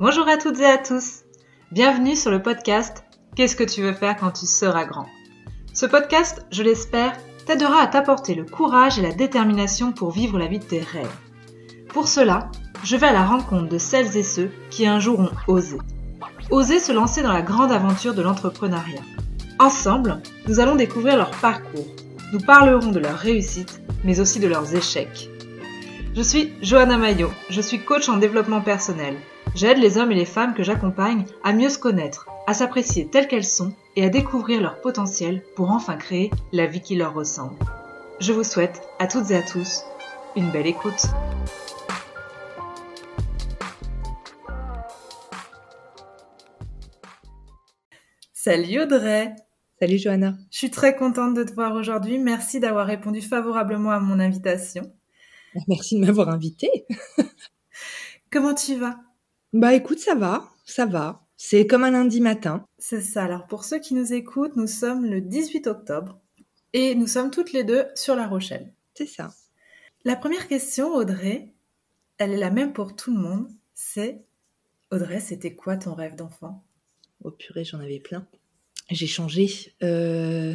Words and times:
Bonjour 0.00 0.28
à 0.28 0.36
toutes 0.36 0.60
et 0.60 0.64
à 0.64 0.78
tous. 0.78 1.24
Bienvenue 1.72 2.14
sur 2.14 2.30
le 2.30 2.40
podcast 2.40 3.02
Qu'est-ce 3.34 3.56
que 3.56 3.64
tu 3.64 3.82
veux 3.82 3.92
faire 3.92 4.16
quand 4.16 4.30
tu 4.30 4.46
seras 4.46 4.84
grand? 4.84 5.06
Ce 5.74 5.86
podcast, 5.86 6.46
je 6.52 6.62
l'espère, 6.62 7.14
t'aidera 7.46 7.82
à 7.82 7.88
t'apporter 7.88 8.36
le 8.36 8.44
courage 8.44 9.00
et 9.00 9.02
la 9.02 9.10
détermination 9.10 9.90
pour 9.90 10.12
vivre 10.12 10.38
la 10.38 10.46
vie 10.46 10.60
de 10.60 10.64
tes 10.64 10.78
rêves. 10.78 11.10
Pour 11.88 12.06
cela, 12.06 12.48
je 12.84 12.94
vais 12.94 13.08
à 13.08 13.12
la 13.12 13.24
rencontre 13.24 13.68
de 13.68 13.78
celles 13.78 14.16
et 14.16 14.22
ceux 14.22 14.52
qui 14.70 14.86
un 14.86 15.00
jour 15.00 15.18
ont 15.18 15.32
osé. 15.48 15.78
Osé 16.52 16.78
se 16.78 16.92
lancer 16.92 17.22
dans 17.24 17.32
la 17.32 17.42
grande 17.42 17.72
aventure 17.72 18.14
de 18.14 18.22
l'entrepreneuriat. 18.22 19.02
Ensemble, 19.58 20.22
nous 20.46 20.60
allons 20.60 20.76
découvrir 20.76 21.16
leur 21.16 21.32
parcours. 21.32 21.88
Nous 22.32 22.38
parlerons 22.38 22.92
de 22.92 23.00
leurs 23.00 23.18
réussites, 23.18 23.82
mais 24.04 24.20
aussi 24.20 24.38
de 24.38 24.46
leurs 24.46 24.76
échecs. 24.76 25.28
Je 26.14 26.22
suis 26.22 26.52
Johanna 26.62 26.98
Maillot, 26.98 27.32
je 27.50 27.60
suis 27.60 27.80
coach 27.80 28.08
en 28.08 28.16
développement 28.16 28.60
personnel. 28.60 29.16
J'aide 29.54 29.78
les 29.78 29.98
hommes 29.98 30.12
et 30.12 30.16
les 30.16 30.24
femmes 30.24 30.54
que 30.54 30.62
j'accompagne 30.62 31.24
à 31.42 31.52
mieux 31.52 31.68
se 31.68 31.78
connaître, 31.78 32.28
à 32.46 32.54
s'apprécier 32.54 33.08
telles 33.08 33.28
qu'elles 33.28 33.44
sont 33.44 33.72
et 33.96 34.04
à 34.04 34.08
découvrir 34.08 34.60
leur 34.60 34.80
potentiel 34.80 35.42
pour 35.56 35.70
enfin 35.70 35.96
créer 35.96 36.30
la 36.52 36.66
vie 36.66 36.80
qui 36.80 36.96
leur 36.96 37.14
ressemble. 37.14 37.56
Je 38.20 38.32
vous 38.32 38.44
souhaite 38.44 38.82
à 38.98 39.06
toutes 39.06 39.30
et 39.30 39.36
à 39.36 39.42
tous 39.42 39.82
une 40.36 40.50
belle 40.50 40.66
écoute. 40.66 41.06
Salut 48.32 48.82
Audrey 48.82 49.34
Salut 49.80 49.98
Johanna 49.98 50.34
Je 50.50 50.58
suis 50.58 50.70
très 50.70 50.96
contente 50.96 51.34
de 51.34 51.44
te 51.44 51.52
voir 51.52 51.74
aujourd'hui. 51.74 52.18
Merci 52.18 52.60
d'avoir 52.60 52.86
répondu 52.86 53.20
favorablement 53.20 53.90
à 53.90 54.00
mon 54.00 54.20
invitation. 54.20 54.92
Merci 55.68 55.98
de 55.98 56.04
m'avoir 56.04 56.28
invitée. 56.28 56.86
Comment 58.30 58.54
tu 58.54 58.76
vas? 58.76 58.98
Bah 59.58 59.74
écoute, 59.74 59.98
ça 59.98 60.14
va, 60.14 60.48
ça 60.64 60.86
va. 60.86 61.26
C'est 61.36 61.66
comme 61.66 61.82
un 61.82 61.90
lundi 61.90 62.20
matin. 62.20 62.64
C'est 62.78 63.00
ça. 63.00 63.24
Alors 63.24 63.48
pour 63.48 63.64
ceux 63.64 63.80
qui 63.80 63.94
nous 63.94 64.12
écoutent, 64.12 64.54
nous 64.54 64.68
sommes 64.68 65.04
le 65.04 65.20
18 65.20 65.66
octobre 65.66 66.20
et 66.74 66.94
nous 66.94 67.08
sommes 67.08 67.32
toutes 67.32 67.52
les 67.52 67.64
deux 67.64 67.86
sur 67.96 68.14
La 68.14 68.28
Rochelle. 68.28 68.72
C'est 68.94 69.08
ça. 69.08 69.34
La 70.04 70.14
première 70.14 70.46
question, 70.46 70.94
Audrey, 70.94 71.54
elle 72.18 72.30
est 72.30 72.38
la 72.38 72.52
même 72.52 72.72
pour 72.72 72.94
tout 72.94 73.12
le 73.12 73.20
monde. 73.20 73.48
C'est 73.74 74.22
Audrey, 74.92 75.18
c'était 75.18 75.56
quoi 75.56 75.76
ton 75.76 75.94
rêve 75.94 76.14
d'enfant? 76.14 76.62
Oh 77.24 77.32
purée, 77.32 77.64
j'en 77.64 77.80
avais 77.80 77.98
plein. 77.98 78.28
J'ai 78.90 79.08
changé. 79.08 79.74
Euh, 79.82 80.54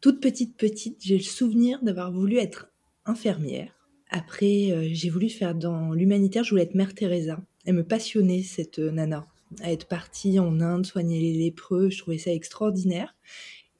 toute 0.00 0.20
petite, 0.20 0.56
petite, 0.56 0.98
j'ai 1.00 1.16
le 1.16 1.24
souvenir 1.24 1.82
d'avoir 1.82 2.12
voulu 2.12 2.36
être 2.36 2.70
infirmière. 3.06 3.74
Après, 4.08 4.70
euh, 4.70 4.88
j'ai 4.92 5.10
voulu 5.10 5.30
faire 5.30 5.56
dans 5.56 5.90
l'humanitaire, 5.94 6.44
je 6.44 6.50
voulais 6.50 6.62
être 6.62 6.76
Mère 6.76 6.94
Teresa. 6.94 7.40
Elle 7.70 7.76
me 7.76 7.84
passionnait, 7.84 8.42
cette 8.42 8.80
euh, 8.80 8.90
nana. 8.90 9.28
À 9.60 9.70
être 9.70 9.86
partie 9.86 10.40
en 10.40 10.60
Inde, 10.60 10.84
soigner 10.84 11.20
les 11.20 11.34
lépreux, 11.34 11.88
je 11.88 11.98
trouvais 11.98 12.18
ça 12.18 12.32
extraordinaire. 12.32 13.14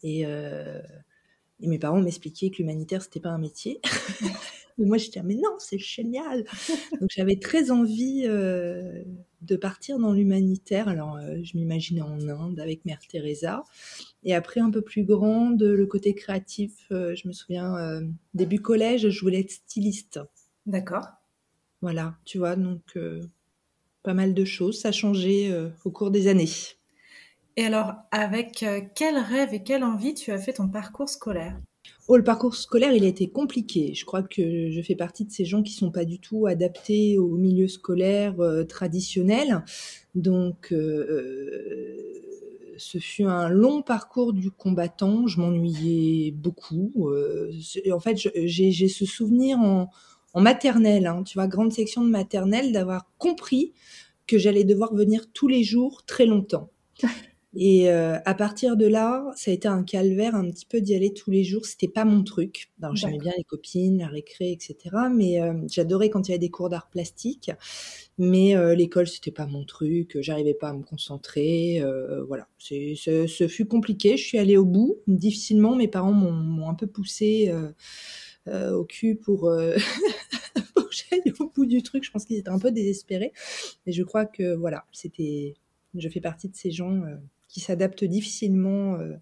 Et, 0.05 0.25
euh, 0.27 0.81
et 1.59 1.67
mes 1.67 1.81
parents 1.81 2.01
m'expliquaient 2.01 2.51
que 2.51 2.59
l'humanitaire, 2.59 3.03
c'était 3.03 3.19
pas 3.19 3.31
un 3.31 3.39
métier. 3.39 3.81
Et 4.79 4.85
moi, 4.85 4.97
je 4.97 5.07
disais, 5.07 5.25
mais 5.25 5.35
non, 5.35 5.57
c'est 5.59 5.81
génial. 5.81 6.45
Donc, 7.01 7.11
j'avais 7.11 7.35
très 7.35 7.73
envie 7.73 8.27
euh, 8.27 9.03
de 9.43 9.57
partir 9.57 9.99
dans 9.99 10.13
l'humanitaire. 10.13 10.87
Alors, 10.87 11.17
euh, 11.17 11.39
je 11.43 11.57
m'imaginais 11.59 12.03
en 12.03 12.29
Inde 12.29 12.61
avec 12.61 12.85
Mère 12.85 13.01
Teresa. 13.09 13.65
Et 14.23 14.37
après, 14.37 14.61
un 14.61 14.71
peu 14.71 14.83
plus 14.83 15.03
grande, 15.03 15.61
le 15.65 15.87
côté 15.87 16.15
créatif, 16.15 16.87
je 16.91 17.27
me 17.27 17.33
souviens, 17.33 18.01
début 18.35 18.61
collège, 18.61 19.09
je 19.09 19.21
voulais 19.21 19.41
être 19.41 19.51
styliste. 19.51 20.21
D'accord. 20.65 21.09
Voilà, 21.83 22.15
tu 22.25 22.39
vois, 22.39 22.57
donc 22.57 22.83
euh, 22.97 23.23
pas 24.03 24.15
mal 24.15 24.35
de 24.35 24.45
choses. 24.45 24.81
Ça 24.81 24.89
a 24.89 24.93
changé 24.93 25.51
euh, 25.53 25.69
au 25.85 25.91
cours 25.91 26.11
des 26.11 26.29
années. 26.29 26.49
Et 27.57 27.65
alors, 27.65 27.95
avec 28.11 28.63
euh, 28.63 28.81
quel 28.95 29.19
rêve 29.19 29.53
et 29.53 29.63
quelle 29.63 29.85
envie 29.85 30.15
tu 30.15 30.31
as 30.31 30.39
fait 30.39 30.55
ton 30.55 30.69
parcours 30.69 31.09
scolaire? 31.09 31.61
Oh, 32.09 32.17
le 32.17 32.25
parcours 32.25 32.57
scolaire, 32.57 32.93
il 32.93 33.05
a 33.05 33.09
été 33.09 33.29
compliqué. 33.29 33.95
Je 33.95 34.05
crois 34.05 34.23
que 34.23 34.71
je 34.71 34.83
fais 34.83 34.97
partie 34.97 35.25
de 35.25 35.31
ces 35.31 35.45
gens 35.45 35.63
qui 35.63 35.73
sont 35.73 35.91
pas 35.91 36.05
du 36.05 36.19
tout 36.19 36.47
adaptés 36.47 37.19
au 37.19 37.37
milieu 37.37 37.69
scolaire 37.69 38.41
euh, 38.41 38.65
traditionnel. 38.65 39.65
Donc, 40.15 40.73
euh, 40.73 41.97
ce 42.79 42.99
fut 42.99 43.25
un 43.25 43.49
long 43.49 43.83
parcours 43.83 44.33
du 44.33 44.51
combattant. 44.51 45.27
Je 45.27 45.41
m'ennuyais 45.41 46.33
beaucoup. 46.33 47.11
Euh, 47.11 47.53
en 47.93 48.01
fait, 48.01 48.17
j'ai 48.35 48.89
ce 48.89 49.05
souvenir 49.05 49.59
en, 49.59 49.91
en 50.33 50.41
maternelle, 50.41 51.07
hein, 51.07 51.23
tu 51.25 51.35
vois, 51.35 51.47
grande 51.47 51.73
section 51.73 52.05
de 52.05 52.11
maternelle, 52.11 52.73
d'avoir 52.73 53.11
compris 53.19 53.73
que 54.27 54.39
j'allais 54.39 54.65
devoir 54.65 54.95
venir 54.95 55.31
tous 55.33 55.49
les 55.49 55.65
jours 55.65 56.05
très 56.07 56.27
longtemps. 56.27 56.71
Et 57.57 57.91
euh, 57.91 58.17
à 58.25 58.35
partir 58.35 58.77
de 58.77 58.87
là, 58.87 59.25
ça 59.35 59.51
a 59.51 59.55
été 59.55 59.67
un 59.67 59.83
calvaire 59.83 60.37
un 60.37 60.49
petit 60.49 60.67
peu 60.67 60.81
d'y 60.81 60.95
aller 60.95 61.13
tous 61.13 61.33
les 61.33 61.43
jours. 61.43 61.67
C'était 61.67 61.89
pas 61.89 62.05
mon 62.05 62.23
truc. 62.23 62.71
Alors 62.81 62.95
j'aimais 62.95 63.19
bien 63.19 63.33
les 63.37 63.43
copines, 63.43 63.99
la 63.99 64.07
récré, 64.07 64.53
etc. 64.53 64.77
Mais 65.13 65.41
euh, 65.43 65.55
j'adorais 65.69 66.11
quand 66.11 66.29
il 66.29 66.31
y 66.31 66.35
avait 66.35 66.39
des 66.39 66.51
cours 66.51 66.69
d'art 66.69 66.89
plastique. 66.89 67.51
Mais 68.19 68.55
euh, 68.55 68.75
l'école, 68.75 69.09
c'était 69.09 69.31
pas 69.31 69.47
mon 69.47 69.65
truc. 69.65 70.19
J'arrivais 70.21 70.53
pas 70.53 70.69
à 70.69 70.73
me 70.75 70.83
concentrer. 70.83 71.81
euh, 71.81 72.23
voilà, 72.25 72.47
ce, 72.59 72.95
ce 73.27 73.49
fut 73.49 73.65
compliqué. 73.65 74.17
Je 74.19 74.25
suis 74.25 74.39
allée 74.39 74.59
au 74.59 74.67
bout. 74.67 74.99
Difficilement, 75.07 75.75
mes 75.75 75.89
parents 75.89 76.13
m'ont, 76.13 76.69
un 76.69 76.75
peu 76.75 76.87
poussé 76.87 77.49
euh, 77.49 77.71
au 78.49 78.85
cul 78.85 79.17
pour, 79.17 79.49
euh, 79.49 79.77
pour 80.75 80.89
que 80.89 80.95
j'aille 80.95 81.33
au 81.39 81.49
bout 81.51 81.67
du 81.67 81.83
truc. 81.83 82.05
Je 82.05 82.11
pense 82.11 82.25
qu'ils 82.25 82.39
étaient 82.39 82.49
un 82.51 82.59
peu 82.59 82.71
désespérés. 82.73 83.33
Et 83.87 83.93
je 83.93 84.03
crois 84.03 84.27
que 84.27 84.55
voilà, 84.55 84.87
c'était. 84.93 85.55
Je 85.97 86.09
fais 86.09 86.21
partie 86.21 86.49
de 86.49 86.57
ces 86.57 86.71
gens 86.71 86.93
euh, 87.03 87.17
qui 87.49 87.61
s'adaptent 87.61 88.05
difficilement 88.05 88.95
euh, 88.97 89.17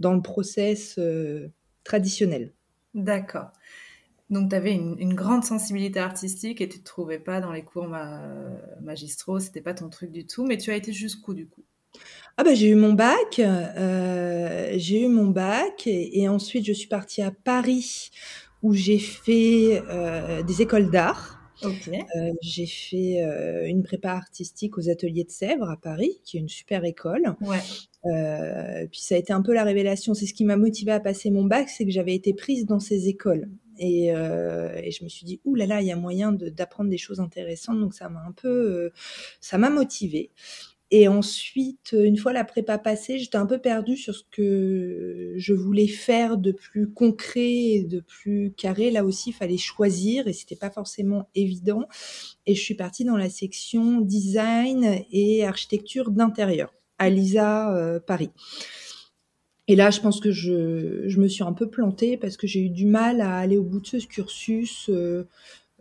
dans 0.00 0.14
le 0.14 0.22
process 0.22 0.96
euh, 0.98 1.48
traditionnel. 1.84 2.52
D'accord. 2.94 3.50
Donc, 4.30 4.50
tu 4.50 4.56
avais 4.56 4.74
une, 4.74 4.96
une 4.98 5.14
grande 5.14 5.44
sensibilité 5.44 6.00
artistique 6.00 6.60
et 6.62 6.68
tu 6.68 6.80
te 6.80 6.84
trouvais 6.84 7.18
pas 7.20 7.40
dans 7.40 7.52
les 7.52 7.64
cours 7.64 7.88
ma- 7.88 8.50
magistraux, 8.82 9.40
c'était 9.40 9.62
pas 9.62 9.74
ton 9.74 9.90
truc 9.90 10.12
du 10.12 10.26
tout, 10.26 10.46
mais 10.46 10.58
tu 10.58 10.70
as 10.72 10.76
été 10.76 10.92
jusqu'où 10.92 11.34
du 11.34 11.48
coup? 11.48 11.64
Ah 12.36 12.42
bah 12.44 12.54
j'ai 12.54 12.68
eu 12.68 12.74
mon 12.74 12.92
bac, 12.94 13.38
euh, 13.38 14.72
j'ai 14.76 15.04
eu 15.04 15.08
mon 15.08 15.26
bac 15.26 15.86
et, 15.86 16.20
et 16.20 16.28
ensuite 16.28 16.66
je 16.66 16.72
suis 16.72 16.88
partie 16.88 17.22
à 17.22 17.30
Paris 17.30 18.10
où 18.64 18.72
j'ai 18.72 18.98
fait 18.98 19.82
euh, 19.88 20.42
des 20.42 20.62
écoles 20.62 20.90
d'art. 20.90 21.38
Euh, 21.62 22.32
j'ai 22.42 22.66
fait 22.66 23.22
euh, 23.22 23.66
une 23.66 23.82
prépa 23.82 24.10
artistique 24.10 24.76
aux 24.76 24.90
ateliers 24.90 25.24
de 25.24 25.30
Sèvres 25.30 25.70
à 25.70 25.76
Paris, 25.76 26.20
qui 26.24 26.36
est 26.36 26.40
une 26.40 26.48
super 26.48 26.84
école. 26.84 27.36
Ouais. 27.40 27.60
Euh, 28.06 28.86
puis 28.90 29.00
ça 29.00 29.14
a 29.14 29.18
été 29.18 29.32
un 29.32 29.40
peu 29.40 29.54
la 29.54 29.64
révélation. 29.64 30.14
C'est 30.14 30.26
ce 30.26 30.34
qui 30.34 30.44
m'a 30.44 30.56
motivée 30.56 30.92
à 30.92 31.00
passer 31.00 31.30
mon 31.30 31.44
bac, 31.44 31.68
c'est 31.68 31.84
que 31.84 31.90
j'avais 31.90 32.14
été 32.14 32.34
prise 32.34 32.66
dans 32.66 32.80
ces 32.80 33.08
écoles. 33.08 33.48
Et, 33.78 34.08
et 34.08 34.90
je 34.90 35.04
me 35.04 35.08
suis 35.08 35.26
dit, 35.26 35.40
ouh 35.44 35.54
là 35.56 35.66
là, 35.66 35.80
il 35.80 35.88
y 35.88 35.92
a 35.92 35.96
moyen 35.96 36.32
de- 36.32 36.48
d'apprendre 36.48 36.90
des 36.90 36.98
choses 36.98 37.20
intéressantes. 37.20 37.80
Donc 37.80 37.92
ça 37.94 38.08
m'a 38.08 38.20
un 38.20 38.32
peu, 38.32 38.90
ça 39.40 39.58
m'a 39.58 39.70
motivée. 39.70 40.30
Et 40.96 41.08
ensuite, 41.08 41.96
une 41.98 42.16
fois 42.16 42.32
la 42.32 42.44
prépa 42.44 42.78
passée, 42.78 43.18
j'étais 43.18 43.34
un 43.34 43.46
peu 43.46 43.58
perdue 43.58 43.96
sur 43.96 44.14
ce 44.14 44.22
que 44.30 45.32
je 45.34 45.52
voulais 45.52 45.88
faire 45.88 46.38
de 46.38 46.52
plus 46.52 46.88
concret 46.88 47.50
et 47.50 47.82
de 47.82 47.98
plus 47.98 48.52
carré. 48.56 48.92
Là 48.92 49.04
aussi, 49.04 49.30
il 49.30 49.32
fallait 49.32 49.56
choisir 49.56 50.28
et 50.28 50.32
c'était 50.32 50.54
pas 50.54 50.70
forcément 50.70 51.28
évident. 51.34 51.88
Et 52.46 52.54
je 52.54 52.62
suis 52.62 52.76
partie 52.76 53.04
dans 53.04 53.16
la 53.16 53.28
section 53.28 54.02
design 54.02 55.00
et 55.10 55.44
architecture 55.44 56.12
d'intérieur 56.12 56.72
à 56.98 57.10
l'ISA 57.10 57.74
euh, 57.76 57.98
Paris. 57.98 58.30
Et 59.66 59.74
là, 59.74 59.90
je 59.90 60.00
pense 60.00 60.20
que 60.20 60.30
je, 60.30 61.08
je 61.08 61.20
me 61.20 61.26
suis 61.26 61.42
un 61.42 61.54
peu 61.54 61.68
plantée 61.68 62.16
parce 62.16 62.36
que 62.36 62.46
j'ai 62.46 62.60
eu 62.60 62.70
du 62.70 62.86
mal 62.86 63.20
à 63.20 63.36
aller 63.38 63.56
au 63.56 63.64
bout 63.64 63.80
de 63.80 63.86
ce 63.88 64.06
cursus. 64.06 64.88
euh, 64.90 65.26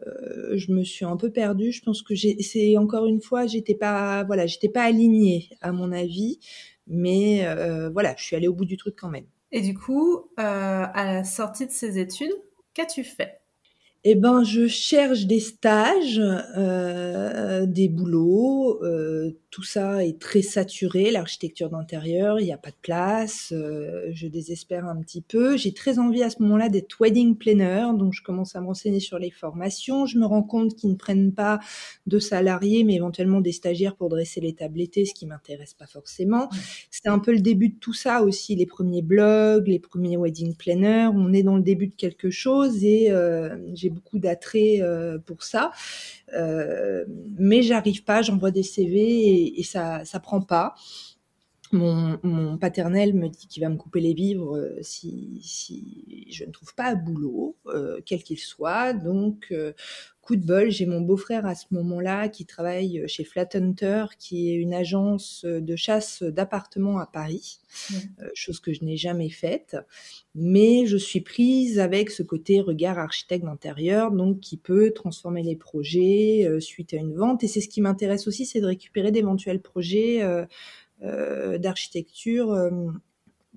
euh, 0.08 0.58
je 0.58 0.72
me 0.72 0.84
suis 0.84 1.06
un 1.06 1.18
peu 1.18 1.32
perdue. 1.32 1.72
Je 1.72 1.82
pense 1.82 2.02
que 2.02 2.14
c'est 2.16 2.78
encore 2.78 3.08
une 3.08 3.22
fois, 3.22 3.46
j'étais 3.46 3.76
pas, 3.76 4.24
voilà, 4.24 4.46
j'étais 4.46 4.70
pas 4.70 4.84
alignée 4.84 5.50
à 5.62 5.72
mon 5.72 5.92
avis, 5.92 6.40
mais 6.88 7.46
euh, 7.46 7.90
voilà, 7.90 8.16
je 8.18 8.24
suis 8.24 8.36
allée 8.36 8.48
au 8.48 8.54
bout 8.54 8.66
du 8.66 8.78
truc 8.78 8.96
quand 8.98 9.10
même. 9.10 9.26
Et 9.52 9.62
du 9.62 9.76
coup, 9.76 10.18
euh, 10.18 10.86
à 10.94 11.06
la 11.06 11.24
sortie 11.24 11.68
de 11.68 11.72
ces 11.72 12.00
études, 12.00 12.34
qu'as-tu 12.74 13.04
fait? 13.04 13.43
Eh 14.06 14.16
ben, 14.16 14.44
je 14.44 14.68
cherche 14.68 15.28
des 15.28 15.40
stages, 15.40 16.20
euh, 16.58 17.66
des 17.66 17.88
boulots. 17.88 18.84
euh, 18.84 19.32
tout 19.50 19.64
ça 19.64 20.04
est 20.04 20.20
très 20.20 20.42
saturé. 20.42 21.10
L'architecture 21.12 21.70
d'intérieur, 21.70 22.40
il 22.40 22.46
n'y 22.46 22.52
a 22.52 22.58
pas 22.58 22.72
de 22.72 22.76
place. 22.82 23.54
euh, 23.56 24.10
je 24.12 24.28
désespère 24.28 24.86
un 24.88 24.98
petit 24.98 25.22
peu. 25.22 25.56
J'ai 25.58 25.74
très 25.74 26.00
envie 26.00 26.22
à 26.24 26.30
ce 26.30 26.42
moment-là 26.42 26.68
d'être 26.70 26.98
wedding 27.00 27.38
planner, 27.38 27.86
donc 27.98 28.14
je 28.14 28.22
commence 28.24 28.56
à 28.58 28.62
me 28.62 28.66
renseigner 28.66 29.00
sur 29.00 29.20
les 29.20 29.30
formations. 29.32 30.06
Je 30.06 30.18
me 30.18 30.26
rends 30.26 30.44
compte 30.44 30.76
qu'ils 30.76 30.90
ne 30.90 30.96
prennent 30.96 31.32
pas 31.32 31.60
de 32.08 32.20
salariés, 32.20 32.84
mais 32.84 32.96
éventuellement 32.96 33.42
des 33.42 33.52
stagiaires 33.52 33.96
pour 33.96 34.10
dresser 34.10 34.42
les 34.42 34.54
tables 34.54 34.80
l'été, 34.80 35.06
ce 35.06 35.14
qui 35.14 35.28
m'intéresse 35.28 35.76
pas 35.76 35.86
forcément. 35.88 36.50
C'était 36.92 37.10
un 37.10 37.20
peu 37.20 37.32
le 37.32 37.40
début 37.42 37.70
de 37.70 37.76
tout 37.80 37.94
ça 37.94 38.24
aussi, 38.24 38.56
les 38.56 38.66
premiers 38.66 39.02
blogs, 39.04 39.68
les 39.68 39.80
premiers 39.80 40.18
wedding 40.18 40.56
planners. 40.56 41.10
On 41.14 41.32
est 41.32 41.44
dans 41.44 41.56
le 41.58 41.64
début 41.64 41.88
de 41.88 41.96
quelque 41.96 42.30
chose 42.32 42.84
et 42.84 43.12
euh, 43.12 43.56
j'ai 43.74 43.93
beaucoup 43.94 44.20
d'attrait 44.20 44.82
pour 45.26 45.44
ça. 45.44 45.72
mais 47.40 47.62
j'arrive 47.62 48.04
pas, 48.04 48.22
j'envoie 48.22 48.52
des 48.52 48.64
CV 48.64 49.00
et, 49.00 49.60
et 49.60 49.64
ça, 49.64 50.04
ça 50.06 50.20
prend 50.20 50.42
pas. 50.42 50.76
Mon, 51.74 52.58
paternel 52.60 53.16
me 53.16 53.30
dit 53.30 53.48
qu'il 53.48 53.64
va 53.64 53.70
me 53.70 53.78
couper 53.78 54.00
les 54.00 54.14
vivres 54.14 54.56
euh, 54.58 54.78
si, 54.82 55.40
si 55.44 56.28
je 56.30 56.46
ne 56.46 56.52
trouve 56.52 56.76
pas 56.76 56.92
un 56.92 56.96
boulot, 56.96 57.58
euh, 57.66 58.00
quel 58.06 58.22
qu'il 58.22 58.38
soit. 58.38 58.94
Donc, 58.94 59.48
euh, 59.52 59.74
coup 60.22 60.36
de 60.36 60.46
bol, 60.46 60.70
j'ai 60.70 60.86
mon 60.86 61.02
beau-frère 61.02 61.46
à 61.46 61.56
ce 61.56 61.66
moment-là 61.72 62.30
qui 62.30 62.46
travaille 62.46 63.04
chez 63.08 63.24
Flat 63.24 63.50
Hunter, 63.56 64.06
qui 64.20 64.52
est 64.52 64.54
une 64.54 64.74
agence 64.74 65.44
de 65.44 65.76
chasse 65.76 66.24
d'appartements 66.24 67.00
à 67.00 67.06
Paris, 67.06 67.60
chose 68.34 68.62
que 68.62 68.72
je 68.72 68.86
n'ai 68.86 68.96
jamais 68.96 69.30
faite. 69.30 69.76
Mais 70.34 70.86
je 70.86 70.96
suis 70.96 71.20
prise 71.20 71.78
avec 71.78 72.10
ce 72.10 72.24
côté 72.24 72.62
regard 72.62 73.00
architecte 73.00 73.44
d'intérieur, 73.44 74.12
donc 74.12 74.40
qui 74.40 74.56
peut 74.56 74.92
transformer 74.92 75.44
les 75.44 75.58
projets 75.58 76.48
suite 76.62 76.94
à 76.94 76.98
une 76.98 77.16
vente. 77.16 77.44
Et 77.44 77.50
c'est 77.50 77.60
ce 77.60 77.68
qui 77.68 77.82
m'intéresse 77.82 78.26
aussi, 78.26 78.46
c'est 78.46 78.62
de 78.62 78.68
récupérer 78.68 79.12
d'éventuels 79.12 79.62
projets 79.62 80.24
euh, 80.24 80.46
d'architecture 81.04 82.52
euh, 82.52 82.70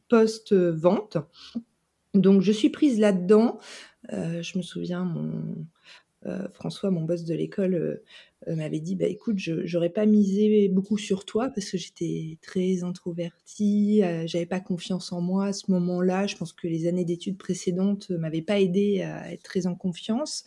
post-vente. 0.09 1.19
Donc 2.15 2.43
je 2.43 2.53
suis 2.53 2.71
prise 2.71 2.99
là-dedans. 2.99 3.59
Euh, 4.13 4.43
je 4.43 4.59
me 4.59 4.63
souviens, 4.63 5.05
mon, 5.05 5.67
François, 6.55 6.91
mon 6.91 7.03
boss 7.03 7.25
de 7.25 7.35
l'école, 7.35 8.03
m'avait 8.49 8.81
dit 8.81 8.97
bah, 8.97 9.07
écoute, 9.07 9.39
je 9.39 9.73
n'aurais 9.73 9.91
pas 9.91 10.07
misé 10.07 10.69
beaucoup 10.69 10.99
sur 10.99 11.25
toi 11.25 11.51
parce 11.55 11.71
que 11.71 11.79
j'étais 11.79 12.39
très 12.43 12.83
introvertie, 12.83 14.03
j'avais 14.27 14.47
pas 14.47 14.59
confiance 14.59 15.13
en 15.13 15.21
moi 15.21 15.47
à 15.47 15.53
ce 15.53 15.71
moment-là. 15.71 16.27
Je 16.27 16.37
pense 16.37 16.53
que 16.53 16.67
les 16.67 16.89
années 16.89 17.05
d'études 17.05 17.39
précédentes 17.39 18.11
m'avaient 18.11 18.43
pas 18.43 18.59
aidé 18.59 19.03
à 19.03 19.33
être 19.33 19.45
très 19.45 19.69
en 19.69 19.77
confiance. 19.77 20.45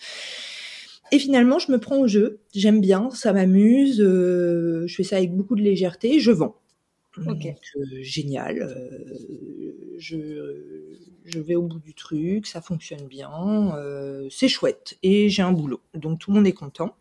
Et 1.13 1.19
finalement, 1.19 1.59
je 1.59 1.71
me 1.71 1.79
prends 1.79 1.99
au 1.99 2.07
jeu. 2.07 2.41
J'aime 2.53 2.81
bien, 2.81 3.09
ça 3.11 3.31
m'amuse. 3.31 3.99
je 3.99 4.93
fais 4.95 5.03
ça 5.03 5.15
avec 5.15 5.33
beaucoup 5.33 5.55
de 5.55 5.61
légèreté. 5.61 6.19
Je 6.19 6.31
vends. 6.31 6.55
Euh, 7.27 8.01
génial. 8.01 8.61
Euh, 8.61 9.97
je, 9.97 11.39
vais 11.39 11.55
au 11.55 11.63
bout 11.63 11.79
du 11.79 11.93
truc, 11.93 12.47
ça 12.47 12.61
fonctionne 12.61 13.07
bien, 13.07 13.75
euh, 13.75 14.27
c'est 14.29 14.47
chouette. 14.47 14.97
Et 15.03 15.29
j'ai 15.29 15.41
un 15.41 15.51
boulot. 15.51 15.81
Donc 15.93 16.19
tout 16.19 16.31
le 16.31 16.37
monde 16.37 16.47
est 16.47 16.53
content. 16.53 16.95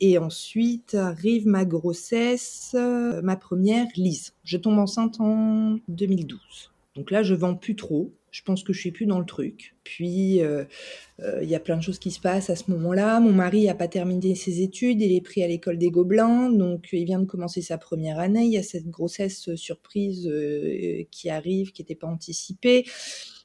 Et 0.00 0.18
ensuite 0.18 0.94
arrive 0.94 1.46
ma 1.46 1.64
grossesse, 1.64 2.76
ma 3.22 3.36
première, 3.36 3.86
Lise. 3.96 4.34
Je 4.44 4.58
tombe 4.58 4.78
enceinte 4.78 5.20
en 5.20 5.78
2012. 5.88 6.72
Donc 6.96 7.10
là, 7.10 7.22
je 7.22 7.34
vends 7.34 7.54
plus 7.54 7.76
trop. 7.76 8.12
Je 8.36 8.42
pense 8.42 8.62
que 8.62 8.74
je 8.74 8.80
suis 8.80 8.90
plus 8.90 9.06
dans 9.06 9.18
le 9.18 9.24
truc. 9.24 9.74
Puis, 9.82 10.42
euh, 10.42 10.64
euh, 11.22 11.42
il 11.42 11.48
y 11.48 11.54
a 11.54 11.58
plein 11.58 11.78
de 11.78 11.82
choses 11.82 11.98
qui 11.98 12.10
se 12.10 12.20
passent 12.20 12.50
à 12.50 12.54
ce 12.54 12.70
moment-là. 12.70 13.18
Mon 13.18 13.32
mari 13.32 13.64
n'a 13.64 13.74
pas 13.74 13.88
terminé 13.88 14.34
ses 14.34 14.60
études. 14.60 15.00
Il 15.00 15.10
est 15.16 15.22
pris 15.22 15.42
à 15.42 15.48
l'école 15.48 15.78
des 15.78 15.90
Gobelins. 15.90 16.50
Donc, 16.50 16.88
il 16.92 17.06
vient 17.06 17.18
de 17.18 17.24
commencer 17.24 17.62
sa 17.62 17.78
première 17.78 18.18
année. 18.18 18.44
Il 18.44 18.52
y 18.52 18.58
a 18.58 18.62
cette 18.62 18.90
grossesse 18.90 19.54
surprise 19.54 20.28
euh, 20.28 21.02
qui 21.10 21.30
arrive, 21.30 21.72
qui 21.72 21.80
n'était 21.80 21.94
pas 21.94 22.08
anticipée. 22.08 22.84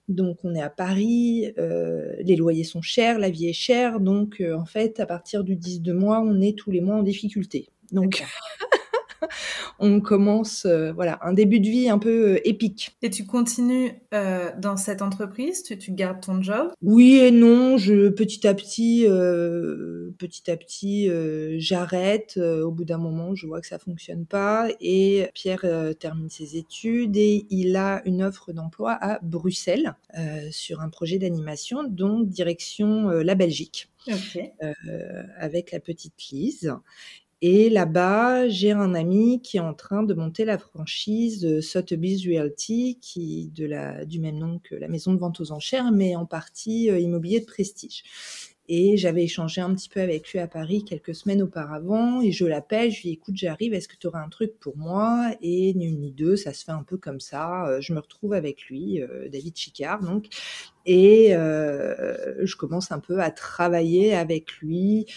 Donc, 0.09 0.39
on 0.43 0.53
est 0.55 0.61
à 0.61 0.69
Paris. 0.69 1.53
les 1.55 2.35
loyers 2.35 2.65
sont 2.65 2.81
chers. 2.81 3.17
La 3.17 3.29
vie 3.29 3.47
est 3.47 3.53
chère. 3.53 4.01
Donc, 4.01 4.43
en 4.45 4.65
fait, 4.65 4.99
à 4.99 5.05
partir 5.05 5.45
du 5.45 5.55
10 5.55 5.83
de 5.83 5.93
mois, 5.93 6.19
on 6.19 6.41
est 6.41 6.57
tous 6.57 6.69
les 6.69 6.81
mois 6.81 6.97
en 6.97 7.03
difficulté. 7.03 7.69
Donc, 7.93 8.25
on 9.79 10.01
commence, 10.01 10.65
euh, 10.65 10.91
voilà, 10.94 11.19
un 11.21 11.33
début 11.33 11.59
de 11.59 11.69
vie 11.69 11.89
un 11.89 12.00
peu 12.00 12.33
euh, 12.33 12.47
épique. 12.47 12.95
Et 13.01 13.09
tu 13.09 13.25
continues 13.25 13.94
euh, 14.13 14.51
dans 14.57 14.77
cette 14.77 15.01
entreprise 15.01 15.63
tu, 15.63 15.91
gardes 15.91 16.21
ton 16.21 16.41
job? 16.41 16.71
Oui 16.81 17.18
et 17.18 17.31
non. 17.31 17.77
Je 17.77 18.09
petit 18.09 18.47
à 18.47 18.53
petit, 18.53 19.06
petit 20.18 20.51
à 20.51 20.57
petit, 20.57 21.09
j'arrête. 21.59 22.38
au 22.38 22.71
bout 22.71 22.85
d'un 22.85 22.97
moment, 22.97 23.35
je 23.35 23.47
vois 23.47 23.62
que 23.62 23.68
ça 23.68 23.79
fonctionne 23.79 24.25
pas. 24.25 24.68
Et 24.79 25.27
Pierre 25.33 25.65
termine 26.00 26.29
ses 26.29 26.57
études 26.57 27.17
et 27.17 27.45
il 27.50 27.75
a 27.75 28.01
une 28.06 28.24
offre 28.24 28.51
d'emploi 28.51 28.97
à 29.01 29.19
Bruxelles 29.21 29.95
sur 30.51 30.81
un 30.81 30.89
projet 30.89 31.17
d'animation, 31.19 31.83
donc 31.83 32.27
direction 32.27 33.09
la 33.09 33.35
Belgique. 33.35 33.89
avec 35.38 35.71
la 35.71 35.79
petite 35.79 36.13
Lise. 36.31 36.74
Et 37.43 37.71
là-bas, 37.71 38.49
j'ai 38.49 38.71
un 38.71 38.93
ami 38.93 39.41
qui 39.41 39.57
est 39.57 39.61
en 39.61 39.73
train 39.73 40.03
de 40.03 40.13
monter 40.13 40.45
la 40.45 40.59
franchise 40.59 41.59
Sotheby's 41.61 42.23
Realty, 42.27 42.99
qui 43.01 43.49
de 43.55 43.65
la, 43.65 44.05
du 44.05 44.19
même 44.19 44.38
nom 44.38 44.59
que 44.59 44.75
la 44.75 44.88
maison 44.88 45.11
de 45.11 45.19
vente 45.19 45.39
aux 45.41 45.51
enchères, 45.51 45.91
mais 45.91 46.15
en 46.15 46.27
partie 46.27 46.91
euh, 46.91 46.99
immobilier 46.99 47.39
de 47.39 47.45
prestige. 47.45 48.03
Et 48.69 48.95
j'avais 48.95 49.23
échangé 49.23 49.59
un 49.59 49.73
petit 49.73 49.89
peu 49.89 50.01
avec 50.01 50.31
lui 50.31 50.38
à 50.38 50.47
Paris 50.47 50.85
quelques 50.85 51.15
semaines 51.15 51.41
auparavant, 51.41 52.21
et 52.21 52.31
je 52.31 52.45
l'appelle, 52.45 52.91
je 52.91 52.97
lui 52.97 53.09
dis 53.09 53.13
écoute, 53.13 53.35
j'arrive, 53.35 53.73
est-ce 53.73 53.88
que 53.88 53.97
tu 53.97 54.05
auras 54.05 54.23
un 54.23 54.29
truc 54.29 54.59
pour 54.59 54.77
moi? 54.77 55.31
Et 55.41 55.73
ni 55.73 55.85
une 55.85 55.99
ni 55.99 56.11
deux, 56.11 56.35
ça 56.35 56.53
se 56.53 56.63
fait 56.63 56.71
un 56.71 56.83
peu 56.83 56.97
comme 56.97 57.19
ça. 57.19 57.65
Euh, 57.65 57.81
je 57.81 57.93
me 57.93 57.99
retrouve 57.99 58.33
avec 58.33 58.65
lui, 58.65 59.01
euh, 59.01 59.29
David 59.29 59.57
Chicard, 59.57 60.03
donc, 60.03 60.27
et 60.85 61.31
je 61.31 62.55
commence 62.55 62.91
un 62.91 62.99
peu 62.99 63.19
à 63.19 63.31
travailler 63.31 64.13
avec 64.13 64.51
lui 64.61 65.07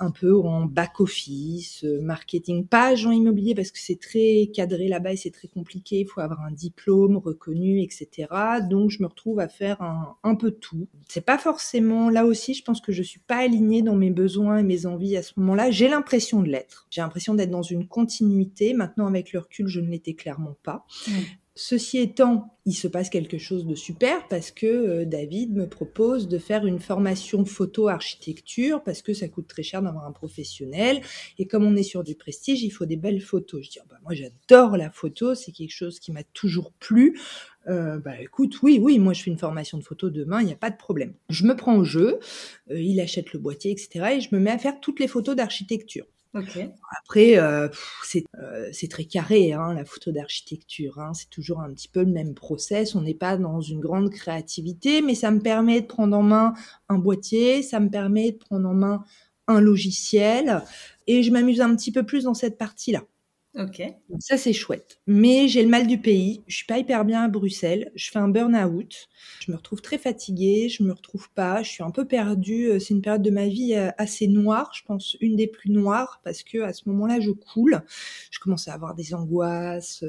un 0.00 0.10
peu 0.10 0.38
en 0.38 0.64
back-office, 0.64 1.84
euh, 1.84 2.00
marketing, 2.00 2.66
pas 2.66 2.88
agent 2.88 3.10
immobilier 3.10 3.54
parce 3.54 3.70
que 3.70 3.78
c'est 3.78 4.00
très 4.00 4.50
cadré 4.52 4.88
là-bas 4.88 5.12
et 5.12 5.16
c'est 5.16 5.30
très 5.30 5.48
compliqué, 5.48 6.00
il 6.00 6.06
faut 6.06 6.20
avoir 6.20 6.42
un 6.42 6.50
diplôme 6.50 7.16
reconnu, 7.16 7.80
etc. 7.82 8.28
Donc 8.68 8.90
je 8.90 9.02
me 9.02 9.06
retrouve 9.06 9.40
à 9.40 9.48
faire 9.48 9.80
un, 10.22 10.34
peu 10.34 10.50
tout. 10.50 10.88
C'est 11.08 11.24
pas 11.24 11.38
forcément, 11.38 12.10
là 12.10 12.24
aussi, 12.24 12.54
je 12.54 12.64
pense 12.64 12.80
que 12.80 12.92
je 12.92 13.02
suis 13.02 13.20
pas 13.20 13.36
alignée 13.36 13.82
dans 13.82 13.94
mes 13.94 14.10
besoins 14.10 14.58
et 14.58 14.62
mes 14.62 14.86
envies 14.86 15.16
à 15.16 15.22
ce 15.22 15.34
moment-là. 15.36 15.70
J'ai 15.70 15.88
l'impression 15.88 16.42
de 16.42 16.48
l'être. 16.48 16.86
J'ai 16.90 17.02
l'impression 17.02 17.34
d'être 17.34 17.50
dans 17.50 17.62
une 17.62 17.86
continuité. 17.86 18.72
Maintenant, 18.74 19.06
avec 19.06 19.32
le 19.32 19.40
recul, 19.40 19.68
je 19.68 19.80
ne 19.80 19.90
l'étais 19.90 20.14
clairement 20.14 20.56
pas. 20.62 20.86
Ceci 21.54 21.98
étant, 21.98 22.56
il 22.64 22.72
se 22.72 22.88
passe 22.88 23.10
quelque 23.10 23.36
chose 23.36 23.66
de 23.66 23.74
super 23.74 24.26
parce 24.28 24.50
que 24.50 24.66
euh, 24.66 25.04
David 25.04 25.54
me 25.54 25.68
propose 25.68 26.26
de 26.26 26.38
faire 26.38 26.64
une 26.64 26.78
formation 26.78 27.44
photo 27.44 27.88
architecture 27.88 28.82
parce 28.82 29.02
que 29.02 29.12
ça 29.12 29.28
coûte 29.28 29.48
très 29.48 29.62
cher 29.62 29.82
d'avoir 29.82 30.06
un 30.06 30.12
professionnel 30.12 31.02
et 31.38 31.46
comme 31.46 31.66
on 31.66 31.76
est 31.76 31.82
sur 31.82 32.04
du 32.04 32.14
prestige, 32.14 32.62
il 32.62 32.70
faut 32.70 32.86
des 32.86 32.96
belles 32.96 33.20
photos. 33.20 33.66
Je 33.66 33.70
dis 33.70 33.78
ah 33.82 33.86
bah, 33.90 33.98
moi 34.02 34.14
j'adore 34.14 34.78
la 34.78 34.90
photo, 34.90 35.34
c'est 35.34 35.52
quelque 35.52 35.74
chose 35.74 36.00
qui 36.00 36.10
m'a 36.10 36.22
toujours 36.22 36.72
plu. 36.72 37.20
Euh, 37.68 37.98
bah 37.98 38.18
écoute, 38.18 38.62
oui, 38.62 38.78
oui, 38.80 38.98
moi 38.98 39.12
je 39.12 39.22
fais 39.22 39.30
une 39.30 39.38
formation 39.38 39.76
de 39.76 39.84
photo 39.84 40.08
demain, 40.08 40.40
il 40.40 40.46
n'y 40.46 40.52
a 40.54 40.56
pas 40.56 40.70
de 40.70 40.78
problème. 40.78 41.12
Je 41.28 41.44
me 41.44 41.54
prends 41.54 41.76
au 41.76 41.84
jeu, 41.84 42.18
euh, 42.70 42.80
il 42.80 42.98
achète 42.98 43.34
le 43.34 43.38
boîtier, 43.38 43.72
etc. 43.72 44.16
et 44.16 44.20
je 44.22 44.34
me 44.34 44.40
mets 44.40 44.50
à 44.50 44.58
faire 44.58 44.80
toutes 44.80 45.00
les 45.00 45.08
photos 45.08 45.36
d'architecture. 45.36 46.06
Après, 47.00 47.36
euh, 47.36 47.68
euh, 47.68 48.68
c'est 48.72 48.88
très 48.88 49.04
carré, 49.04 49.52
hein, 49.52 49.74
la 49.74 49.84
photo 49.84 50.12
d'architecture. 50.12 50.98
Hein. 50.98 51.12
c'est 51.14 51.28
toujours 51.28 51.60
un 51.60 51.72
petit 51.72 51.88
peu 51.88 52.00
le 52.00 52.12
même 52.12 52.34
process. 52.34 52.94
On 52.94 53.02
n'est 53.02 53.14
pas 53.14 53.36
dans 53.36 53.60
une 53.60 53.80
grande 53.80 54.10
créativité, 54.10 55.02
mais 55.02 55.14
ça 55.14 55.30
me 55.30 55.40
permet 55.40 55.82
de 55.82 55.86
prendre 55.86 56.16
en 56.16 56.22
main 56.22 56.54
un 56.88 56.98
boîtier, 56.98 57.62
ça 57.62 57.80
me 57.80 57.90
permet 57.90 58.32
de 58.32 58.38
prendre 58.38 58.68
en 58.68 58.74
main 58.74 59.04
un 59.48 59.60
logiciel, 59.60 60.62
et 61.06 61.22
je 61.22 61.32
m'amuse 61.32 61.60
un 61.60 61.74
petit 61.74 61.92
peu 61.92 62.04
plus 62.04 62.24
dans 62.24 62.34
cette 62.34 62.56
partie-là. 62.58 63.02
Ok. 63.54 63.82
ça, 64.18 64.38
c'est 64.38 64.54
chouette. 64.54 64.98
Mais 65.06 65.46
j'ai 65.46 65.62
le 65.62 65.68
mal 65.68 65.86
du 65.86 65.98
pays. 65.98 66.42
Je 66.46 66.56
suis 66.56 66.64
pas 66.64 66.78
hyper 66.78 67.04
bien 67.04 67.22
à 67.22 67.28
Bruxelles. 67.28 67.92
Je 67.94 68.10
fais 68.10 68.18
un 68.18 68.28
burn-out. 68.28 69.08
Je 69.40 69.52
me 69.52 69.56
retrouve 69.56 69.82
très 69.82 69.98
fatiguée. 69.98 70.70
Je 70.70 70.82
me 70.82 70.92
retrouve 70.92 71.30
pas. 71.32 71.62
Je 71.62 71.68
suis 71.68 71.82
un 71.82 71.90
peu 71.90 72.06
perdue. 72.06 72.70
Euh, 72.70 72.78
c'est 72.78 72.94
une 72.94 73.02
période 73.02 73.22
de 73.22 73.30
ma 73.30 73.48
vie 73.48 73.74
euh, 73.74 73.90
assez 73.98 74.26
noire. 74.26 74.72
Je 74.74 74.82
pense 74.84 75.18
une 75.20 75.36
des 75.36 75.48
plus 75.48 75.70
noires 75.70 76.22
parce 76.24 76.42
que 76.42 76.62
à 76.62 76.72
ce 76.72 76.88
moment-là, 76.88 77.20
je 77.20 77.30
coule. 77.30 77.82
Je 78.30 78.38
commence 78.40 78.68
à 78.68 78.72
avoir 78.72 78.94
des 78.94 79.12
angoisses. 79.12 80.02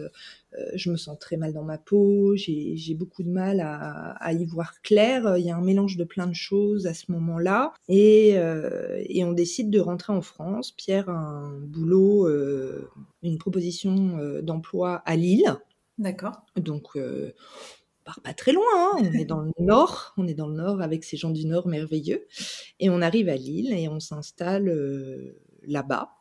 Euh, 0.57 0.63
euh, 0.63 0.71
je 0.75 0.89
me 0.89 0.97
sens 0.97 1.17
très 1.19 1.37
mal 1.37 1.53
dans 1.53 1.63
ma 1.63 1.77
peau, 1.77 2.35
j'ai 2.35 2.95
beaucoup 2.95 3.23
de 3.23 3.29
mal 3.29 3.59
à, 3.61 4.33
y 4.33 4.45
voir 4.45 4.81
clair. 4.81 5.37
Il 5.37 5.45
y 5.45 5.51
a 5.51 5.55
un 5.55 5.61
mélange 5.61 5.97
de 5.97 6.03
plein 6.03 6.27
de 6.27 6.33
choses 6.33 6.87
à 6.87 6.93
ce 6.93 7.11
moment-là. 7.11 7.73
Et, 7.87 8.33
euh, 8.37 9.01
et, 9.05 9.23
on 9.23 9.31
décide 9.31 9.69
de 9.69 9.79
rentrer 9.79 10.13
en 10.13 10.21
France. 10.21 10.71
Pierre 10.71 11.09
a 11.09 11.17
un 11.17 11.59
boulot, 11.59 12.27
euh, 12.27 12.89
une 13.21 13.37
proposition 13.37 14.17
d'emploi 14.41 15.01
à 15.05 15.15
Lille. 15.15 15.55
D'accord. 15.97 16.41
Donc, 16.55 16.95
on 16.95 18.03
part 18.03 18.21
pas 18.21 18.33
très 18.33 18.51
loin, 18.51 18.63
hein. 18.75 18.91
on 18.99 19.13
est 19.13 19.25
dans 19.25 19.41
le 19.41 19.51
nord, 19.59 20.13
on 20.17 20.27
est 20.27 20.33
dans 20.33 20.47
le 20.47 20.55
nord 20.55 20.81
avec 20.81 21.03
ces 21.03 21.17
gens 21.17 21.29
du 21.29 21.45
nord 21.45 21.67
merveilleux, 21.67 22.25
et 22.79 22.89
on 22.89 23.01
arrive 23.01 23.29
à 23.29 23.35
Lille 23.35 23.71
et 23.73 23.87
on 23.87 23.99
s'installe 23.99 25.33
là-bas. 25.65 26.11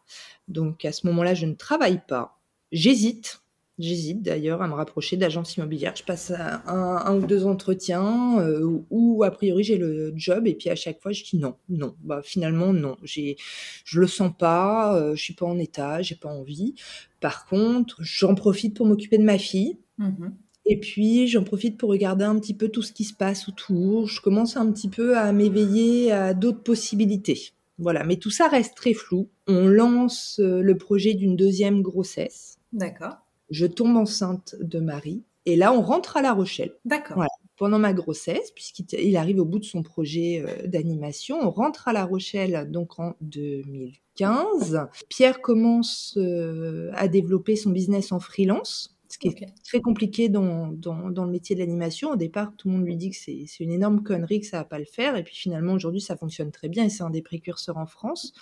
Donc 0.49 0.85
à 0.85 0.93
ce 0.93 1.07
moment-là, 1.07 1.35
je 1.35 1.47
ne 1.47 1.55
travaille 1.55 2.01
pas, 2.07 2.41
j'hésite 2.71 3.42
J'hésite 3.83 4.23
d'ailleurs 4.23 4.63
à 4.63 4.69
me 4.69 4.75
rapprocher 4.75 5.17
d'agences 5.17 5.57
immobilières. 5.57 5.95
Je 5.97 6.05
passe 6.05 6.33
un, 6.67 7.17
ou 7.17 7.27
deux 7.27 7.47
entretiens 7.47 8.39
euh, 8.39 8.81
où, 8.91 9.25
a 9.25 9.31
priori 9.33 9.65
j'ai 9.65 9.77
le 9.77 10.13
job 10.15 10.47
et 10.47 10.55
puis 10.55 10.71
à 10.71 10.77
chaque 10.77 11.01
fois 11.03 11.11
je 11.11 11.25
dis 11.25 11.37
non, 11.37 11.57
non. 11.69 11.97
Bah 12.05 12.21
finalement 12.23 12.73
non. 12.73 12.97
J'ai, 13.03 13.37
je 13.85 13.99
le 13.99 14.07
sens 14.07 14.31
pas. 14.39 14.97
Euh, 14.97 15.17
je 15.17 15.23
suis 15.23 15.35
pas 15.35 15.47
en 15.47 15.59
état. 15.59 16.01
J'ai 16.01 16.15
pas 16.15 16.29
envie. 16.29 16.75
Par 17.19 17.45
contre, 17.47 17.97
j'en 17.99 18.37
profite 18.37 18.77
pour 18.77 18.87
m'occuper 18.87 19.19
de 19.19 19.25
ma 19.25 19.39
fille. 19.39 19.79
Mmh 19.99 20.29
Et 20.65 20.79
puis, 20.79 21.27
j'en 21.27 21.43
profite 21.43 21.77
pour 21.77 21.91
regarder 21.91 22.25
un 22.25 22.39
petit 22.39 22.55
peu 22.55 22.69
tout 22.69 22.83
ce 22.83 22.93
qui 22.93 23.03
se 23.03 23.15
passe 23.15 23.49
autour. 23.49 24.07
Je 24.07 24.21
commence 24.21 24.57
un 24.57 24.71
petit 24.71 24.89
peu 24.89 25.19
à 25.19 25.33
m'éveiller 25.33 26.13
à 26.13 26.35
d'autres 26.35 26.63
possibilités. 26.63 27.51
Voilà, 27.79 28.05
mais 28.05 28.17
tout 28.17 28.31
ça 28.31 28.47
reste 28.47 28.77
très 28.77 28.95
flou. 28.95 29.29
On 29.49 29.67
lance 29.67 30.39
euh, 30.39 30.63
le 30.63 30.79
projet 30.79 31.15
d'une 31.15 31.35
deuxième 31.35 31.83
grossesse. 31.83 32.59
D'accord. 32.73 33.17
Je 33.53 33.67
tombe 33.67 33.97
enceinte 33.97 34.57
de 34.61 34.81
Marie. 34.81 35.23
Et 35.45 35.57
là, 35.57 35.73
on 35.73 35.83
rentre 35.83 36.17
à 36.17 36.23
La 36.23 36.33
Rochelle. 36.33 36.73
D'accord. 36.85 37.17
Voilà. 37.17 37.31
Pendant 37.59 37.79
ma 37.79 37.93
grossesse, 37.93 38.51
puisqu'il 38.53 39.17
arrive 39.17 39.39
au 39.39 39.45
bout 39.45 39.59
de 39.59 39.65
son 39.65 39.83
projet 39.83 40.43
euh, 40.45 40.67
d'animation, 40.67 41.39
on 41.41 41.51
rentre 41.51 41.87
à 41.87 41.93
La 41.93 42.05
Rochelle 42.05 42.69
donc 42.71 42.99
en 42.99 43.15
2015. 43.21 44.89
Pierre 45.09 45.41
commence 45.41 46.15
euh, 46.17 46.91
à 46.95 47.09
développer 47.09 47.55
son 47.55 47.71
business 47.71 48.11
en 48.11 48.21
freelance 48.21 48.92
qui 49.31 49.45
est 49.45 49.55
très 49.65 49.81
compliqué 49.81 50.29
dans, 50.29 50.69
dans, 50.69 51.11
dans, 51.11 51.25
le 51.25 51.31
métier 51.31 51.55
de 51.55 51.61
l'animation. 51.61 52.11
Au 52.11 52.17
départ, 52.17 52.53
tout 52.57 52.69
le 52.69 52.75
monde 52.75 52.85
lui 52.85 52.97
dit 52.97 53.11
que 53.11 53.17
c'est 53.17 53.47
une 53.61 53.71
énorme 53.71 54.03
connerie, 54.03 54.41
que 54.41 54.47
ça 54.47 54.59
va 54.59 54.65
pas 54.65 54.79
le 54.79 54.85
faire. 54.85 55.17
Et 55.17 55.23
puis 55.23 55.37
finalement, 55.37 55.73
aujourd'hui, 55.75 56.01
ça 56.01 56.17
fonctionne 56.17 56.51
très 56.51 56.69
bien 56.69 56.85
et 56.85 56.89
c'est 56.89 57.03
un 57.03 57.11
des 57.11 57.23
précurseurs 57.23 57.77
en 57.77 57.87
France. 57.87 58.33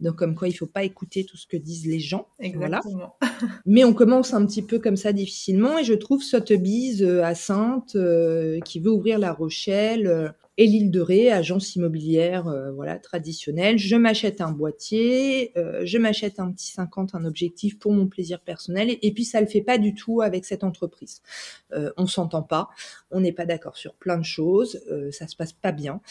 Donc, 0.00 0.16
comme 0.16 0.34
quoi, 0.34 0.48
il 0.48 0.52
faut 0.52 0.66
pas 0.66 0.84
écouter 0.84 1.24
tout 1.24 1.36
ce 1.36 1.46
que 1.46 1.56
disent 1.56 1.86
les 1.86 2.00
gens. 2.00 2.26
Exactement. 2.38 3.16
Mais 3.66 3.84
on 3.84 3.92
commence 3.92 4.32
un 4.32 4.44
petit 4.46 4.62
peu 4.62 4.78
comme 4.78 4.96
ça 4.96 5.12
difficilement. 5.12 5.78
Et 5.78 5.84
je 5.84 5.94
trouve 5.94 6.22
Sotheby's 6.22 7.02
euh, 7.02 7.22
à 7.22 7.34
Sainte, 7.34 7.96
euh, 7.96 8.60
qui 8.60 8.80
veut 8.80 8.90
ouvrir 8.90 9.18
La 9.18 9.32
Rochelle, 9.32 10.06
euh, 10.06 10.28
et 10.60 10.66
l'île 10.66 10.90
de 10.90 11.00
Ré, 11.00 11.32
agence 11.32 11.74
immobilière 11.74 12.46
euh, 12.46 12.70
voilà 12.70 12.98
traditionnelle. 12.98 13.78
Je 13.78 13.96
m'achète 13.96 14.42
un 14.42 14.52
boîtier, 14.52 15.52
euh, 15.56 15.86
je 15.86 15.96
m'achète 15.96 16.38
un 16.38 16.52
petit 16.52 16.66
50, 16.72 17.14
un 17.14 17.24
objectif 17.24 17.78
pour 17.78 17.92
mon 17.92 18.06
plaisir 18.06 18.40
personnel, 18.40 18.94
et, 19.00 19.12
puis 19.14 19.24
ça 19.24 19.40
le 19.40 19.46
fait 19.46 19.62
pas 19.62 19.78
du 19.78 19.94
tout 19.94 20.20
avec 20.20 20.44
cette 20.44 20.62
entreprise. 20.62 21.22
Euh, 21.72 21.90
on 21.96 22.06
s'entend 22.06 22.42
pas, 22.42 22.68
on 23.10 23.20
n'est 23.20 23.32
pas 23.32 23.46
d'accord 23.46 23.78
sur 23.78 23.94
plein 23.94 24.18
de 24.18 24.24
choses, 24.24 24.82
euh, 24.90 25.10
ça 25.12 25.26
se 25.26 25.34
passe 25.34 25.54
pas 25.54 25.72
bien. 25.72 26.02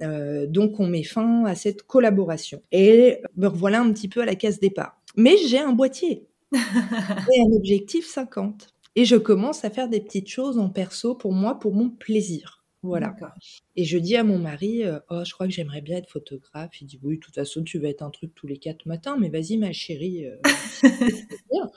donc 0.00 0.80
on 0.80 0.88
met 0.88 1.04
fin 1.04 1.44
à 1.44 1.54
cette 1.54 1.84
collaboration. 1.84 2.60
Et 2.72 3.18
me 3.36 3.46
revoilà 3.46 3.80
un 3.80 3.92
petit 3.92 4.08
peu 4.08 4.22
à 4.22 4.26
la 4.26 4.34
case 4.34 4.58
départ. 4.58 5.00
Mais 5.16 5.36
j'ai 5.46 5.60
un 5.60 5.72
boîtier 5.72 6.26
et 6.52 7.40
un 7.40 7.56
objectif 7.56 8.04
50. 8.08 8.66
Et 8.96 9.04
je 9.04 9.14
commence 9.14 9.64
à 9.64 9.70
faire 9.70 9.88
des 9.88 10.00
petites 10.00 10.28
choses 10.28 10.58
en 10.58 10.70
perso 10.70 11.14
pour 11.14 11.32
moi, 11.32 11.60
pour 11.60 11.72
mon 11.72 11.88
plaisir. 11.88 12.61
Voilà. 12.82 13.14
Et 13.76 13.84
je 13.84 13.96
dis 13.96 14.16
à 14.16 14.24
mon 14.24 14.38
mari, 14.38 14.82
euh, 14.84 14.98
oh, 15.08 15.22
je 15.24 15.32
crois 15.32 15.46
que 15.46 15.52
j'aimerais 15.52 15.80
bien 15.80 15.98
être 15.98 16.10
photographe. 16.10 16.80
Il 16.80 16.86
dit, 16.86 16.98
oui, 17.02 17.16
de 17.16 17.20
toute 17.20 17.34
façon, 17.34 17.62
tu 17.62 17.78
vas 17.78 17.88
être 17.88 18.02
un 18.02 18.10
truc 18.10 18.34
tous 18.34 18.48
les 18.48 18.56
quatre 18.56 18.86
matins, 18.86 19.16
mais 19.18 19.28
vas-y, 19.28 19.56
ma 19.56 19.72
chérie. 19.72 20.26
Euh, 20.26 20.36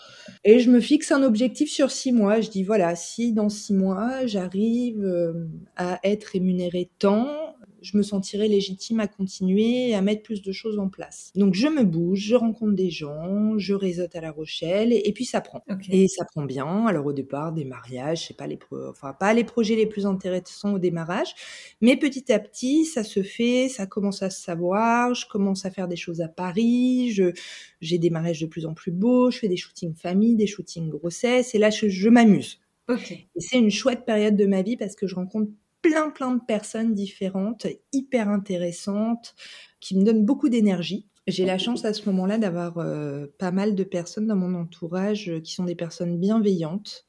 et 0.44 0.60
je 0.60 0.72
me 0.72 0.80
fixe 0.80 1.12
un 1.12 1.22
objectif 1.22 1.70
sur 1.70 1.92
six 1.92 2.12
mois. 2.12 2.42
Je 2.42 2.50
dis, 2.50 2.64
voilà, 2.64 2.96
si 2.96 3.34
dans 3.34 3.50
six 3.50 3.74
mois, 3.74 4.26
j'arrive 4.26 5.04
euh, 5.04 5.48
à 5.76 6.00
être 6.04 6.26
rémunérée 6.26 6.90
tant, 6.98 7.55
je 7.86 7.98
me 7.98 8.04
sentirais 8.04 8.48
légitime 8.48 9.00
à 9.00 9.08
continuer 9.08 9.90
et 9.90 9.96
à 9.96 10.02
mettre 10.02 10.24
plus 10.24 10.42
de 10.42 10.52
choses 10.52 10.80
en 10.80 10.90
place. 10.90 11.32
Donc 11.36 11.54
je 11.54 11.68
me 11.68 11.84
bouge, 11.84 12.20
je 12.20 12.36
rencontre 12.36 12.74
des 12.74 12.90
gens, 12.90 13.58
je 13.58 13.74
réseaute 13.74 14.16
à 14.16 14.22
La 14.22 14.32
Rochelle 14.32 14.92
et, 14.92 15.12
puis 15.14 15.26
ça 15.26 15.42
prend. 15.42 15.64
Et 15.90 16.08
ça 16.08 16.26
prend 16.26 16.44
bien. 16.44 16.88
Alors 16.88 17.06
au 17.06 17.14
départ, 17.14 17.54
des 17.54 17.64
mariages, 17.66 18.28
c'est 18.28 18.36
pas 18.36 18.48
les 18.48 18.58
enfin 18.90 19.14
pas 19.14 19.34
les 19.34 19.44
projets 19.44 19.76
les 19.76 19.86
plus 19.86 20.06
intéressants 20.06 20.74
au 20.74 20.80
démarrage, 20.80 21.34
mais 21.82 21.96
petit 21.96 22.32
à 22.32 22.40
petit, 22.40 22.86
ça 22.86 23.04
se 23.04 23.22
fait, 23.22 23.70
ça 23.70 23.86
commence 23.86 24.24
à 24.24 24.30
se 24.30 24.42
savoir, 24.42 25.14
je 25.14 25.28
commence 25.28 25.66
à 25.66 25.72
faire 25.72 25.88
des 25.88 25.96
choses 25.96 26.22
à 26.22 26.28
Paris, 26.28 27.12
je 27.12 27.34
j'ai 27.82 28.00
des 28.00 28.10
mariages 28.10 28.42
de 28.42 28.48
plus 28.48 28.66
en 28.66 28.74
plus 28.74 28.92
beaux, 28.92 29.30
je 29.30 29.38
fais 29.38 29.48
des 29.48 29.58
shootings 29.58 29.96
famille, 29.96 30.36
des 30.36 30.48
shootings 30.48 30.90
grossesse 30.90 31.54
et 31.54 31.60
là 31.60 31.70
je, 31.70 31.88
je 31.88 32.10
m'amuse. 32.10 32.60
Okay. 32.88 33.28
Et 33.36 33.40
c'est 33.40 33.58
une 33.58 33.72
chouette 33.72 34.06
période 34.06 34.36
de 34.36 34.46
ma 34.46 34.62
vie 34.62 34.78
parce 34.78 34.96
que 34.96 35.08
je 35.08 35.16
rencontre 35.16 35.52
plein 35.90 36.10
plein 36.10 36.32
de 36.32 36.42
personnes 36.42 36.94
différentes, 36.94 37.68
hyper 37.94 38.30
intéressantes, 38.30 39.36
qui 39.80 39.98
me 39.98 40.04
donnent 40.04 40.26
beaucoup 40.26 40.50
d'énergie. 40.50 41.08
J'ai 41.28 41.46
la 41.46 41.58
chance 41.58 41.86
à 41.86 41.94
ce 41.94 42.08
moment-là 42.10 42.38
d'avoir 42.38 42.78
euh, 42.78 43.28
pas 43.40 43.52
mal 43.52 43.76
de 43.76 43.84
personnes 43.84 44.28
dans 44.28 44.36
mon 44.36 44.54
entourage 44.54 45.32
qui 45.44 45.54
sont 45.54 45.64
des 45.64 45.76
personnes 45.76 46.20
bienveillantes, 46.20 47.06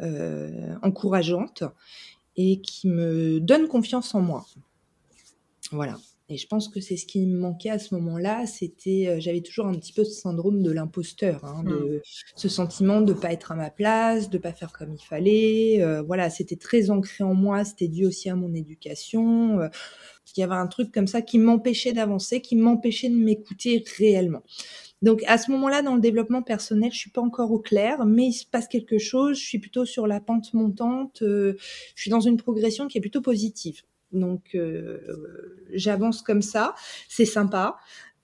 euh, 0.00 0.74
encourageantes 0.82 1.64
et 2.36 2.60
qui 2.60 2.88
me 2.88 3.40
donnent 3.40 3.68
confiance 3.68 4.14
en 4.14 4.22
moi. 4.22 4.46
Voilà. 5.70 5.98
Et 6.32 6.38
je 6.38 6.46
pense 6.46 6.68
que 6.68 6.80
c'est 6.80 6.96
ce 6.96 7.04
qui 7.04 7.26
me 7.26 7.38
manquait 7.38 7.68
à 7.68 7.78
ce 7.78 7.94
moment-là. 7.94 8.46
C'était, 8.46 9.06
euh, 9.06 9.20
j'avais 9.20 9.42
toujours 9.42 9.66
un 9.66 9.74
petit 9.74 9.92
peu 9.92 10.02
ce 10.02 10.12
syndrome 10.12 10.62
de 10.62 10.70
l'imposteur, 10.70 11.44
hein, 11.44 11.62
de 11.62 11.74
mmh. 11.74 12.00
ce 12.36 12.48
sentiment 12.48 13.02
de 13.02 13.12
pas 13.12 13.32
être 13.32 13.52
à 13.52 13.54
ma 13.54 13.68
place, 13.68 14.30
de 14.30 14.38
pas 14.38 14.52
faire 14.52 14.72
comme 14.72 14.94
il 14.94 15.02
fallait. 15.02 15.82
Euh, 15.82 16.00
voilà, 16.00 16.30
c'était 16.30 16.56
très 16.56 16.90
ancré 16.90 17.22
en 17.22 17.34
moi. 17.34 17.64
C'était 17.64 17.88
dû 17.88 18.06
aussi 18.06 18.30
à 18.30 18.34
mon 18.34 18.54
éducation. 18.54 19.60
Euh, 19.60 19.68
il 20.34 20.40
y 20.40 20.42
avait 20.42 20.54
un 20.54 20.68
truc 20.68 20.90
comme 20.90 21.06
ça 21.06 21.20
qui 21.20 21.38
m'empêchait 21.38 21.92
d'avancer, 21.92 22.40
qui 22.40 22.56
m'empêchait 22.56 23.10
de 23.10 23.16
m'écouter 23.16 23.84
réellement. 23.98 24.42
Donc 25.02 25.22
à 25.26 25.36
ce 25.36 25.50
moment-là, 25.50 25.82
dans 25.82 25.96
le 25.96 26.00
développement 26.00 26.42
personnel, 26.42 26.92
je 26.92 26.98
suis 26.98 27.10
pas 27.10 27.20
encore 27.20 27.52
au 27.52 27.58
clair, 27.58 28.06
mais 28.06 28.28
il 28.28 28.32
se 28.32 28.46
passe 28.46 28.68
quelque 28.68 28.96
chose. 28.96 29.36
Je 29.38 29.44
suis 29.44 29.58
plutôt 29.58 29.84
sur 29.84 30.06
la 30.06 30.20
pente 30.20 30.54
montante. 30.54 31.18
je 31.20 31.56
suis 31.94 32.10
dans 32.10 32.20
une 32.20 32.38
progression 32.38 32.86
qui 32.86 32.96
est 32.96 33.02
plutôt 33.02 33.20
positive. 33.20 33.82
Donc 34.12 34.54
euh, 34.54 34.98
j'avance 35.72 36.22
comme 36.22 36.42
ça, 36.42 36.74
c'est 37.08 37.24
sympa. 37.24 37.76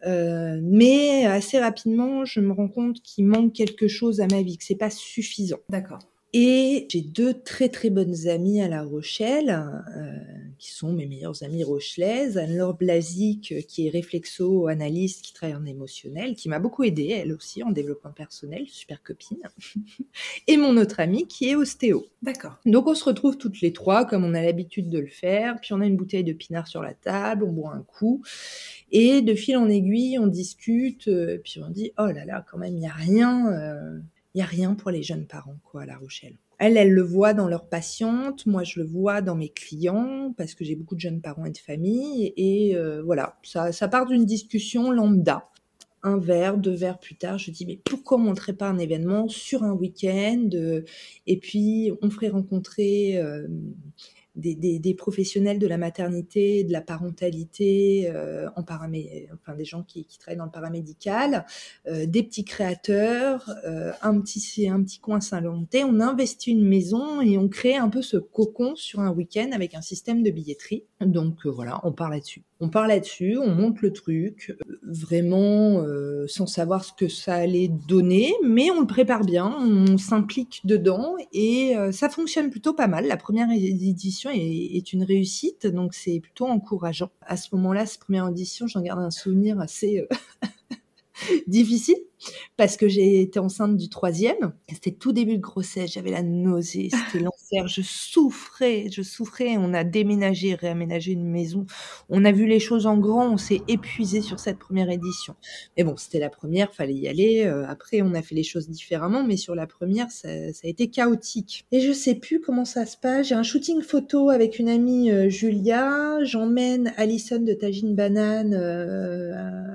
Euh, 0.07 0.61
mais 0.63 1.27
assez 1.27 1.59
rapidement, 1.59 2.25
je 2.25 2.41
me 2.41 2.53
rends 2.53 2.69
compte 2.69 3.03
qu'il 3.03 3.27
manque 3.27 3.53
quelque 3.53 3.89
chose 3.89 4.21
à 4.21 4.27
ma 4.31 4.43
vie, 4.43 4.57
que 4.59 4.65
c'est 4.65 4.77
pas 4.77 4.91
suffisant. 4.91 5.59
D'accord. 5.69 6.01
Et 6.35 6.87
j'ai 6.91 7.01
deux 7.01 7.33
très 7.33 7.71
très 7.71 7.89
bonnes 7.89 8.29
amies 8.29 8.61
à 8.61 8.69
La 8.69 8.83
Rochelle, 8.83 9.49
euh, 9.97 10.13
qui 10.59 10.75
sont 10.75 10.93
mes 10.93 11.07
meilleures 11.07 11.43
amies 11.43 11.65
rochelaises. 11.65 12.37
Anne-Laure 12.37 12.75
Blazic, 12.75 13.53
euh, 13.53 13.63
qui 13.63 13.87
est 13.87 13.91
réflexo-analyste, 13.91 15.25
qui 15.25 15.33
travaille 15.33 15.57
en 15.57 15.65
émotionnel, 15.65 16.35
qui 16.35 16.51
m'a 16.51 16.59
beaucoup 16.59 16.85
aidée, 16.85 17.09
elle 17.09 17.33
aussi, 17.33 17.63
en 17.63 17.71
développement 17.71 18.13
personnel, 18.13 18.67
super 18.69 19.03
copine. 19.03 19.39
et 20.47 20.59
mon 20.59 20.77
autre 20.77 21.01
amie, 21.01 21.27
qui 21.27 21.49
est 21.49 21.55
ostéo. 21.55 22.05
D'accord. 22.21 22.59
Donc 22.67 22.89
on 22.89 22.95
se 22.95 23.05
retrouve 23.05 23.39
toutes 23.39 23.63
les 23.63 23.73
trois, 23.73 24.05
comme 24.05 24.25
on 24.25 24.35
a 24.35 24.43
l'habitude 24.43 24.91
de 24.91 24.99
le 24.99 25.07
faire, 25.07 25.59
puis 25.63 25.73
on 25.73 25.81
a 25.81 25.87
une 25.87 25.97
bouteille 25.97 26.25
de 26.25 26.35
pinard 26.35 26.69
sur 26.69 26.83
la 26.83 26.93
table, 26.93 27.45
on 27.45 27.53
boit 27.53 27.73
un 27.73 27.83
coup, 27.83 28.23
et 28.93 29.23
de 29.23 29.35
fil 29.35 29.57
en 29.57 29.69
aiguille, 29.71 30.19
on 30.19 30.27
discute, 30.27 31.09
euh, 31.09 31.39
puis 31.43 31.63
on 31.67 31.71
dit, 31.71 31.93
oh 31.97 32.09
là 32.09 32.27
là, 32.27 32.45
quand 32.51 32.59
même, 32.59 32.75
il 32.75 32.81
n'y 32.81 32.87
a 32.87 32.93
rien... 32.93 33.51
Euh, 33.51 33.99
il 34.35 34.39
y 34.39 34.43
a 34.43 34.47
rien 34.47 34.75
pour 34.75 34.91
les 34.91 35.03
jeunes 35.03 35.27
parents, 35.27 35.59
quoi, 35.65 35.83
à 35.83 35.87
La 35.87 35.97
Rochelle. 35.97 36.37
Elle, 36.59 36.77
elle 36.77 36.91
le 36.91 37.03
voit 37.03 37.35
dans 37.35 37.47
leurs 37.47 37.69
patientes, 37.69 38.45
moi 38.47 38.65
je 38.65 38.81
le 38.81 38.87
vois 38.87 39.23
dans 39.23 39.37
mes 39.37 39.49
clients, 39.49 40.35
parce 40.37 40.55
que 40.55 40.65
j'ai 40.65 40.75
beaucoup 40.75 40.97
de 40.97 41.01
jeunes 41.01 41.21
parents 41.21 41.45
et 41.45 41.51
de 41.51 41.59
familles, 41.59 42.33
et 42.37 42.77
euh, 42.77 43.01
voilà, 43.03 43.39
ça, 43.43 43.89
part 43.89 44.07
d'une 44.07 44.25
discussion 44.25 44.91
lambda. 44.91 45.49
Un 46.03 46.19
verre, 46.19 46.59
deux 46.59 46.75
verres 46.75 46.99
plus 46.99 47.17
tard, 47.17 47.39
je 47.39 47.51
dis 47.51 47.67
mais 47.67 47.81
pourquoi 47.85 48.19
on 48.19 48.21
montrerait 48.21 48.53
pas 48.53 48.69
un 48.69 48.79
événement 48.79 49.29
sur 49.29 49.65
un 49.65 49.73
week-end 49.73 50.49
euh, 50.55 50.83
et 51.27 51.39
puis 51.39 51.93
on 52.03 52.11
ferait 52.11 52.29
rencontrer 52.29 53.19
euh, 53.19 53.49
des, 54.39 54.95
professionnels 54.95 55.59
de 55.59 55.67
la 55.67 55.79
maternité, 55.79 56.65
de 56.65 56.73
la 56.73 56.81
parentalité, 56.81 58.11
euh, 58.13 58.49
en 58.57 58.63
paramé 58.63 59.29
enfin 59.35 59.57
des 59.57 59.65
gens 59.65 59.83
qui, 59.83 60.07
travaillent 60.19 60.39
dans 60.39 60.45
le 60.45 60.51
paramédical, 60.51 61.45
euh, 61.87 62.07
des 62.07 62.23
petits 62.23 62.45
créateurs, 62.45 63.51
euh, 63.67 63.93
un 64.03 64.21
petit 64.21 64.69
un 64.69 64.83
petit 64.83 65.01
coin 65.01 65.21
Saint-Lonté. 65.21 65.85
On 65.85 66.01
investit 66.01 66.51
une 66.51 66.67
maison 66.67 67.21
et 67.21 67.39
on 67.39 67.49
crée 67.49 67.77
un 67.77 67.89
peu 67.89 68.03
ce 68.03 68.17
cocon 68.17 68.77
sur 68.77 69.01
un 69.01 69.11
week-end 69.11 69.51
avec 69.53 69.75
un 69.75 69.83
système 69.83 70.23
de 70.23 70.31
billetterie. 70.31 70.85
Donc 71.01 71.47
voilà, 71.47 71.81
on 71.85 71.93
part 71.93 72.11
là-dessus. 72.11 72.48
On 72.61 72.69
part 72.69 72.89
là-dessus, 72.89 73.39
on 73.39 73.55
monte 73.55 73.83
le 73.83 73.93
truc, 73.93 74.57
vraiment 74.83 75.85
sans 76.27 76.47
savoir 76.47 76.85
ce 76.85 76.93
que 76.93 77.07
ça 77.09 77.35
allait 77.35 77.69
donner, 77.69 78.35
mais 78.45 78.71
on 78.71 78.81
le 78.81 78.87
prépare 78.87 79.25
bien, 79.25 79.57
on 79.61 79.97
s'implique 79.97 80.61
dedans 80.65 81.15
et 81.33 81.75
ça 81.93 82.09
fonctionne 82.09 82.51
plutôt 82.51 82.75
pas 82.75 82.89
mal. 82.89 83.07
La 83.07 83.17
première 83.17 83.49
édition 83.53 84.31
est, 84.33 84.93
une 84.93 85.05
réussite, 85.05 85.67
donc 85.67 85.95
c'est 85.95 86.21
plutôt 86.21 86.47
encourageant. 86.47 87.11
À 87.23 87.37
ce 87.37 87.55
moment-là, 87.55 87.87
cette 87.87 88.01
première 88.01 88.27
audition, 88.27 88.67
j'en 88.67 88.81
garde 88.81 89.01
un 89.01 89.11
souvenir 89.11 89.61
assez 89.61 90.01
euh, 90.01 91.37
difficile 91.47 91.99
parce 92.57 92.77
que 92.77 92.89
j'ai 92.89 93.21
été 93.21 93.39
enceinte 93.39 93.77
du 93.77 93.89
troisième. 93.89 94.53
C'était 94.73 94.93
tout 94.93 95.13
début 95.13 95.37
de 95.37 95.43
grossesse, 95.43 95.93
j'avais 95.93 96.11
la 96.11 96.23
nausée, 96.23 96.89
c'était 96.91 97.23
l'enfer, 97.23 97.69
je 97.69 97.83
souffrais, 97.83 98.87
je 98.91 99.03
souffrais. 99.03 99.57
On 99.57 99.75
a 99.75 99.85
déménagé, 99.85 100.55
réaménagé 100.55 101.13
une 101.13 101.29
maison, 101.29 101.67
on 102.09 102.25
a 102.25 102.33
vu 102.33 102.47
les 102.47 102.61
choses 102.61 102.87
en 102.87 102.99
grand, 102.99 103.33
on 103.33 103.37
s'est 103.37 103.63
épuisé 103.69 104.21
sur 104.21 104.41
cette 104.41 104.59
première 104.59 104.91
édition. 104.91 105.35
Mais 105.77 105.85
bon, 105.85 105.97
c'était 105.97 106.19
la 106.19 106.31
première, 106.31 106.75
fallait 106.75 106.95
y 106.95 107.09
aller. 107.09 107.45
Euh, 107.45 107.67
après, 107.69 108.03
on 108.03 108.15
a 108.15 108.23
fait 108.23 108.35
les 108.35 108.43
choses 108.43 108.69
différemment, 108.69 109.25
mais 109.25 109.37
sur 109.37 109.55
la 109.55 109.67
première, 109.67 110.11
ça, 110.11 110.29
a 110.29 110.69
été 110.69 110.89
chaotique. 110.89 111.65
Et 111.73 111.81
je 111.81 111.93
sais 111.93 112.15
plus 112.15 112.41
comment 112.41 112.65
ça 112.65 112.87
se 112.87 112.97
passe. 112.97 113.29
J'ai 113.29 113.35
un 113.35 113.43
shooting 113.43 113.83
photo 113.83 114.31
avec 114.31 114.59
une 114.59 114.69
amie 114.69 115.11
euh, 115.11 115.29
Julia, 115.29 116.23
j'emmène 116.25 116.93
Alison 116.97 117.41
de 117.41 117.53
Tagine 117.53 117.95
Banane 117.95 118.55
euh, 118.55 119.33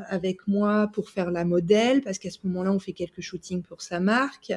avec 0.10 0.48
moi 0.48 0.90
pour 0.94 1.10
faire 1.10 1.32
la 1.32 1.46
modèle 1.46 2.02
parce 2.02 2.20
qu'à 2.20 2.30
ce 2.34 2.40
moment-là, 2.46 2.74
on 2.74 2.80
fait 2.80 2.94
quelques 2.94 3.22
shootings 3.22 3.63
pour 3.63 3.82
sa 3.82 4.02
marque. 4.02 4.54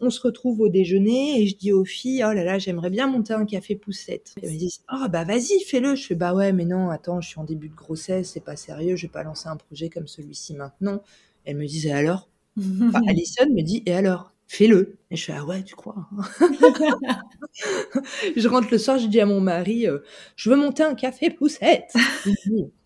On 0.00 0.10
se 0.10 0.20
retrouve 0.20 0.60
au 0.60 0.68
déjeuner 0.68 1.40
et 1.40 1.46
je 1.46 1.56
dis 1.56 1.72
aux 1.72 1.84
filles, 1.84 2.24
oh 2.28 2.32
là 2.32 2.44
là, 2.44 2.58
j'aimerais 2.58 2.90
bien 2.90 3.06
monter 3.06 3.34
un 3.34 3.46
café 3.46 3.76
poussette. 3.76 4.36
Elle 4.42 4.52
me 4.52 4.58
dit, 4.58 4.80
oh 4.92 5.06
bah 5.10 5.24
vas-y, 5.24 5.60
fais-le. 5.66 5.94
Je 5.94 6.06
fais, 6.06 6.14
bah 6.16 6.34
ouais, 6.34 6.52
mais 6.52 6.64
non, 6.64 6.90
attends, 6.90 7.20
je 7.20 7.28
suis 7.28 7.38
en 7.40 7.44
début 7.44 7.68
de 7.68 7.76
grossesse, 7.76 8.30
c'est 8.32 8.44
pas 8.44 8.56
sérieux, 8.56 8.96
je 8.96 9.06
vais 9.06 9.12
pas 9.12 9.22
lancer 9.24 9.48
un 9.48 9.56
projet 9.56 9.88
comme 9.90 10.08
celui-ci 10.08 10.54
maintenant. 10.54 11.02
Elle 11.44 11.56
me 11.56 11.66
disait 11.66 11.92
alors? 11.92 12.28
Alison 13.08 13.46
me 13.54 13.62
dit, 13.62 13.82
et 13.86 13.94
alors? 13.94 14.32
Fais-le. 14.50 14.96
Et 15.10 15.16
je 15.16 15.26
fais, 15.26 15.34
ah 15.36 15.44
ouais, 15.44 15.62
tu 15.62 15.76
crois 15.76 16.08
Je 18.34 18.48
rentre 18.48 18.68
le 18.70 18.78
soir, 18.78 18.98
je 18.98 19.06
dis 19.06 19.20
à 19.20 19.26
mon 19.26 19.40
mari, 19.42 19.86
euh, 19.86 19.98
je 20.36 20.48
veux 20.48 20.56
monter 20.56 20.82
un 20.82 20.94
café 20.94 21.28
poussette. 21.28 21.92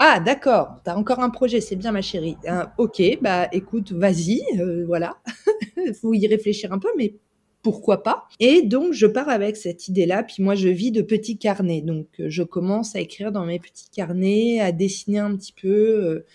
ah 0.00 0.18
d'accord, 0.18 0.80
t'as 0.82 0.96
encore 0.96 1.20
un 1.20 1.30
projet, 1.30 1.60
c'est 1.60 1.76
bien 1.76 1.92
ma 1.92 2.02
chérie. 2.02 2.36
ok, 2.78 3.00
bah 3.20 3.48
écoute, 3.52 3.92
vas-y, 3.92 4.42
euh, 4.58 4.84
voilà. 4.86 5.18
Faut 6.00 6.12
y 6.14 6.26
réfléchir 6.26 6.72
un 6.72 6.80
peu, 6.80 6.88
mais 6.98 7.14
pourquoi 7.62 8.02
pas 8.02 8.26
Et 8.40 8.62
donc, 8.62 8.92
je 8.92 9.06
pars 9.06 9.28
avec 9.28 9.56
cette 9.56 9.86
idée-là. 9.86 10.24
Puis 10.24 10.42
moi, 10.42 10.56
je 10.56 10.68
vis 10.68 10.90
de 10.90 11.00
petits 11.00 11.38
carnets. 11.38 11.80
Donc, 11.80 12.08
je 12.18 12.42
commence 12.42 12.96
à 12.96 13.00
écrire 13.00 13.30
dans 13.30 13.46
mes 13.46 13.60
petits 13.60 13.88
carnets, 13.88 14.60
à 14.60 14.72
dessiner 14.72 15.20
un 15.20 15.36
petit 15.36 15.52
peu 15.52 15.68
euh, 15.68 16.26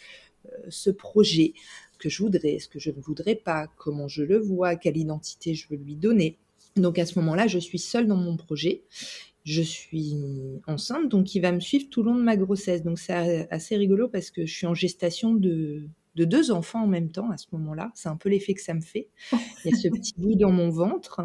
ce 0.70 0.90
projet 0.90 1.54
que 1.98 2.10
je 2.10 2.22
voudrais, 2.24 2.60
ce 2.60 2.68
que 2.68 2.80
je 2.80 2.92
ne 2.92 3.02
voudrais 3.02 3.36
pas, 3.36 3.68
comment 3.78 4.08
je 4.08 4.24
le 4.24 4.38
vois, 4.38 4.76
quelle 4.76 4.98
identité 4.98 5.54
je 5.54 5.68
veux 5.70 5.78
lui 5.78 5.96
donner. 5.96 6.38
Donc 6.76 7.00
à 7.00 7.06
ce 7.06 7.18
moment-là, 7.20 7.48
je 7.48 7.60
suis 7.60 7.80
seule 7.80 8.08
dans 8.08 8.18
mon 8.18 8.38
projet. 8.38 8.84
Je 9.44 9.62
suis 9.62 10.16
enceinte, 10.68 11.10
donc 11.10 11.34
il 11.34 11.40
va 11.40 11.52
me 11.52 11.60
suivre 11.60 11.88
tout 11.90 12.04
le 12.04 12.12
long 12.12 12.18
de 12.18 12.24
ma 12.24 12.36
grossesse. 12.36 12.84
Donc 12.84 13.00
c'est 13.00 13.48
assez 13.50 13.78
rigolo 13.78 14.10
parce 14.10 14.30
que 14.30 14.46
je 14.46 14.54
suis 14.54 14.68
en 14.68 14.74
gestation 14.74 15.34
de, 15.34 15.88
de 16.16 16.26
deux 16.26 16.52
enfants 16.52 16.84
en 16.84 16.88
même 16.88 17.10
temps 17.10 17.32
à 17.32 17.38
ce 17.38 17.48
moment-là. 17.54 17.92
C'est 17.96 18.10
un 18.10 18.18
peu 18.18 18.30
l'effet 18.30 18.54
que 18.54 18.62
ça 18.62 18.74
me 18.74 18.82
fait. 18.82 19.08
Il 19.32 19.72
y 19.72 19.74
a 19.74 19.78
ce 19.78 19.88
petit 19.88 20.14
bout 20.18 20.36
dans 20.36 20.52
mon 20.52 20.70
ventre 20.70 21.22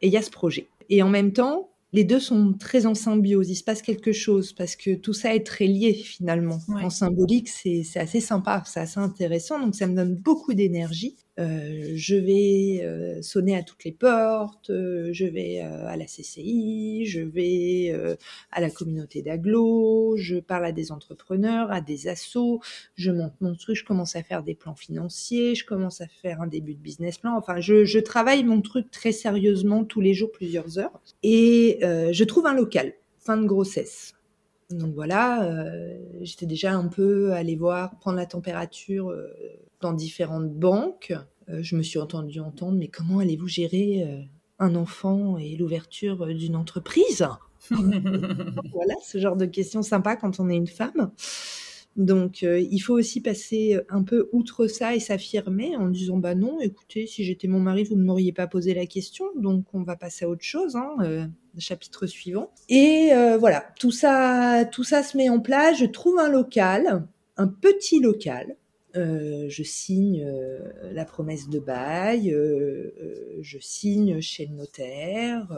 et 0.00 0.06
il 0.06 0.12
y 0.12 0.16
a 0.16 0.22
ce 0.22 0.30
projet. 0.30 0.68
Et 0.88 1.02
en 1.02 1.08
même 1.08 1.32
temps, 1.32 1.70
les 1.94 2.02
deux 2.02 2.18
sont 2.18 2.54
très 2.54 2.86
en 2.86 2.94
symbiose, 2.94 3.48
il 3.50 3.54
se 3.54 3.62
passe 3.62 3.80
quelque 3.80 4.10
chose 4.10 4.52
parce 4.52 4.74
que 4.74 4.96
tout 4.96 5.12
ça 5.12 5.32
est 5.32 5.46
très 5.46 5.68
lié 5.68 5.94
finalement. 5.94 6.58
En 6.68 6.90
symbolique, 6.90 7.48
c'est 7.48 7.84
assez 7.94 8.20
sympa, 8.20 8.64
c'est 8.66 8.80
assez 8.80 8.98
intéressant, 8.98 9.60
donc 9.60 9.76
ça 9.76 9.86
me 9.86 9.94
donne 9.94 10.16
beaucoup 10.16 10.54
d'énergie. 10.54 11.16
Euh, 11.40 11.92
je 11.96 12.14
vais 12.14 12.84
euh, 12.84 13.20
sonner 13.20 13.56
à 13.56 13.64
toutes 13.64 13.82
les 13.82 13.90
portes, 13.90 14.70
euh, 14.70 15.08
je 15.12 15.24
vais 15.24 15.58
à 15.60 15.96
la 15.96 16.04
CCI, 16.04 17.06
je 17.06 17.20
vais 17.20 18.16
à 18.52 18.60
la 18.60 18.70
communauté 18.70 19.22
d'agglo, 19.22 20.16
je 20.16 20.36
parle 20.36 20.66
à 20.66 20.72
des 20.72 20.92
entrepreneurs, 20.92 21.72
à 21.72 21.80
des 21.80 22.08
assos, 22.08 22.60
je 22.94 23.10
monte 23.10 23.34
mon 23.40 23.54
truc, 23.56 23.76
je 23.76 23.84
commence 23.84 24.14
à 24.16 24.22
faire 24.22 24.42
des 24.42 24.54
plans 24.54 24.74
financiers, 24.74 25.54
je 25.54 25.64
commence 25.64 26.00
à 26.00 26.06
faire 26.06 26.40
un 26.40 26.46
début 26.46 26.74
de 26.74 26.80
business 26.80 27.18
plan. 27.18 27.36
Enfin, 27.36 27.60
je, 27.60 27.84
je 27.84 27.98
travaille 27.98 28.44
mon 28.44 28.60
truc 28.60 28.90
très 28.90 29.12
sérieusement 29.12 29.84
tous 29.84 30.00
les 30.00 30.14
jours, 30.14 30.30
plusieurs 30.30 30.78
heures, 30.78 31.00
et 31.22 31.78
je 31.82 32.24
trouve 32.24 32.46
un 32.46 32.54
local. 32.54 32.94
Fin 33.18 33.38
de 33.38 33.46
grossesse. 33.46 34.12
Donc 34.70 34.94
voilà, 34.94 35.66
j'étais 36.20 36.46
déjà 36.46 36.74
un 36.74 36.88
peu 36.88 37.32
allée 37.32 37.56
voir, 37.56 37.98
prendre 37.98 38.18
la 38.18 38.26
température 38.26 39.14
dans 39.84 39.92
différentes 39.92 40.50
banques. 40.50 41.12
Euh, 41.50 41.62
je 41.62 41.76
me 41.76 41.82
suis 41.82 41.98
entendue 41.98 42.40
entendre, 42.40 42.78
mais 42.78 42.88
comment 42.88 43.18
allez-vous 43.18 43.48
gérer 43.48 44.02
euh, 44.02 44.22
un 44.58 44.74
enfant 44.76 45.36
et 45.36 45.56
l'ouverture 45.56 46.24
euh, 46.24 46.34
d'une 46.34 46.56
entreprise? 46.56 47.26
Voilà, 47.70 48.94
ce 49.02 49.18
genre 49.18 49.36
de 49.36 49.46
questions 49.46 49.82
sympas 49.82 50.16
quand 50.16 50.40
on 50.40 50.50
est 50.50 50.56
une 50.56 50.66
femme. 50.66 51.12
Donc, 51.96 52.42
il 52.42 52.78
faut 52.80 52.92
aussi 52.92 53.20
passer 53.20 53.78
un 53.88 54.02
peu 54.02 54.28
outre 54.32 54.66
ça 54.66 54.96
et 54.96 55.00
s'affirmer 55.00 55.76
en 55.76 55.88
disant 55.88 56.18
bah 56.18 56.34
non, 56.34 56.60
écoutez, 56.60 57.06
si 57.06 57.24
j'étais 57.24 57.46
mon 57.46 57.60
mari, 57.60 57.84
vous 57.84 57.94
ne 57.94 58.02
m'auriez 58.02 58.32
pas 58.32 58.48
posé 58.48 58.74
la 58.74 58.84
question, 58.84 59.26
donc 59.36 59.64
on 59.72 59.82
va 59.82 59.94
passer 59.94 60.24
à 60.24 60.28
autre 60.28 60.42
chose. 60.42 60.74
Hein, 60.76 61.30
chapitre 61.56 62.04
suivant. 62.06 62.50
Et 62.68 63.12
voilà, 63.38 63.64
tout 63.78 63.92
ça, 63.92 64.66
tout 64.70 64.84
ça 64.84 65.02
se 65.02 65.16
met 65.16 65.30
en 65.30 65.40
place. 65.40 65.78
Je 65.78 65.86
trouve 65.86 66.18
un 66.18 66.28
local, 66.28 67.06
un 67.36 67.46
petit 67.46 68.00
local, 68.00 68.56
euh, 68.96 69.46
je 69.48 69.62
signe 69.64 70.24
euh, 70.24 70.58
la 70.92 71.04
promesse 71.04 71.48
de 71.48 71.58
bail, 71.58 72.32
euh, 72.32 72.92
je 73.40 73.58
signe 73.58 74.20
chez 74.20 74.46
le 74.46 74.54
notaire 74.54 75.48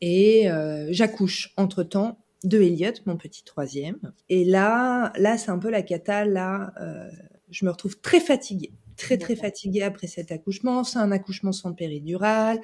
et 0.00 0.48
j'accouche 0.90 1.52
entre-temps 1.56 2.18
de 2.44 2.60
Elliot, 2.60 2.92
mon 3.06 3.16
petit 3.16 3.44
troisième. 3.44 3.98
Et 4.28 4.44
là, 4.44 5.12
là 5.18 5.36
c'est 5.38 5.50
un 5.50 5.58
peu 5.58 5.70
la 5.70 5.82
cata. 5.82 6.24
Là, 6.24 6.72
je 7.50 7.64
me 7.64 7.70
retrouve 7.70 8.00
très 8.00 8.20
fatiguée, 8.20 8.72
très 8.96 9.18
très 9.18 9.36
fatiguée 9.36 9.82
après 9.82 10.06
cet 10.06 10.30
accouchement. 10.30 10.84
C'est 10.84 10.98
un 10.98 11.12
accouchement 11.12 11.52
sans 11.52 11.72
péridurale. 11.72 12.60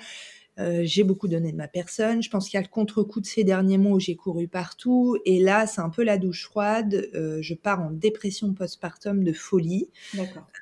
Euh, 0.59 0.83
j'ai 0.85 1.03
beaucoup 1.03 1.29
donné 1.29 1.51
de 1.51 1.57
ma 1.57 1.69
personne. 1.69 2.23
Je 2.23 2.29
pense 2.29 2.49
qu'il 2.49 2.59
y 2.59 2.61
a 2.61 2.63
le 2.63 2.69
contre-coup 2.69 3.21
de 3.21 3.27
ces 3.27 3.43
derniers 3.43 3.79
mois 3.79 3.93
où 3.93 4.01
j'ai 4.01 4.17
couru 4.17 4.49
partout. 4.49 5.17
Et 5.25 5.41
là, 5.41 5.67
c'est 5.67 5.81
un 5.81 5.89
peu 5.89 6.03
la 6.03 6.19
douche 6.19 6.45
froide. 6.45 7.09
Euh, 7.15 7.39
je 7.41 7.55
pars 7.55 7.81
en 7.81 7.91
dépression 7.91 8.53
postpartum 8.53 9.25
de 9.25 9.33
folie. 9.33 9.89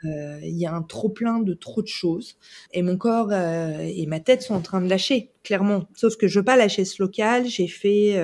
Euh, 0.05 0.39
il 0.43 0.57
y 0.57 0.67
a 0.67 0.75
un 0.75 0.83
trop 0.83 1.09
plein 1.09 1.41
de 1.41 1.55
trop 1.55 1.83
de 1.83 1.89
choses. 1.89 2.37
Et 2.73 2.83
mon 2.83 2.97
corps 2.97 3.33
et 3.33 4.07
ma 4.07 4.21
tête 4.21 4.43
sont 4.43 4.55
en 4.55 4.61
train 4.61 4.81
de 4.81 4.89
lâcher, 4.89 5.31
clairement. 5.43 5.89
Sauf 5.95 6.17
que 6.17 6.29
je 6.29 6.39
veux 6.39 6.45
pas 6.45 6.57
lâcher 6.57 6.85
ce 6.85 7.03
local. 7.03 7.47
J'ai 7.47 7.67
fait, 7.67 8.23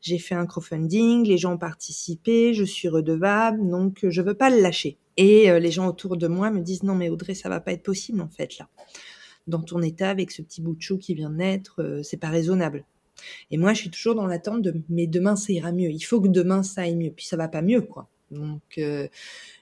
j'ai 0.00 0.18
fait 0.18 0.34
un 0.34 0.46
crowdfunding. 0.46 1.26
Les 1.26 1.36
gens 1.36 1.54
ont 1.54 1.58
participé. 1.58 2.54
Je 2.54 2.64
suis 2.64 2.88
redevable. 2.88 3.68
Donc, 3.68 3.98
je 4.02 4.22
veux 4.22 4.34
pas 4.34 4.48
le 4.48 4.60
lâcher. 4.60 4.96
Et 5.18 5.60
les 5.60 5.70
gens 5.70 5.86
autour 5.86 6.16
de 6.16 6.26
moi 6.26 6.50
me 6.50 6.60
disent 6.60 6.84
non 6.84 6.94
mais 6.94 7.10
Audrey, 7.10 7.34
ça 7.34 7.50
va 7.50 7.60
pas 7.60 7.72
être 7.72 7.82
possible 7.82 8.22
en 8.22 8.28
fait 8.28 8.58
là 8.58 8.68
dans 9.46 9.62
ton 9.62 9.82
état 9.82 10.10
avec 10.10 10.30
ce 10.30 10.42
petit 10.42 10.60
bout 10.60 10.74
de 10.74 10.82
chou 10.82 10.98
qui 10.98 11.14
vient 11.14 11.30
de 11.30 11.36
naître, 11.36 11.82
euh, 11.82 12.02
c'est 12.02 12.16
pas 12.16 12.28
raisonnable. 12.28 12.84
Et 13.50 13.58
moi, 13.58 13.74
je 13.74 13.80
suis 13.80 13.90
toujours 13.90 14.14
dans 14.14 14.26
l'attente 14.26 14.62
de 14.62 14.74
mais 14.88 15.06
demain 15.06 15.36
ça 15.36 15.52
ira 15.52 15.72
mieux. 15.72 15.90
Il 15.90 16.00
faut 16.00 16.20
que 16.20 16.28
demain 16.28 16.62
ça 16.62 16.82
aille 16.82 16.96
mieux. 16.96 17.10
Puis 17.10 17.26
ça 17.26 17.36
va 17.36 17.48
pas 17.48 17.62
mieux, 17.62 17.82
quoi. 17.82 18.08
Donc 18.30 18.78
euh, 18.78 19.08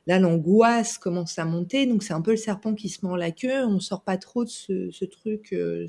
là, 0.06 0.18
l'angoisse 0.18 0.98
commence 0.98 1.38
à 1.38 1.44
monter. 1.44 1.86
Donc 1.86 2.02
c'est 2.02 2.12
un 2.12 2.20
peu 2.22 2.32
le 2.32 2.36
serpent 2.36 2.74
qui 2.74 2.88
se 2.88 3.04
mord 3.04 3.16
la 3.16 3.32
queue. 3.32 3.64
On 3.66 3.80
sort 3.80 4.02
pas 4.02 4.16
trop 4.16 4.44
de 4.44 4.50
ce, 4.50 5.04
truc. 5.04 5.52
Euh, 5.52 5.86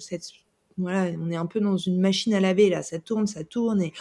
voilà, 0.78 1.12
on 1.20 1.30
est 1.30 1.36
un 1.36 1.46
peu 1.46 1.60
dans 1.60 1.78
une 1.78 2.00
machine 2.00 2.34
à 2.34 2.40
laver 2.40 2.70
là. 2.70 2.82
Ça 2.82 3.00
tourne, 3.00 3.28
ça 3.28 3.44
tourne 3.44 3.82
et 3.82 3.94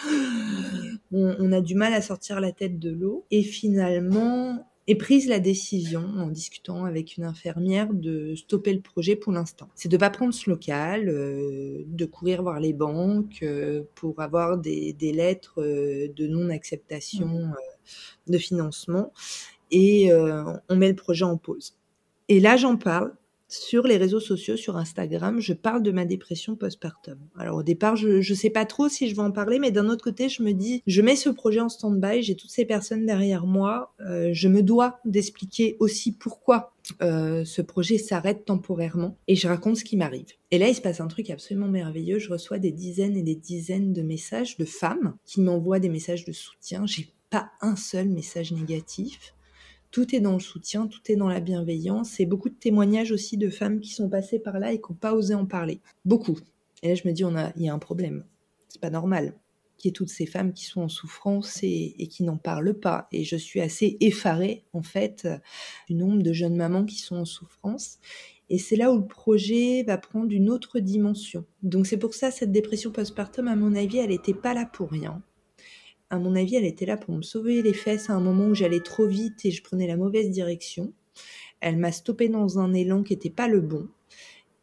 on 1.12 1.52
a 1.52 1.60
du 1.60 1.74
mal 1.74 1.92
à 1.92 2.00
sortir 2.00 2.40
la 2.40 2.52
tête 2.52 2.78
de 2.78 2.90
l'eau. 2.90 3.26
Et 3.30 3.42
finalement, 3.42 4.66
et 4.90 4.96
prise 4.96 5.28
la 5.28 5.38
décision, 5.38 6.00
en 6.18 6.26
discutant 6.26 6.84
avec 6.84 7.16
une 7.16 7.22
infirmière, 7.22 7.94
de 7.94 8.34
stopper 8.34 8.72
le 8.72 8.80
projet 8.80 9.14
pour 9.14 9.30
l'instant. 9.32 9.68
C'est 9.76 9.88
de 9.88 9.96
pas 9.96 10.10
prendre 10.10 10.34
ce 10.34 10.50
local, 10.50 11.08
euh, 11.08 11.84
de 11.86 12.04
courir 12.06 12.42
voir 12.42 12.58
les 12.58 12.72
banques 12.72 13.38
euh, 13.44 13.84
pour 13.94 14.20
avoir 14.20 14.58
des, 14.58 14.96
lettres 15.00 15.62
euh, 15.62 16.08
de 16.16 16.26
non-acceptation 16.26 17.28
mmh. 17.28 17.54
de 18.32 18.38
financement. 18.38 19.12
Et 19.70 20.10
on 20.12 20.74
met 20.74 20.88
le 20.88 20.96
projet 20.96 21.24
en 21.24 21.36
pause. 21.36 21.78
Et 22.26 22.40
là, 22.40 22.56
j'en 22.56 22.76
parle 22.76 23.14
sur 23.50 23.86
les 23.86 23.96
réseaux 23.96 24.20
sociaux, 24.20 24.56
sur 24.56 24.76
Instagram, 24.76 25.40
je 25.40 25.52
parle 25.52 25.82
de 25.82 25.90
ma 25.90 26.04
dépression 26.04 26.56
postpartum. 26.56 27.18
Alors 27.36 27.58
au 27.58 27.62
départ, 27.62 27.96
je 27.96 28.18
ne 28.18 28.36
sais 28.36 28.50
pas 28.50 28.64
trop 28.64 28.88
si 28.88 29.08
je 29.08 29.16
vais 29.16 29.22
en 29.22 29.32
parler, 29.32 29.58
mais 29.58 29.72
d'un 29.72 29.88
autre 29.88 30.04
côté, 30.04 30.28
je 30.28 30.42
me 30.42 30.52
dis, 30.52 30.82
je 30.86 31.02
mets 31.02 31.16
ce 31.16 31.28
projet 31.28 31.60
en 31.60 31.68
stand-by, 31.68 32.22
j'ai 32.22 32.36
toutes 32.36 32.50
ces 32.50 32.64
personnes 32.64 33.04
derrière 33.06 33.46
moi, 33.46 33.92
euh, 34.00 34.30
je 34.32 34.48
me 34.48 34.62
dois 34.62 35.00
d'expliquer 35.04 35.76
aussi 35.80 36.12
pourquoi 36.12 36.72
euh, 37.02 37.44
ce 37.44 37.62
projet 37.62 37.98
s'arrête 37.98 38.44
temporairement 38.44 39.16
et 39.28 39.34
je 39.34 39.48
raconte 39.48 39.76
ce 39.76 39.84
qui 39.84 39.96
m'arrive. 39.96 40.26
Et 40.50 40.58
là, 40.58 40.68
il 40.68 40.74
se 40.74 40.80
passe 40.80 41.00
un 41.00 41.08
truc 41.08 41.30
absolument 41.30 41.68
merveilleux. 41.68 42.18
Je 42.18 42.30
reçois 42.30 42.58
des 42.58 42.72
dizaines 42.72 43.16
et 43.16 43.22
des 43.22 43.34
dizaines 43.34 43.92
de 43.92 44.02
messages 44.02 44.56
de 44.56 44.64
femmes 44.64 45.16
qui 45.24 45.40
m'envoient 45.40 45.80
des 45.80 45.88
messages 45.88 46.24
de 46.24 46.32
soutien. 46.32 46.86
J'ai 46.86 47.08
pas 47.30 47.50
un 47.60 47.76
seul 47.76 48.08
message 48.08 48.52
négatif 48.52 49.34
tout 49.90 50.14
est 50.14 50.20
dans 50.20 50.34
le 50.34 50.40
soutien, 50.40 50.86
tout 50.86 51.00
est 51.06 51.16
dans 51.16 51.28
la 51.28 51.40
bienveillance 51.40 52.20
et 52.20 52.26
beaucoup 52.26 52.48
de 52.48 52.54
témoignages 52.54 53.12
aussi 53.12 53.36
de 53.36 53.48
femmes 53.48 53.80
qui 53.80 53.90
sont 53.90 54.08
passées 54.08 54.38
par 54.38 54.58
là 54.58 54.72
et 54.72 54.80
qui 54.80 54.90
n'ont 54.90 54.96
pas 54.96 55.14
osé 55.14 55.34
en 55.34 55.46
parler. 55.46 55.80
Beaucoup. 56.04 56.38
Et 56.82 56.88
là, 56.88 56.94
je 56.94 57.06
me 57.06 57.12
dis, 57.12 57.24
on 57.24 57.36
a, 57.36 57.52
il 57.56 57.62
y 57.64 57.68
a 57.68 57.74
un 57.74 57.78
problème. 57.78 58.24
C'est 58.68 58.80
pas 58.80 58.90
normal 58.90 59.34
qu'il 59.76 59.88
y 59.88 59.90
ait 59.90 59.92
toutes 59.92 60.10
ces 60.10 60.26
femmes 60.26 60.52
qui 60.52 60.64
sont 60.66 60.82
en 60.82 60.88
souffrance 60.88 61.60
et, 61.62 61.94
qui 62.10 62.22
n'en 62.22 62.36
parlent 62.36 62.78
pas. 62.78 63.08
Et 63.12 63.24
je 63.24 63.36
suis 63.36 63.60
assez 63.60 63.96
effarée, 64.00 64.64
en 64.74 64.82
fait, 64.82 65.26
du 65.88 65.94
nombre 65.94 66.22
de 66.22 66.32
jeunes 66.32 66.56
mamans 66.56 66.84
qui 66.84 66.98
sont 66.98 67.16
en 67.16 67.24
souffrance. 67.24 67.98
Et 68.50 68.58
c'est 68.58 68.76
là 68.76 68.92
où 68.92 68.98
le 68.98 69.06
projet 69.06 69.82
va 69.84 69.96
prendre 69.96 70.32
une 70.32 70.50
autre 70.50 70.80
dimension. 70.80 71.46
Donc 71.62 71.86
c'est 71.86 71.96
pour 71.96 72.14
ça, 72.14 72.30
cette 72.30 72.52
dépression 72.52 72.90
postpartum, 72.90 73.48
à 73.48 73.56
mon 73.56 73.74
avis, 73.74 73.98
elle 73.98 74.10
n'était 74.10 74.34
pas 74.34 74.54
là 74.54 74.66
pour 74.66 74.90
rien 74.90 75.22
à 76.10 76.18
mon 76.18 76.34
avis, 76.34 76.56
elle 76.56 76.64
était 76.64 76.86
là 76.86 76.96
pour 76.96 77.14
me 77.14 77.22
sauver 77.22 77.62
les 77.62 77.72
fesses 77.72 78.10
à 78.10 78.14
un 78.14 78.20
moment 78.20 78.46
où 78.46 78.54
j'allais 78.54 78.80
trop 78.80 79.06
vite 79.06 79.44
et 79.44 79.50
je 79.50 79.62
prenais 79.62 79.86
la 79.86 79.96
mauvaise 79.96 80.30
direction. 80.30 80.92
Elle 81.60 81.76
m'a 81.76 81.92
stoppé 81.92 82.28
dans 82.28 82.58
un 82.58 82.74
élan 82.74 83.02
qui 83.02 83.12
n'était 83.12 83.30
pas 83.30 83.48
le 83.48 83.60
bon. 83.60 83.88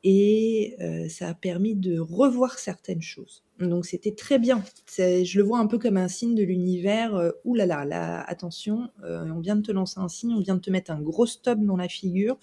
Et 0.03 0.75
euh, 0.79 1.09
ça 1.09 1.29
a 1.29 1.33
permis 1.33 1.75
de 1.75 1.99
revoir 1.99 2.59
certaines 2.59 3.01
choses. 3.01 3.43
Donc 3.59 3.85
c'était 3.85 4.13
très 4.13 4.39
bien. 4.39 4.63
Je 4.97 5.37
le 5.37 5.43
vois 5.43 5.59
un 5.59 5.67
peu 5.67 5.79
comme 5.79 5.97
un 5.97 6.07
signe 6.07 6.35
de 6.35 6.43
l'univers. 6.43 7.15
Euh, 7.15 7.31
ouh 7.45 7.55
là 7.55 7.65
là, 7.65 7.83
là 7.83 8.21
attention, 8.21 8.89
euh, 9.03 9.25
on 9.25 9.39
vient 9.39 9.55
de 9.55 9.61
te 9.61 9.71
lancer 9.71 9.99
un 9.99 10.07
signe, 10.07 10.33
on 10.33 10.39
vient 10.39 10.55
de 10.55 10.61
te 10.61 10.69
mettre 10.69 10.91
un 10.91 11.01
gros 11.01 11.25
stop 11.25 11.59
dans 11.59 11.77
la 11.77 11.87
figure. 11.87 12.37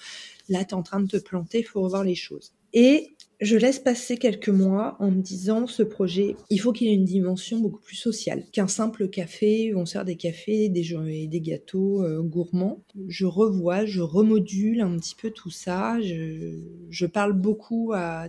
Là, 0.48 0.64
tu 0.64 0.70
es 0.70 0.74
en 0.74 0.82
train 0.82 1.00
de 1.00 1.06
te 1.06 1.16
planter, 1.16 1.60
il 1.60 1.64
faut 1.64 1.82
revoir 1.82 2.04
les 2.04 2.16
choses. 2.16 2.52
Et 2.72 3.14
je 3.40 3.56
laisse 3.56 3.78
passer 3.78 4.16
quelques 4.16 4.48
mois 4.48 4.96
en 5.00 5.10
me 5.10 5.20
disant 5.20 5.66
ce 5.66 5.82
projet, 5.82 6.36
il 6.50 6.60
faut 6.60 6.72
qu'il 6.72 6.88
ait 6.88 6.94
une 6.94 7.04
dimension 7.04 7.58
beaucoup 7.58 7.80
plus 7.80 7.96
sociale 7.96 8.44
qu'un 8.52 8.68
simple 8.68 9.08
café 9.08 9.74
où 9.74 9.78
on 9.78 9.86
sert 9.86 10.04
des 10.04 10.16
cafés 10.16 10.68
des 10.68 10.94
et 11.08 11.26
des 11.26 11.40
gâteaux 11.40 12.02
euh, 12.02 12.22
gourmands. 12.22 12.82
Je 13.08 13.26
revois, 13.26 13.84
je 13.84 14.00
remodule 14.00 14.80
un 14.80 14.96
petit 14.96 15.14
peu 15.14 15.30
tout 15.30 15.50
ça. 15.50 16.00
Je, 16.00 17.06
parle 17.06 17.32
beaucoup 17.32 17.92
à, 17.94 18.28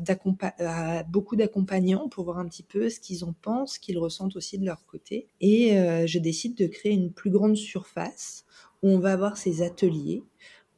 beaucoup 1.09 1.35
d'accompagnants 1.35 2.09
pour 2.09 2.25
voir 2.25 2.39
un 2.39 2.47
petit 2.47 2.63
peu 2.63 2.89
ce 2.89 2.99
qu'ils 2.99 3.23
en 3.23 3.33
pensent, 3.33 3.75
ce 3.75 3.79
qu'ils 3.79 3.97
ressentent 3.97 4.35
aussi 4.35 4.57
de 4.57 4.65
leur 4.65 4.85
côté. 4.85 5.27
Et 5.41 5.77
euh, 5.77 6.05
je 6.07 6.19
décide 6.19 6.55
de 6.55 6.67
créer 6.67 6.93
une 6.93 7.11
plus 7.11 7.29
grande 7.29 7.55
surface 7.55 8.45
où 8.83 8.89
on 8.89 8.99
va 8.99 9.13
avoir 9.13 9.37
ces 9.37 9.61
ateliers 9.61 10.23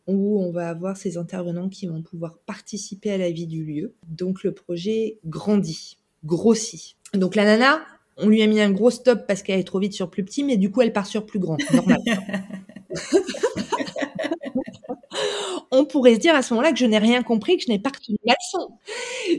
où 0.08 0.42
on 0.42 0.52
va 0.52 0.70
avoir 0.70 0.98
ces 0.98 1.18
intervenants 1.18 1.70
qui 1.70 1.88
vont 1.88 2.02
pouvoir 2.02 2.38
participer 2.46 3.12
à 3.12 3.18
la 3.18 3.30
vie 3.30 3.48
du 3.48 3.64
lieu. 3.64 3.94
Donc 4.08 4.44
le 4.44 4.54
projet 4.54 5.20
grandit, 5.26 5.98
grossit. 6.24 6.96
Donc 7.14 7.36
la 7.36 7.46
nana, 7.46 7.82
on 8.18 8.28
lui 8.28 8.42
a 8.42 8.48
mis 8.48 8.60
un 8.62 8.72
gros 8.72 8.90
stop 8.90 9.28
parce 9.28 9.44
qu'elle 9.44 9.60
est 9.60 9.64
trop 9.64 9.80
vite 9.80 9.94
sur 9.94 10.10
plus 10.10 10.24
petit, 10.24 10.44
mais 10.44 10.58
du 10.58 10.72
coup 10.72 10.82
elle 10.82 10.94
part 10.94 11.08
sur 11.08 11.26
plus 11.26 11.40
grand, 11.40 11.58
normal. 11.74 12.00
on 15.72 15.86
pourrait 15.86 16.16
se 16.16 16.20
dire 16.20 16.36
à 16.36 16.42
ce 16.42 16.54
moment-là 16.54 16.72
que 16.72 16.80
je 16.80 16.86
n'ai 16.86 16.98
rien 16.98 17.24
compris, 17.24 17.58
que 17.58 17.64
je 17.64 17.70
n'ai 17.70 17.80
pas 17.80 17.90
retenu 17.90 18.18
la 18.26 18.34
leçon. 18.34 18.70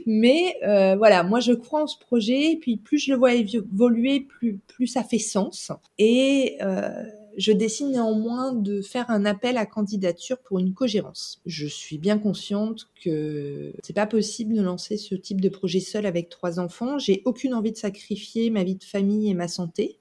Mais 0.06 0.56
euh, 0.64 0.96
voilà, 0.96 1.22
moi 1.22 1.40
je 1.40 1.52
crois 1.52 1.82
en 1.82 1.86
ce 1.86 1.98
projet, 1.98 2.58
puis 2.60 2.76
plus 2.76 2.98
je 2.98 3.12
le 3.12 3.18
vois 3.18 3.34
évoluer, 3.34 4.20
plus, 4.20 4.58
plus 4.66 4.86
ça 4.86 5.02
fait 5.02 5.18
sens. 5.18 5.72
Et 5.98 6.58
euh, 6.62 7.04
je 7.38 7.52
décide 7.52 7.86
néanmoins 7.86 8.52
de 8.52 8.82
faire 8.82 9.08
un 9.10 9.24
appel 9.24 9.56
à 9.56 9.64
candidature 9.64 10.38
pour 10.38 10.58
une 10.58 10.74
cogérance. 10.74 11.40
Je 11.46 11.66
suis 11.66 11.96
bien 11.96 12.18
consciente 12.18 12.88
que 13.02 13.72
c'est 13.84 13.92
pas 13.94 14.06
possible 14.06 14.54
de 14.54 14.60
lancer 14.60 14.96
ce 14.96 15.14
type 15.14 15.40
de 15.40 15.48
projet 15.48 15.80
seul 15.80 16.04
avec 16.04 16.28
trois 16.28 16.58
enfants. 16.58 16.98
J'ai 16.98 17.22
aucune 17.24 17.54
envie 17.54 17.70
de 17.70 17.76
sacrifier 17.76 18.50
ma 18.50 18.64
vie 18.64 18.74
de 18.74 18.84
famille 18.84 19.30
et 19.30 19.34
ma 19.34 19.46
santé. 19.46 20.00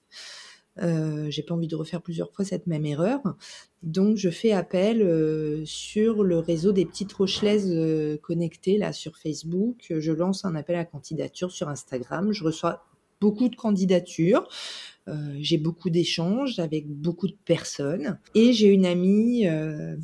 Euh, 0.81 1.27
j'ai 1.29 1.43
pas 1.43 1.53
envie 1.53 1.67
de 1.67 1.75
refaire 1.75 2.01
plusieurs 2.01 2.31
fois 2.31 2.43
cette 2.43 2.65
même 2.65 2.85
erreur. 2.85 3.21
Donc 3.83 4.17
je 4.17 4.29
fais 4.29 4.51
appel 4.51 5.03
euh, 5.03 5.63
sur 5.65 6.23
le 6.23 6.39
réseau 6.39 6.71
des 6.71 6.85
petites 6.85 7.13
Rochelaises 7.13 7.71
euh, 7.71 8.17
connectées 8.17 8.79
là 8.79 8.93
sur 8.93 9.15
Facebook. 9.15 9.93
Je 9.95 10.11
lance 10.11 10.43
un 10.43 10.55
appel 10.55 10.75
à 10.75 10.85
candidature 10.85 11.51
sur 11.51 11.69
Instagram. 11.69 12.31
Je 12.31 12.43
reçois 12.43 12.83
beaucoup 13.19 13.49
de 13.49 13.55
candidatures. 13.55 14.47
Euh, 15.07 15.37
j'ai 15.39 15.57
beaucoup 15.57 15.89
d'échanges 15.89 16.59
avec 16.59 16.87
beaucoup 16.87 17.27
de 17.27 17.37
personnes. 17.45 18.19
Et 18.35 18.53
j'ai 18.53 18.67
une 18.67 18.85
amie 18.85 19.47
euh, 19.47 19.95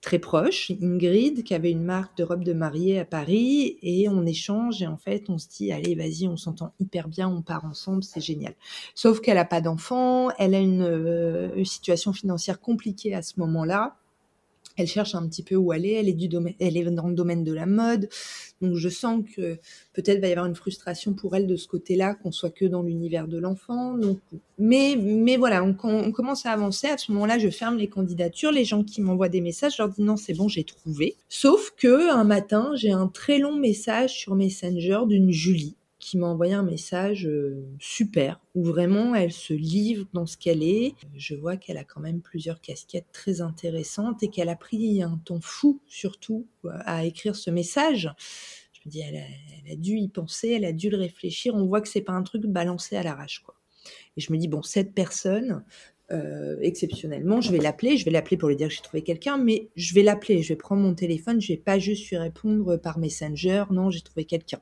très 0.00 0.18
proche, 0.18 0.72
Ingrid, 0.82 1.44
qui 1.44 1.54
avait 1.54 1.70
une 1.70 1.84
marque 1.84 2.16
de 2.16 2.24
robe 2.24 2.42
de 2.42 2.52
mariée 2.52 2.98
à 2.98 3.04
Paris. 3.04 3.78
Et 3.82 4.08
on 4.08 4.26
échange 4.26 4.82
et 4.82 4.86
en 4.86 4.96
fait, 4.96 5.28
on 5.28 5.38
se 5.38 5.48
dit, 5.48 5.70
allez, 5.70 5.94
vas-y, 5.94 6.26
on 6.26 6.36
s'entend 6.36 6.74
hyper 6.80 7.08
bien, 7.08 7.28
on 7.28 7.42
part 7.42 7.64
ensemble, 7.64 8.02
c'est 8.02 8.20
génial. 8.20 8.54
Sauf 8.94 9.20
qu'elle 9.20 9.36
n'a 9.36 9.44
pas 9.44 9.60
d'enfant, 9.60 10.30
elle 10.38 10.54
a 10.54 10.60
une, 10.60 10.82
euh, 10.82 11.54
une 11.54 11.64
situation 11.64 12.12
financière 12.12 12.60
compliquée 12.60 13.14
à 13.14 13.22
ce 13.22 13.38
moment-là 13.38 13.99
elle 14.76 14.86
cherche 14.86 15.14
un 15.14 15.26
petit 15.28 15.42
peu 15.42 15.56
où 15.56 15.72
aller, 15.72 15.92
elle 15.92 16.08
est, 16.08 16.14
du 16.14 16.28
domaine, 16.28 16.54
elle 16.60 16.76
est 16.76 16.84
dans 16.84 17.08
le 17.08 17.14
domaine 17.14 17.44
de 17.44 17.52
la 17.52 17.66
mode, 17.66 18.08
donc 18.60 18.74
je 18.74 18.88
sens 18.88 19.24
que 19.34 19.58
peut-être 19.94 20.20
va 20.20 20.28
y 20.28 20.32
avoir 20.32 20.46
une 20.46 20.54
frustration 20.54 21.14
pour 21.14 21.34
elle 21.34 21.46
de 21.46 21.56
ce 21.56 21.66
côté-là, 21.66 22.14
qu'on 22.14 22.30
soit 22.30 22.50
que 22.50 22.66
dans 22.66 22.82
l'univers 22.82 23.26
de 23.26 23.38
l'enfant. 23.38 23.96
Donc, 23.96 24.18
mais, 24.58 24.96
mais 24.98 25.36
voilà, 25.36 25.64
on, 25.64 25.72
commence 26.12 26.44
à 26.44 26.50
avancer. 26.50 26.86
À 26.88 26.98
ce 26.98 27.10
moment-là, 27.12 27.38
je 27.38 27.48
ferme 27.48 27.78
les 27.78 27.88
candidatures. 27.88 28.52
Les 28.52 28.66
gens 28.66 28.84
qui 28.84 29.00
m'envoient 29.00 29.30
des 29.30 29.40
messages, 29.40 29.76
je 29.76 29.82
leur 29.82 29.90
dis 29.90 30.02
non, 30.02 30.16
c'est 30.16 30.34
bon, 30.34 30.48
j'ai 30.48 30.64
trouvé. 30.64 31.16
Sauf 31.28 31.72
que 31.76 32.10
un 32.10 32.24
matin, 32.24 32.72
j'ai 32.74 32.92
un 32.92 33.08
très 33.08 33.38
long 33.38 33.56
message 33.56 34.18
sur 34.18 34.34
Messenger 34.34 35.00
d'une 35.06 35.30
Julie 35.30 35.76
qui 36.00 36.18
m'a 36.18 36.26
envoyé 36.26 36.54
un 36.54 36.62
message 36.64 37.26
euh, 37.26 37.62
super, 37.78 38.40
où 38.54 38.64
vraiment 38.64 39.14
elle 39.14 39.32
se 39.32 39.52
livre 39.52 40.06
dans 40.12 40.26
ce 40.26 40.36
qu'elle 40.36 40.62
est. 40.62 40.94
Je 41.14 41.34
vois 41.34 41.56
qu'elle 41.56 41.76
a 41.76 41.84
quand 41.84 42.00
même 42.00 42.20
plusieurs 42.20 42.60
casquettes 42.60 43.12
très 43.12 43.40
intéressantes 43.42 44.22
et 44.22 44.28
qu'elle 44.28 44.48
a 44.48 44.56
pris 44.56 45.02
un 45.02 45.20
temps 45.24 45.40
fou, 45.40 45.80
surtout, 45.86 46.46
à 46.84 47.04
écrire 47.04 47.36
ce 47.36 47.50
message. 47.50 48.10
Je 48.72 48.80
me 48.86 48.90
dis, 48.90 49.00
elle 49.00 49.22
a, 49.70 49.76
dû 49.76 49.96
y 49.96 50.08
penser, 50.08 50.48
elle 50.48 50.64
a 50.64 50.72
dû 50.72 50.88
le 50.88 50.96
réfléchir. 50.96 51.54
On 51.54 51.66
voit 51.66 51.82
que 51.82 51.88
c'est 51.88 52.00
pas 52.00 52.14
un 52.14 52.22
truc 52.22 52.46
balancé 52.46 52.96
à 52.96 53.02
l'arrache, 53.02 53.40
quoi. 53.40 53.54
Et 54.16 54.20
je 54.20 54.32
me 54.32 54.38
dis, 54.38 54.48
bon, 54.48 54.62
cette 54.62 54.94
personne, 54.94 55.64
euh, 56.12 56.56
exceptionnellement, 56.60 57.40
je 57.40 57.52
vais 57.52 57.58
l'appeler, 57.58 57.96
je 57.96 58.04
vais 58.04 58.10
l'appeler 58.10 58.36
pour 58.36 58.48
lui 58.48 58.56
dire 58.56 58.68
que 58.68 58.74
j'ai 58.74 58.82
trouvé 58.82 59.02
quelqu'un, 59.02 59.36
mais 59.36 59.68
je 59.76 59.94
vais 59.94 60.02
l'appeler, 60.02 60.42
je 60.42 60.48
vais 60.48 60.56
prendre 60.56 60.82
mon 60.82 60.94
téléphone, 60.94 61.40
je 61.40 61.52
vais 61.52 61.58
pas 61.58 61.78
juste 61.78 62.08
lui 62.08 62.16
répondre 62.16 62.76
par 62.78 62.98
Messenger, 62.98 63.64
non, 63.70 63.90
j'ai 63.90 64.00
trouvé 64.00 64.24
quelqu'un. 64.24 64.60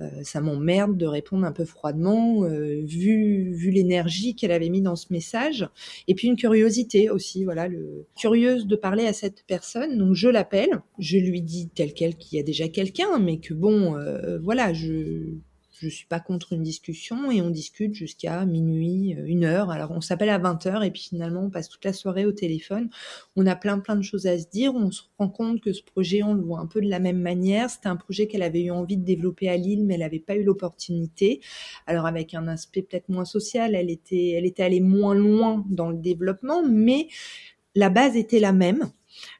Euh, 0.00 0.08
ça 0.22 0.40
m'emmerde 0.40 0.96
de 0.96 1.06
répondre 1.06 1.44
un 1.44 1.52
peu 1.52 1.64
froidement, 1.64 2.44
euh, 2.44 2.80
vu, 2.82 3.52
vu 3.52 3.70
l'énergie 3.70 4.34
qu'elle 4.34 4.50
avait 4.50 4.70
mis 4.70 4.80
dans 4.80 4.96
ce 4.96 5.12
message. 5.12 5.68
Et 6.08 6.14
puis 6.14 6.28
une 6.28 6.36
curiosité 6.36 7.10
aussi, 7.10 7.44
voilà, 7.44 7.68
le... 7.68 8.06
curieuse 8.16 8.66
de 8.66 8.76
parler 8.76 9.06
à 9.06 9.12
cette 9.12 9.44
personne. 9.46 9.98
Donc 9.98 10.14
je 10.14 10.28
l'appelle, 10.28 10.80
je 10.98 11.18
lui 11.18 11.42
dis 11.42 11.68
tel 11.68 11.92
quel 11.92 12.16
qu'il 12.16 12.38
y 12.38 12.40
a 12.40 12.44
déjà 12.44 12.68
quelqu'un, 12.68 13.18
mais 13.18 13.38
que 13.38 13.52
bon, 13.54 13.96
euh, 13.96 14.38
voilà, 14.38 14.72
je 14.72 15.34
je 15.82 15.88
suis 15.88 16.06
pas 16.06 16.20
contre 16.20 16.52
une 16.52 16.62
discussion 16.62 17.30
et 17.32 17.42
on 17.42 17.50
discute 17.50 17.94
jusqu'à 17.94 18.44
minuit, 18.44 19.16
euh, 19.16 19.24
une 19.26 19.44
heure. 19.44 19.70
Alors 19.70 19.90
on 19.90 20.00
s'appelle 20.00 20.28
à 20.28 20.38
20 20.38 20.66
heures 20.66 20.84
et 20.84 20.90
puis 20.92 21.02
finalement 21.02 21.42
on 21.42 21.50
passe 21.50 21.68
toute 21.68 21.84
la 21.84 21.92
soirée 21.92 22.24
au 22.24 22.30
téléphone. 22.30 22.88
On 23.34 23.46
a 23.46 23.56
plein 23.56 23.80
plein 23.80 23.96
de 23.96 24.02
choses 24.02 24.26
à 24.26 24.38
se 24.38 24.46
dire. 24.48 24.74
On 24.74 24.90
se 24.92 25.02
rend 25.18 25.28
compte 25.28 25.60
que 25.60 25.72
ce 25.72 25.82
projet, 25.82 26.22
on 26.22 26.34
le 26.34 26.42
voit 26.42 26.60
un 26.60 26.66
peu 26.66 26.80
de 26.80 26.88
la 26.88 27.00
même 27.00 27.20
manière. 27.20 27.68
C'était 27.68 27.88
un 27.88 27.96
projet 27.96 28.28
qu'elle 28.28 28.42
avait 28.42 28.62
eu 28.62 28.70
envie 28.70 28.96
de 28.96 29.04
développer 29.04 29.48
à 29.48 29.56
Lille, 29.56 29.84
mais 29.84 29.94
elle 29.94 30.00
n'avait 30.00 30.20
pas 30.20 30.36
eu 30.36 30.44
l'opportunité. 30.44 31.40
Alors 31.86 32.06
avec 32.06 32.34
un 32.34 32.46
aspect 32.46 32.82
peut-être 32.82 33.08
moins 33.08 33.24
social, 33.24 33.74
elle 33.74 33.90
était, 33.90 34.30
elle 34.30 34.46
était 34.46 34.62
allée 34.62 34.80
moins 34.80 35.14
loin 35.14 35.64
dans 35.68 35.90
le 35.90 35.96
développement, 35.96 36.62
mais 36.62 37.08
la 37.74 37.90
base 37.90 38.16
était 38.16 38.40
la 38.40 38.52
même. 38.52 38.92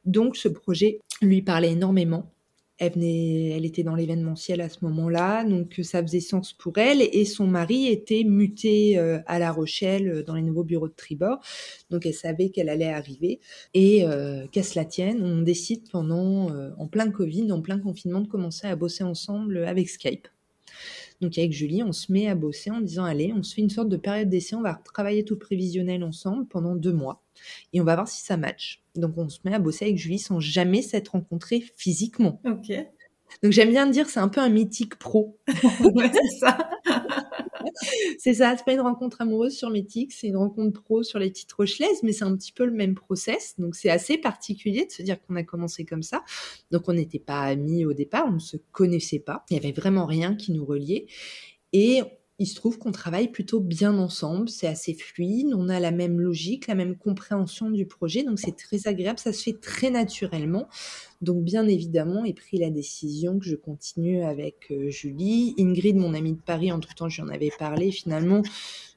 Donc 0.04 0.36
ce 0.36 0.48
projet 0.48 1.00
lui 1.20 1.42
parlait 1.42 1.72
énormément. 1.72 2.32
Elle, 2.78 3.64
était 3.64 3.84
dans 3.84 3.94
l'événementiel 3.94 4.60
à 4.60 4.68
ce 4.68 4.78
moment-là, 4.82 5.44
donc 5.44 5.78
euh, 5.78 5.82
ça 5.84 6.02
faisait 6.02 6.20
sens 6.20 6.52
pour 6.52 6.78
elle. 6.78 7.00
Et 7.12 7.24
son 7.24 7.46
mari 7.46 7.86
était 7.86 8.24
muté 8.24 8.98
euh, 8.98 9.20
à 9.26 9.38
La 9.38 9.52
Rochelle 9.52 10.08
euh, 10.08 10.22
dans 10.24 10.34
les 10.34 10.42
nouveaux 10.42 10.64
bureaux 10.64 10.88
de 10.88 10.94
Tribord, 10.94 11.40
donc 11.90 12.06
elle 12.06 12.14
savait 12.14 12.48
qu'elle 12.48 12.68
allait 12.68 12.88
arriver. 12.88 13.40
Et 13.74 14.04
qu'à 14.50 14.62
cela 14.62 14.84
tienne, 14.84 15.22
on 15.22 15.42
décide 15.42 15.88
pendant, 15.90 16.50
en 16.76 16.86
plein 16.88 17.10
Covid, 17.10 17.52
en 17.52 17.60
plein 17.60 17.78
confinement, 17.78 18.20
de 18.20 18.28
commencer 18.28 18.66
à 18.66 18.76
bosser 18.76 19.04
ensemble 19.04 19.64
avec 19.64 19.88
Skype. 19.88 20.26
Donc 21.20 21.38
avec 21.38 21.52
Julie, 21.52 21.82
on 21.84 21.92
se 21.92 22.10
met 22.10 22.26
à 22.26 22.34
bosser 22.34 22.70
en 22.70 22.80
disant 22.80 23.04
allez, 23.04 23.32
on 23.32 23.42
se 23.42 23.54
fait 23.54 23.62
une 23.62 23.70
sorte 23.70 23.88
de 23.88 23.96
période 23.96 24.28
d'essai, 24.28 24.56
on 24.56 24.62
va 24.62 24.80
travailler 24.92 25.24
tout 25.24 25.38
prévisionnel 25.38 26.02
ensemble 26.02 26.46
pendant 26.48 26.74
deux 26.74 26.92
mois 26.92 27.22
et 27.72 27.80
on 27.80 27.84
va 27.84 27.94
voir 27.94 28.08
si 28.08 28.22
ça 28.22 28.36
match. 28.36 28.81
Donc 28.94 29.12
on 29.16 29.28
se 29.28 29.38
met 29.44 29.54
à 29.54 29.58
bosser 29.58 29.86
avec 29.86 29.98
Julie 29.98 30.18
sans 30.18 30.40
jamais 30.40 30.82
s'être 30.82 31.10
rencontrés 31.10 31.64
physiquement. 31.76 32.40
Ok. 32.44 32.72
Donc 33.42 33.52
j'aime 33.52 33.70
bien 33.70 33.86
dire 33.86 34.08
c'est 34.10 34.20
un 34.20 34.28
peu 34.28 34.40
un 34.40 34.48
mythique 34.48 34.96
pro. 34.96 35.38
c'est 35.48 36.38
ça. 36.40 36.58
c'est 38.18 38.34
ça, 38.34 38.54
c'est 38.56 38.64
pas 38.64 38.72
une 38.72 38.80
rencontre 38.80 39.20
amoureuse 39.20 39.56
sur 39.56 39.70
Mythique, 39.70 40.12
c'est 40.12 40.28
une 40.28 40.36
rencontre 40.36 40.82
pro 40.82 41.02
sur 41.02 41.18
les 41.18 41.32
titres 41.32 41.56
Rochelaises, 41.56 42.02
mais 42.02 42.12
c'est 42.12 42.24
un 42.24 42.36
petit 42.36 42.52
peu 42.52 42.64
le 42.64 42.72
même 42.72 42.94
process. 42.94 43.54
Donc 43.58 43.74
c'est 43.74 43.90
assez 43.90 44.18
particulier 44.18 44.86
de 44.86 44.90
se 44.90 45.02
dire 45.02 45.20
qu'on 45.22 45.36
a 45.36 45.42
commencé 45.42 45.84
comme 45.84 46.02
ça. 46.02 46.24
Donc 46.70 46.88
on 46.88 46.92
n'était 46.92 47.18
pas 47.18 47.40
amis 47.42 47.84
au 47.84 47.92
départ, 47.92 48.26
on 48.28 48.32
ne 48.32 48.38
se 48.38 48.56
connaissait 48.72 49.20
pas. 49.20 49.44
Il 49.50 49.54
y 49.54 49.58
avait 49.58 49.72
vraiment 49.72 50.06
rien 50.06 50.34
qui 50.34 50.52
nous 50.52 50.64
reliait. 50.64 51.06
Et 51.72 52.02
il 52.42 52.46
se 52.46 52.56
trouve 52.56 52.76
qu'on 52.76 52.90
travaille 52.90 53.28
plutôt 53.28 53.60
bien 53.60 53.96
ensemble, 53.98 54.48
c'est 54.48 54.66
assez 54.66 54.94
fluide, 54.94 55.54
on 55.54 55.68
a 55.68 55.78
la 55.78 55.92
même 55.92 56.18
logique, 56.18 56.66
la 56.66 56.74
même 56.74 56.96
compréhension 56.96 57.70
du 57.70 57.86
projet, 57.86 58.24
donc 58.24 58.40
c'est 58.40 58.56
très 58.56 58.88
agréable, 58.88 59.20
ça 59.20 59.32
se 59.32 59.44
fait 59.44 59.60
très 59.60 59.90
naturellement. 59.90 60.68
Donc 61.20 61.44
bien 61.44 61.68
évidemment, 61.68 62.24
j'ai 62.26 62.32
pris 62.32 62.58
la 62.58 62.70
décision 62.70 63.38
que 63.38 63.44
je 63.44 63.54
continue 63.54 64.24
avec 64.24 64.72
euh, 64.72 64.90
Julie. 64.90 65.54
Ingrid, 65.56 65.94
mon 65.94 66.14
amie 66.14 66.32
de 66.32 66.40
Paris, 66.40 66.72
entre-temps, 66.72 67.08
j'en 67.08 67.28
avais 67.28 67.52
parlé, 67.56 67.92
finalement, 67.92 68.42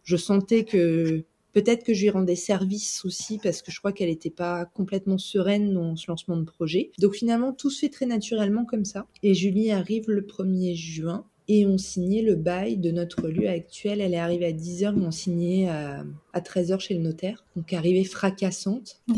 je 0.03 0.17
sentais 0.17 0.63
que 0.63 1.23
peut-être 1.53 1.83
que 1.83 1.93
je 1.93 2.01
lui 2.01 2.09
rendais 2.09 2.35
service 2.35 3.05
aussi 3.05 3.37
parce 3.37 3.61
que 3.61 3.71
je 3.71 3.77
crois 3.77 3.93
qu'elle 3.93 4.09
n'était 4.09 4.31
pas 4.31 4.65
complètement 4.65 5.19
sereine 5.19 5.71
dans 5.71 5.95
ce 5.95 6.09
lancement 6.09 6.37
de 6.37 6.45
projet. 6.45 6.89
Donc 6.97 7.13
finalement, 7.13 7.53
tout 7.53 7.69
se 7.69 7.81
fait 7.81 7.89
très 7.89 8.07
naturellement 8.07 8.65
comme 8.65 8.85
ça. 8.85 9.05
Et 9.21 9.35
Julie 9.35 9.69
arrive 9.69 10.09
le 10.09 10.23
1er 10.23 10.75
juin 10.75 11.27
et 11.47 11.65
on 11.65 11.77
signait 11.77 12.21
le 12.21 12.35
bail 12.35 12.77
de 12.77 12.91
notre 12.91 13.27
lieu 13.27 13.47
actuel. 13.47 14.01
Elle 14.01 14.13
est 14.13 14.19
arrivée 14.19 14.47
à 14.47 14.51
10h, 14.51 14.93
mais 14.95 15.05
on 15.05 15.11
signait 15.11 15.69
à, 15.69 16.03
à 16.33 16.41
13h 16.41 16.79
chez 16.79 16.93
le 16.93 17.01
notaire. 17.01 17.43
Donc 17.55 17.73
arrivée 17.73 18.03
fracassante. 18.03 19.01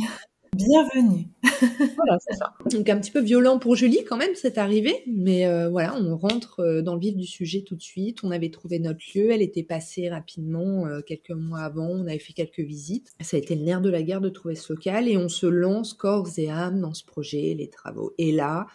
Bienvenue. 0.55 1.27
voilà, 1.95 2.17
c'est 2.19 2.35
ça. 2.35 2.53
Donc 2.71 2.89
un 2.89 2.99
petit 2.99 3.11
peu 3.11 3.19
violent 3.19 3.59
pour 3.59 3.75
Julie 3.75 4.03
quand 4.07 4.17
même, 4.17 4.33
cette 4.33 4.57
arrivée. 4.57 5.03
Mais 5.05 5.45
euh, 5.45 5.69
voilà, 5.69 5.95
on 5.95 6.17
rentre 6.17 6.61
euh, 6.61 6.81
dans 6.81 6.95
le 6.95 6.99
vif 6.99 7.15
du 7.15 7.27
sujet 7.27 7.61
tout 7.61 7.75
de 7.75 7.81
suite. 7.81 8.23
On 8.23 8.31
avait 8.31 8.49
trouvé 8.49 8.79
notre 8.79 8.99
lieu. 9.13 9.31
Elle 9.31 9.41
était 9.41 9.63
passée 9.63 10.09
rapidement 10.09 10.87
euh, 10.87 11.01
quelques 11.01 11.31
mois 11.31 11.59
avant. 11.59 11.87
On 11.87 12.07
avait 12.07 12.19
fait 12.19 12.33
quelques 12.33 12.61
visites. 12.61 13.13
Ça 13.21 13.37
a 13.37 13.39
été 13.39 13.55
le 13.55 13.63
nerf 13.63 13.81
de 13.81 13.89
la 13.89 14.01
guerre 14.01 14.21
de 14.21 14.29
trouver 14.29 14.55
ce 14.55 14.73
local. 14.73 15.07
Et 15.07 15.17
on 15.17 15.29
se 15.29 15.45
lance 15.45 15.93
corps 15.93 16.27
et 16.37 16.49
âme 16.49 16.81
dans 16.81 16.93
ce 16.93 17.05
projet, 17.05 17.53
les 17.55 17.69
travaux. 17.69 18.13
Et 18.17 18.31
là, 18.31 18.67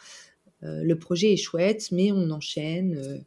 le 0.62 0.94
projet 0.94 1.32
est 1.32 1.36
chouette, 1.36 1.90
mais 1.92 2.12
on 2.12 2.30
enchaîne 2.30 3.24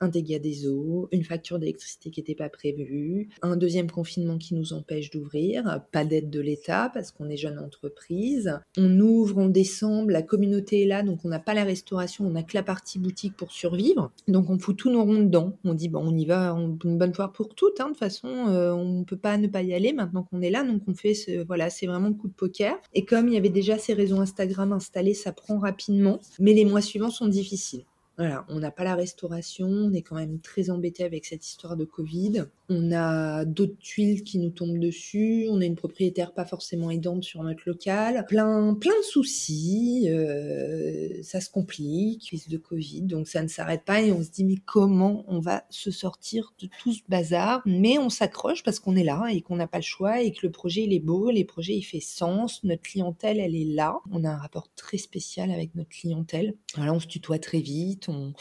un 0.00 0.08
dégât 0.08 0.38
des 0.38 0.66
eaux, 0.66 1.08
une 1.12 1.24
facture 1.24 1.58
d'électricité 1.58 2.10
qui 2.10 2.20
n'était 2.20 2.34
pas 2.34 2.48
prévue, 2.48 3.28
un 3.42 3.56
deuxième 3.56 3.90
confinement 3.90 4.38
qui 4.38 4.54
nous 4.54 4.72
empêche 4.72 5.10
d'ouvrir, 5.10 5.80
pas 5.92 6.04
d'aide 6.04 6.30
de 6.30 6.40
l'État 6.40 6.90
parce 6.92 7.10
qu'on 7.10 7.28
est 7.28 7.36
jeune 7.36 7.58
entreprise. 7.58 8.58
On 8.76 9.00
ouvre 9.00 9.38
en 9.38 9.48
décembre, 9.48 10.10
la 10.10 10.22
communauté 10.22 10.82
est 10.82 10.86
là, 10.86 11.02
donc 11.02 11.24
on 11.24 11.28
n'a 11.28 11.38
pas 11.38 11.54
la 11.54 11.64
restauration, 11.64 12.26
on 12.26 12.30
n'a 12.30 12.42
que 12.42 12.54
la 12.54 12.62
partie 12.62 12.98
boutique 12.98 13.36
pour 13.36 13.52
survivre. 13.52 14.12
Donc 14.28 14.50
on 14.50 14.58
fout 14.58 14.76
tous 14.76 14.90
nos 14.90 15.04
ronds 15.04 15.22
dedans. 15.22 15.56
On 15.64 15.74
dit 15.74 15.88
bon, 15.88 16.00
on 16.04 16.16
y 16.16 16.26
va 16.26 16.50
une 16.50 16.98
bonne 16.98 17.14
fois 17.14 17.32
pour 17.32 17.54
toutes. 17.54 17.80
Hein. 17.80 17.86
De 17.86 17.90
toute 17.90 17.98
façon, 17.98 18.28
euh, 18.28 18.72
on 18.72 19.04
peut 19.04 19.16
pas 19.16 19.38
ne 19.38 19.46
pas 19.46 19.62
y 19.62 19.74
aller 19.74 19.92
maintenant 19.92 20.22
qu'on 20.22 20.42
est 20.42 20.50
là. 20.50 20.62
Donc 20.64 20.82
on 20.86 20.94
fait 20.94 21.14
ce, 21.14 21.44
voilà, 21.44 21.70
c'est 21.70 21.86
vraiment 21.86 22.08
le 22.08 22.14
coup 22.14 22.28
de 22.28 22.34
poker. 22.34 22.76
Et 22.94 23.04
comme 23.04 23.28
il 23.28 23.34
y 23.34 23.36
avait 23.36 23.48
déjà 23.48 23.78
ces 23.78 23.94
réseaux 23.94 24.20
Instagram 24.20 24.72
installés, 24.72 25.14
ça 25.14 25.32
prend 25.32 25.58
rapidement. 25.58 26.20
Mais 26.38 26.52
les 26.52 26.64
mois 26.64 26.80
suivants 26.80 27.10
sont 27.10 27.28
difficiles. 27.28 27.84
Voilà, 28.18 28.46
on 28.48 28.60
n'a 28.60 28.70
pas 28.70 28.84
la 28.84 28.94
restauration, 28.94 29.68
on 29.68 29.92
est 29.92 30.00
quand 30.00 30.16
même 30.16 30.40
très 30.40 30.70
embêté 30.70 31.04
avec 31.04 31.26
cette 31.26 31.46
histoire 31.46 31.76
de 31.76 31.84
Covid. 31.84 32.44
On 32.70 32.90
a 32.90 33.44
d'autres 33.44 33.76
tuiles 33.78 34.24
qui 34.24 34.38
nous 34.38 34.50
tombent 34.50 34.78
dessus, 34.78 35.46
on 35.50 35.60
a 35.60 35.66
une 35.66 35.76
propriétaire 35.76 36.32
pas 36.32 36.46
forcément 36.46 36.90
aidante 36.90 37.24
sur 37.24 37.42
notre 37.42 37.64
local, 37.66 38.24
plein 38.26 38.74
plein 38.74 38.98
de 38.98 39.04
soucis, 39.04 40.06
euh, 40.08 41.22
ça 41.22 41.42
se 41.42 41.50
complique, 41.50 42.26
crise 42.26 42.48
de 42.48 42.56
Covid, 42.56 43.02
donc 43.02 43.28
ça 43.28 43.42
ne 43.42 43.48
s'arrête 43.48 43.84
pas 43.84 44.00
et 44.00 44.12
on 44.12 44.22
se 44.22 44.30
dit 44.30 44.44
mais 44.44 44.56
comment 44.64 45.24
on 45.28 45.38
va 45.38 45.64
se 45.68 45.90
sortir 45.90 46.54
de 46.58 46.68
tout 46.82 46.94
ce 46.94 47.02
bazar? 47.08 47.60
Mais 47.66 47.98
on 47.98 48.08
s'accroche 48.08 48.62
parce 48.62 48.80
qu'on 48.80 48.96
est 48.96 49.04
là 49.04 49.26
et 49.30 49.42
qu'on 49.42 49.56
n'a 49.56 49.68
pas 49.68 49.78
le 49.78 49.82
choix 49.82 50.22
et 50.22 50.32
que 50.32 50.46
le 50.46 50.50
projet 50.50 50.84
il 50.84 50.94
est 50.94 51.00
beau, 51.00 51.30
les 51.30 51.44
projets 51.44 51.74
il 51.74 51.82
fait 51.82 52.00
sens, 52.00 52.64
notre 52.64 52.82
clientèle 52.82 53.40
elle 53.40 53.54
est 53.54 53.66
là. 53.66 53.98
On 54.10 54.24
a 54.24 54.30
un 54.30 54.38
rapport 54.38 54.68
très 54.74 54.96
spécial 54.96 55.50
avec 55.50 55.74
notre 55.74 55.90
clientèle. 55.90 56.54
Voilà, 56.76 56.94
on 56.94 57.00
se 57.00 57.06
tutoie 57.06 57.38
très 57.38 57.60
vite 57.60 58.05
on, 58.08 58.32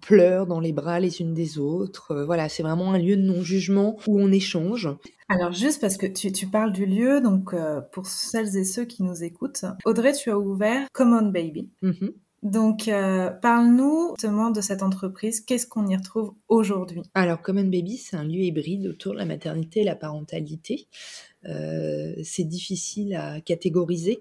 pleure 0.00 0.46
dans 0.46 0.60
les 0.60 0.72
bras 0.72 1.00
les 1.00 1.20
unes 1.20 1.34
des 1.34 1.58
autres. 1.58 2.12
Euh, 2.12 2.24
voilà, 2.24 2.48
c'est 2.48 2.62
vraiment 2.62 2.92
un 2.92 2.98
lieu 2.98 3.16
de 3.16 3.22
non-jugement 3.22 3.96
où 4.06 4.20
on 4.20 4.30
échange. 4.30 4.88
Alors 5.28 5.52
juste 5.52 5.80
parce 5.80 5.96
que 5.96 6.06
tu, 6.06 6.46
parles 6.46 6.72
du 6.72 6.86
lieu, 6.86 7.20
donc 7.20 7.52
euh, 7.52 7.80
pour 7.80 8.06
celles 8.06 8.56
et 8.56 8.64
ceux 8.64 8.84
qui 8.84 9.02
nous 9.02 9.24
écoutent, 9.24 9.64
Audrey, 9.84 10.12
tu 10.12 10.30
as 10.30 10.38
ouvert 10.38 10.86
Common 10.92 11.26
Baby. 11.26 11.68
Mm-hmm. 11.82 12.12
Donc, 12.44 12.86
euh, 12.86 13.30
parle-nous 13.30 14.10
justement 14.16 14.50
de 14.50 14.60
cette 14.60 14.84
entreprise. 14.84 15.40
Qu'est-ce 15.40 15.66
qu'on 15.66 15.88
y 15.88 15.96
retrouve 15.96 16.34
aujourd'hui? 16.46 17.02
Alors, 17.14 17.42
Common 17.42 17.64
Baby, 17.64 17.96
c'est 17.96 18.16
un 18.16 18.22
lieu 18.22 18.42
hybride 18.42 18.86
autour 18.86 19.14
de 19.14 19.18
la 19.18 19.24
maternité 19.24 19.80
et 19.80 19.84
la 19.84 19.96
parentalité. 19.96 20.86
c'est 21.42 22.44
difficile 22.44 23.16
à 23.16 23.40
catégoriser 23.40 24.20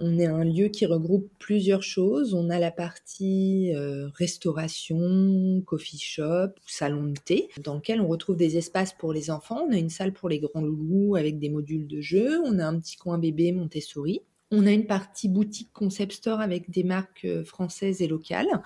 on 0.00 0.18
est 0.18 0.26
un 0.26 0.44
lieu 0.44 0.68
qui 0.68 0.86
regroupe 0.86 1.30
plusieurs 1.38 1.82
choses. 1.82 2.34
On 2.34 2.50
a 2.50 2.58
la 2.58 2.70
partie 2.70 3.72
euh, 3.74 4.08
restauration, 4.14 5.62
coffee 5.66 5.98
shop, 5.98 6.50
salon 6.66 7.04
de 7.04 7.18
thé, 7.24 7.48
dans 7.62 7.74
lequel 7.74 8.00
on 8.00 8.08
retrouve 8.08 8.36
des 8.36 8.56
espaces 8.56 8.92
pour 8.92 9.12
les 9.12 9.30
enfants. 9.30 9.66
On 9.68 9.72
a 9.72 9.78
une 9.78 9.90
salle 9.90 10.12
pour 10.12 10.28
les 10.28 10.40
grands 10.40 10.62
loulous 10.62 11.16
avec 11.16 11.38
des 11.38 11.48
modules 11.48 11.86
de 11.86 12.00
jeu. 12.00 12.40
On 12.44 12.58
a 12.58 12.66
un 12.66 12.78
petit 12.78 12.96
coin 12.96 13.18
bébé 13.18 13.52
Montessori. 13.52 14.20
On 14.52 14.66
a 14.66 14.70
une 14.70 14.86
partie 14.86 15.28
boutique 15.28 15.72
concept 15.72 16.12
store 16.12 16.40
avec 16.40 16.70
des 16.70 16.84
marques 16.84 17.24
euh, 17.24 17.44
françaises 17.44 18.00
et 18.00 18.06
locales. 18.06 18.62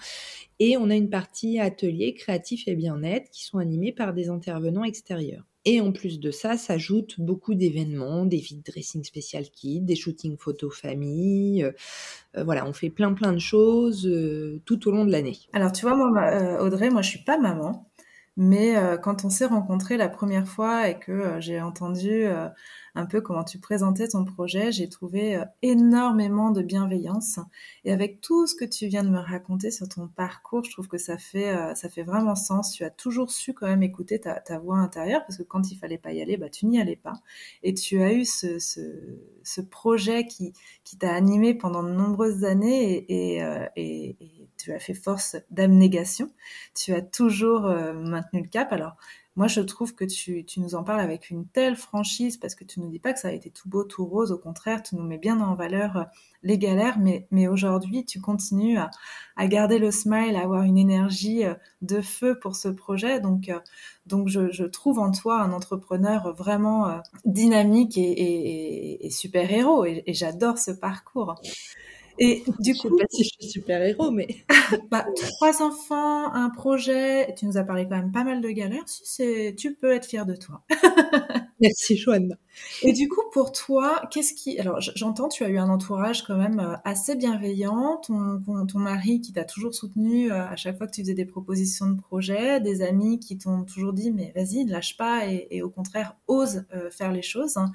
Et 0.58 0.76
on 0.76 0.90
a 0.90 0.94
une 0.94 1.10
partie 1.10 1.58
atelier 1.58 2.14
créatif 2.14 2.68
et 2.68 2.74
bien-être 2.74 3.30
qui 3.30 3.44
sont 3.44 3.58
animés 3.58 3.92
par 3.92 4.12
des 4.12 4.28
intervenants 4.28 4.84
extérieurs. 4.84 5.49
Et 5.66 5.80
en 5.80 5.92
plus 5.92 6.20
de 6.20 6.30
ça, 6.30 6.56
s'ajoutent 6.56 7.20
beaucoup 7.20 7.54
d'événements, 7.54 8.24
des 8.24 8.38
vide 8.38 8.62
dressing 8.64 9.04
spécial 9.04 9.44
kits, 9.50 9.82
des 9.82 9.94
shootings 9.94 10.38
photos 10.38 10.74
famille. 10.74 11.62
Euh, 11.62 11.72
euh, 12.36 12.44
voilà, 12.44 12.66
on 12.66 12.72
fait 12.72 12.88
plein 12.88 13.12
plein 13.12 13.32
de 13.32 13.38
choses 13.38 14.06
euh, 14.06 14.62
tout 14.64 14.88
au 14.88 14.90
long 14.90 15.04
de 15.04 15.12
l'année. 15.12 15.38
Alors 15.52 15.72
tu 15.72 15.82
vois, 15.82 15.94
moi, 15.94 16.62
Audrey, 16.62 16.88
moi 16.88 17.02
je 17.02 17.10
suis 17.10 17.24
pas 17.24 17.38
maman, 17.38 17.89
mais 18.40 18.74
quand 19.02 19.24
on 19.24 19.30
s'est 19.30 19.46
rencontrés 19.46 19.96
la 19.96 20.08
première 20.08 20.48
fois 20.48 20.88
et 20.88 20.98
que 20.98 21.36
j'ai 21.40 21.60
entendu 21.60 22.26
un 22.94 23.06
peu 23.06 23.20
comment 23.20 23.44
tu 23.44 23.58
présentais 23.58 24.08
ton 24.08 24.24
projet. 24.24 24.72
J'ai 24.72 24.88
trouvé 24.88 25.36
euh, 25.36 25.44
énormément 25.62 26.50
de 26.50 26.62
bienveillance. 26.62 27.38
Et 27.84 27.92
avec 27.92 28.20
tout 28.20 28.46
ce 28.46 28.54
que 28.54 28.64
tu 28.64 28.86
viens 28.86 29.04
de 29.04 29.10
me 29.10 29.18
raconter 29.18 29.70
sur 29.70 29.88
ton 29.88 30.08
parcours, 30.08 30.64
je 30.64 30.70
trouve 30.70 30.88
que 30.88 30.98
ça 30.98 31.18
fait, 31.18 31.50
euh, 31.50 31.74
ça 31.74 31.88
fait 31.88 32.02
vraiment 32.02 32.34
sens. 32.34 32.72
Tu 32.72 32.84
as 32.84 32.90
toujours 32.90 33.30
su 33.30 33.54
quand 33.54 33.66
même 33.66 33.82
écouter 33.82 34.20
ta, 34.20 34.58
voix 34.58 34.78
intérieure 34.78 35.22
parce 35.26 35.38
que 35.38 35.42
quand 35.42 35.70
il 35.70 35.76
fallait 35.76 35.98
pas 35.98 36.12
y 36.12 36.20
aller, 36.20 36.36
bah, 36.36 36.50
tu 36.50 36.66
n'y 36.66 36.80
allais 36.80 36.96
pas. 36.96 37.14
Et 37.62 37.74
tu 37.74 38.02
as 38.02 38.12
eu 38.12 38.24
ce, 38.24 38.58
ce, 38.58 39.60
projet 39.70 40.26
qui, 40.26 40.52
qui 40.84 40.98
t'a 40.98 41.14
animé 41.14 41.54
pendant 41.54 41.82
de 41.82 41.90
nombreuses 41.90 42.44
années 42.44 43.04
et, 43.08 43.42
euh, 43.42 43.66
et, 43.76 44.16
et 44.20 44.39
tu 44.62 44.72
as 44.72 44.78
fait 44.78 44.94
force 44.94 45.36
d'abnégation. 45.50 46.30
Tu 46.74 46.92
as 46.92 47.02
toujours 47.02 47.62
maintenu 47.62 48.42
le 48.42 48.48
cap. 48.48 48.72
Alors, 48.72 48.96
moi, 49.36 49.46
je 49.46 49.60
trouve 49.60 49.94
que 49.94 50.04
tu, 50.04 50.44
nous 50.56 50.74
en 50.74 50.82
parles 50.82 51.00
avec 51.00 51.30
une 51.30 51.46
telle 51.46 51.76
franchise 51.76 52.36
parce 52.36 52.56
que 52.56 52.64
tu 52.64 52.80
nous 52.80 52.90
dis 52.90 52.98
pas 52.98 53.12
que 53.12 53.20
ça 53.20 53.28
a 53.28 53.32
été 53.32 53.48
tout 53.48 53.68
beau, 53.68 53.84
tout 53.84 54.04
rose. 54.04 54.32
Au 54.32 54.38
contraire, 54.38 54.82
tu 54.82 54.96
nous 54.96 55.04
mets 55.04 55.18
bien 55.18 55.40
en 55.40 55.54
valeur 55.54 55.96
euh, 55.96 56.04
les 56.42 56.58
galères. 56.58 56.98
Mais, 56.98 57.48
aujourd'hui, 57.48 58.04
tu 58.04 58.20
continues 58.20 58.76
à, 58.76 58.90
garder 59.46 59.78
le 59.78 59.92
smile, 59.92 60.36
à 60.36 60.42
avoir 60.42 60.64
une 60.64 60.76
énergie 60.76 61.44
euh, 61.44 61.54
de 61.80 62.00
feu 62.00 62.38
pour 62.38 62.56
ce 62.56 62.68
projet. 62.68 63.20
Donc, 63.20 63.48
euh, 63.48 63.60
donc 64.04 64.28
je, 64.28 64.64
trouve 64.64 64.98
en 64.98 65.12
toi 65.12 65.40
un 65.40 65.52
entrepreneur 65.52 66.34
vraiment 66.34 67.00
dynamique 67.24 67.96
et, 67.96 69.08
super 69.10 69.50
héros. 69.50 69.84
Et 69.84 70.02
j'adore 70.08 70.58
ce 70.58 70.72
parcours. 70.72 71.40
Et 72.22 72.44
du 72.58 72.74
coup, 72.74 72.88
je 72.90 72.96
sais 72.96 73.02
pas 73.02 73.08
si 73.10 73.24
je 73.24 73.30
suis 73.30 73.50
super 73.50 73.82
héros, 73.82 74.10
mais 74.10 74.28
bah, 74.90 75.06
trois 75.16 75.62
enfants, 75.62 76.30
un 76.32 76.50
projet. 76.50 77.34
Tu 77.34 77.46
nous 77.46 77.56
as 77.56 77.64
parlé 77.64 77.84
quand 77.84 77.96
même 77.96 78.12
pas 78.12 78.24
mal 78.24 78.42
de 78.42 78.50
galères. 78.50 78.86
Si 78.86 79.02
c'est, 79.04 79.54
tu 79.56 79.74
peux 79.74 79.92
être 79.92 80.04
fier 80.04 80.26
de 80.26 80.36
toi. 80.36 80.62
Merci 81.60 81.96
Joanne. 81.96 82.36
Et 82.82 82.92
du 82.92 83.08
coup, 83.08 83.22
pour 83.32 83.52
toi, 83.52 84.02
qu'est-ce 84.10 84.32
qui 84.34 84.58
Alors, 84.58 84.80
j'entends, 84.80 85.28
tu 85.28 85.44
as 85.44 85.50
eu 85.50 85.58
un 85.58 85.68
entourage 85.68 86.24
quand 86.24 86.36
même 86.36 86.58
euh, 86.58 86.76
assez 86.84 87.16
bienveillant. 87.16 87.98
Ton, 87.98 88.40
ton, 88.66 88.78
mari 88.78 89.20
qui 89.20 89.32
t'a 89.32 89.44
toujours 89.44 89.74
soutenu 89.74 90.32
euh, 90.32 90.46
à 90.46 90.56
chaque 90.56 90.78
fois 90.78 90.86
que 90.86 90.92
tu 90.92 91.02
faisais 91.02 91.14
des 91.14 91.26
propositions 91.26 91.90
de 91.90 92.00
projet, 92.00 92.60
des 92.60 92.82
amis 92.82 93.20
qui 93.20 93.36
t'ont 93.36 93.64
toujours 93.64 93.92
dit 93.92 94.10
mais 94.10 94.32
vas-y, 94.34 94.64
ne 94.64 94.72
lâche 94.72 94.96
pas 94.96 95.26
et, 95.26 95.62
au 95.62 95.70
contraire 95.70 96.16
ose 96.28 96.64
euh, 96.74 96.90
faire 96.90 97.12
les 97.12 97.22
choses. 97.22 97.56
Hein. 97.56 97.72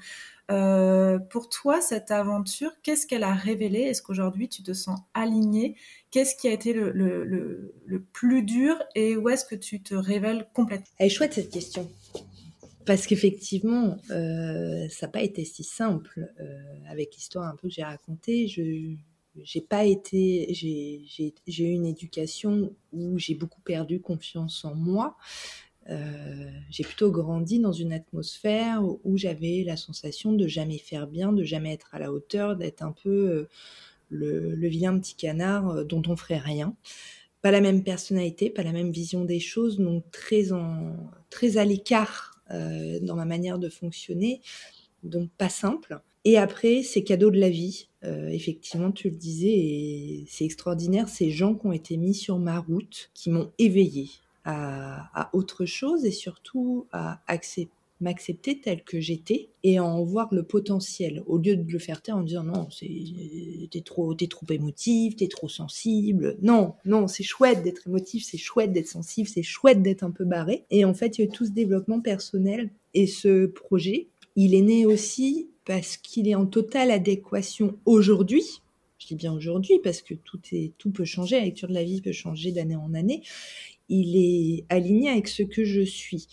Euh, 0.50 1.18
pour 1.18 1.48
toi, 1.48 1.80
cette 1.80 2.10
aventure, 2.10 2.70
qu'est-ce 2.82 3.06
qu'elle 3.06 3.24
a 3.24 3.34
révélé? 3.34 3.80
Est-ce 3.80 4.00
qu'aujourd'hui 4.00 4.48
tu 4.48 4.62
te 4.62 4.72
sens 4.72 5.00
aligné? 5.12 5.76
Qu'est-ce 6.10 6.36
qui 6.36 6.48
a 6.48 6.52
été 6.52 6.72
le, 6.72 6.92
le, 6.92 8.02
plus 8.12 8.42
dur 8.42 8.76
et 8.94 9.16
où 9.16 9.28
est-ce 9.28 9.44
que 9.44 9.56
tu 9.56 9.82
te 9.82 9.94
révèles 9.94 10.48
complètement? 10.54 10.86
Elle 10.98 11.06
est 11.06 11.10
chouette 11.10 11.34
cette 11.34 11.50
question. 11.50 11.90
Parce 12.86 13.08
qu'effectivement, 13.08 13.98
euh, 14.10 14.88
ça 14.88 15.06
n'a 15.06 15.12
pas 15.12 15.22
été 15.22 15.44
si 15.44 15.64
simple. 15.64 16.32
Euh, 16.40 16.62
avec 16.88 17.14
l'histoire 17.16 17.46
un 17.46 17.56
peu 17.56 17.68
que 17.68 17.74
j'ai 17.74 17.82
racontée, 17.82 18.46
je 18.46 18.94
j'ai 19.42 19.60
pas 19.60 19.84
été, 19.84 20.48
j'ai 20.54 21.34
eu 21.46 21.70
une 21.70 21.84
éducation 21.84 22.72
où 22.94 23.18
j'ai 23.18 23.34
beaucoup 23.34 23.60
perdu 23.60 24.00
confiance 24.00 24.64
en 24.64 24.74
moi. 24.74 25.14
Euh, 25.90 26.50
j'ai 26.70 26.84
plutôt 26.84 27.10
grandi 27.10 27.58
dans 27.58 27.72
une 27.72 27.92
atmosphère 27.92 28.82
où, 28.82 29.18
j'avais 29.18 29.62
la 29.62 29.76
sensation 29.76 30.32
de 30.32 30.46
jamais 30.46 30.78
faire 30.78 31.06
bien, 31.06 31.34
de 31.34 31.44
jamais 31.44 31.74
être 31.74 31.94
à 31.94 31.98
la 31.98 32.12
hauteur, 32.12 32.56
d'être 32.56 32.80
un 32.80 32.92
peu 32.92 33.10
euh, 33.10 33.48
le, 34.08 34.68
vilain 34.68 34.98
petit 34.98 35.16
canard 35.16 35.84
dont 35.84 36.02
on 36.06 36.16
ferait 36.16 36.38
rien. 36.38 36.74
Pas 37.42 37.50
la 37.50 37.60
même 37.60 37.84
personnalité, 37.84 38.48
pas 38.48 38.62
la 38.62 38.72
même 38.72 38.90
vision 38.90 39.26
des 39.26 39.38
choses, 39.38 39.78
donc 39.78 40.02
très 40.10 41.58
à 41.58 41.64
l'écart 41.66 42.35
dans 42.50 43.16
ma 43.16 43.24
manière 43.24 43.58
de 43.58 43.68
fonctionner, 43.68 44.40
donc 45.02 45.30
pas 45.36 45.48
simple. 45.48 46.00
Et 46.24 46.38
après, 46.38 46.82
c'est 46.82 47.02
cadeau 47.02 47.30
de 47.30 47.38
la 47.38 47.50
vie. 47.50 47.88
effectivement, 48.02 48.92
tu 48.92 49.10
le 49.10 49.16
disais, 49.16 49.48
et 49.48 50.24
c'est 50.28 50.44
extraordinaire, 50.44 51.08
ces 51.08 51.30
gens 51.30 51.54
qui 51.54 51.66
ont 51.66 51.72
été 51.72 51.96
mis 51.96 52.14
sur 52.14 52.38
ma 52.38 52.58
route, 52.58 53.10
qui 53.14 53.30
m'ont 53.30 53.50
éveillée, 53.58 54.10
à, 54.44 55.30
autre 55.32 55.66
chose 55.66 56.04
et 56.04 56.12
surtout 56.12 56.86
à 56.92 57.20
m'accepter 58.00 58.60
tel 58.60 58.82
que 58.84 59.00
j'étais 59.00 59.48
et 59.62 59.80
en 59.80 60.04
voir 60.04 60.32
le 60.34 60.42
potentiel 60.42 61.22
au 61.26 61.38
lieu 61.38 61.56
de 61.56 61.72
le 61.72 61.78
faire 61.78 62.02
taire 62.02 62.18
en 62.18 62.22
disant 62.22 62.44
non 62.44 62.68
t'es 63.70 63.80
trop 63.80 64.14
t'es 64.14 64.26
trop 64.26 64.46
émotif 64.50 65.16
t'es 65.16 65.28
trop 65.28 65.48
sensible. 65.48 66.36
Non 66.42 66.74
non 66.84 67.08
c'est 67.08 67.22
chouette 67.22 67.62
d'être 67.62 67.86
émotif 67.86 68.24
c'est 68.24 68.38
chouette 68.38 68.72
d'être 68.72 68.88
sensible 68.88 69.28
c'est 69.28 69.42
chouette 69.42 69.82
d'être 69.82 70.02
un 70.02 70.10
peu 70.10 70.24
barré. 70.24 70.64
Et 70.70 70.84
en 70.84 70.94
fait 70.94 71.18
il 71.18 71.22
y 71.22 71.28
a 71.28 71.30
tout 71.30 71.46
ce 71.46 71.50
développement 71.50 72.00
personnel 72.00 72.70
et 72.94 73.06
ce 73.06 73.46
projet 73.46 74.08
il 74.36 74.54
est 74.54 74.62
né 74.62 74.84
aussi 74.84 75.48
parce 75.64 75.96
qu'il 75.96 76.28
est 76.28 76.34
en 76.34 76.46
totale 76.46 76.90
adéquation 76.90 77.76
aujourd'hui. 77.86 78.60
Je 78.98 79.08
dis 79.08 79.14
bien 79.14 79.32
aujourd'hui 79.32 79.78
parce 79.82 80.00
que 80.00 80.14
tout 80.14 80.40
est 80.52 80.72
tout 80.78 80.90
peut 80.90 81.04
changer 81.04 81.36
la 81.38 81.44
lecture 81.44 81.68
de 81.68 81.74
la 81.74 81.84
vie 81.84 82.00
peut 82.00 82.12
changer 82.12 82.52
d'année 82.52 82.76
en 82.76 82.94
année 82.94 83.22
il 83.88 84.16
est 84.16 84.66
aligné 84.68 85.10
avec 85.10 85.28
ce 85.28 85.42
que 85.42 85.64
je 85.64 85.82
suis. 85.82 86.26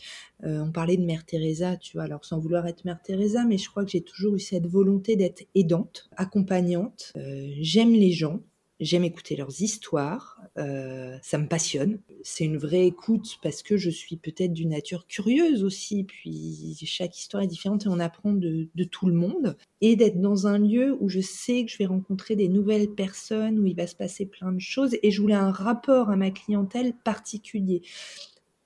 Euh, 0.44 0.62
on 0.62 0.72
parlait 0.72 0.98
de 0.98 1.06
Mère 1.06 1.26
Teresa, 1.26 1.78
tu 1.78 1.98
vois, 1.98 2.04
alors 2.04 2.26
sans 2.26 2.40
vouloir 2.40 2.68
être 2.68 2.84
Mère 2.86 3.02
Teresa, 3.02 3.46
mais 3.46 3.58
je 3.58 3.70
crois 3.70 3.86
que 3.86 3.92
j'ai 3.92 4.02
toujours 4.02 4.36
eu 4.36 4.40
cette 4.40 4.68
volonté 4.68 5.16
d'être 5.16 5.44
aidante, 5.56 6.10
accompagnante. 6.18 7.14
Euh, 7.18 7.52
j'aime 7.62 7.94
les 7.94 8.12
gens, 8.12 8.42
J'aime 8.80 9.04
écouter 9.04 9.36
leurs 9.36 9.62
histoires, 9.62 10.42
euh, 10.58 11.18
ça 11.22 11.38
me 11.38 11.48
passionne. 11.48 12.00
C'est 12.24 12.44
une 12.44 12.58
vraie 12.58 12.88
écoute 12.88 13.38
parce 13.44 13.62
que 13.62 13.78
je 13.78 13.90
suis 13.90 14.18
peut-être 14.18 14.52
d'une 14.52 14.70
nature 14.70 15.06
curieuse 15.08 15.64
aussi, 15.64 16.04
puis 16.04 16.76
chaque 16.86 17.18
histoire 17.18 17.44
est 17.44 17.48
différente 17.48 17.86
et 17.86 17.90
on 17.90 18.00
apprend 18.00 18.34
de, 18.34 18.68
de 18.74 18.84
tout 18.84 19.06
le 19.06 19.14
monde. 19.14 19.58
Et 19.82 19.96
d'être 19.96 20.20
dans 20.20 20.48
un 20.48 20.58
lieu 20.58 20.98
où 21.00 21.08
je 21.08 21.20
sais 21.20 21.66
que 21.66 21.72
je 21.72 21.78
vais 21.78 21.86
rencontrer 21.86 22.36
des 22.36 22.48
nouvelles 22.48 22.90
personnes, 22.90 23.60
où 23.60 23.66
il 23.66 23.76
va 23.76 23.86
se 23.86 23.96
passer 23.96 24.26
plein 24.26 24.52
de 24.52 24.60
choses, 24.60 24.98
et 25.04 25.12
je 25.12 25.22
voulais 25.22 25.34
un 25.36 25.52
rapport 25.52 26.10
à 26.10 26.16
ma 26.16 26.32
clientèle 26.32 26.94
particulier 27.04 27.84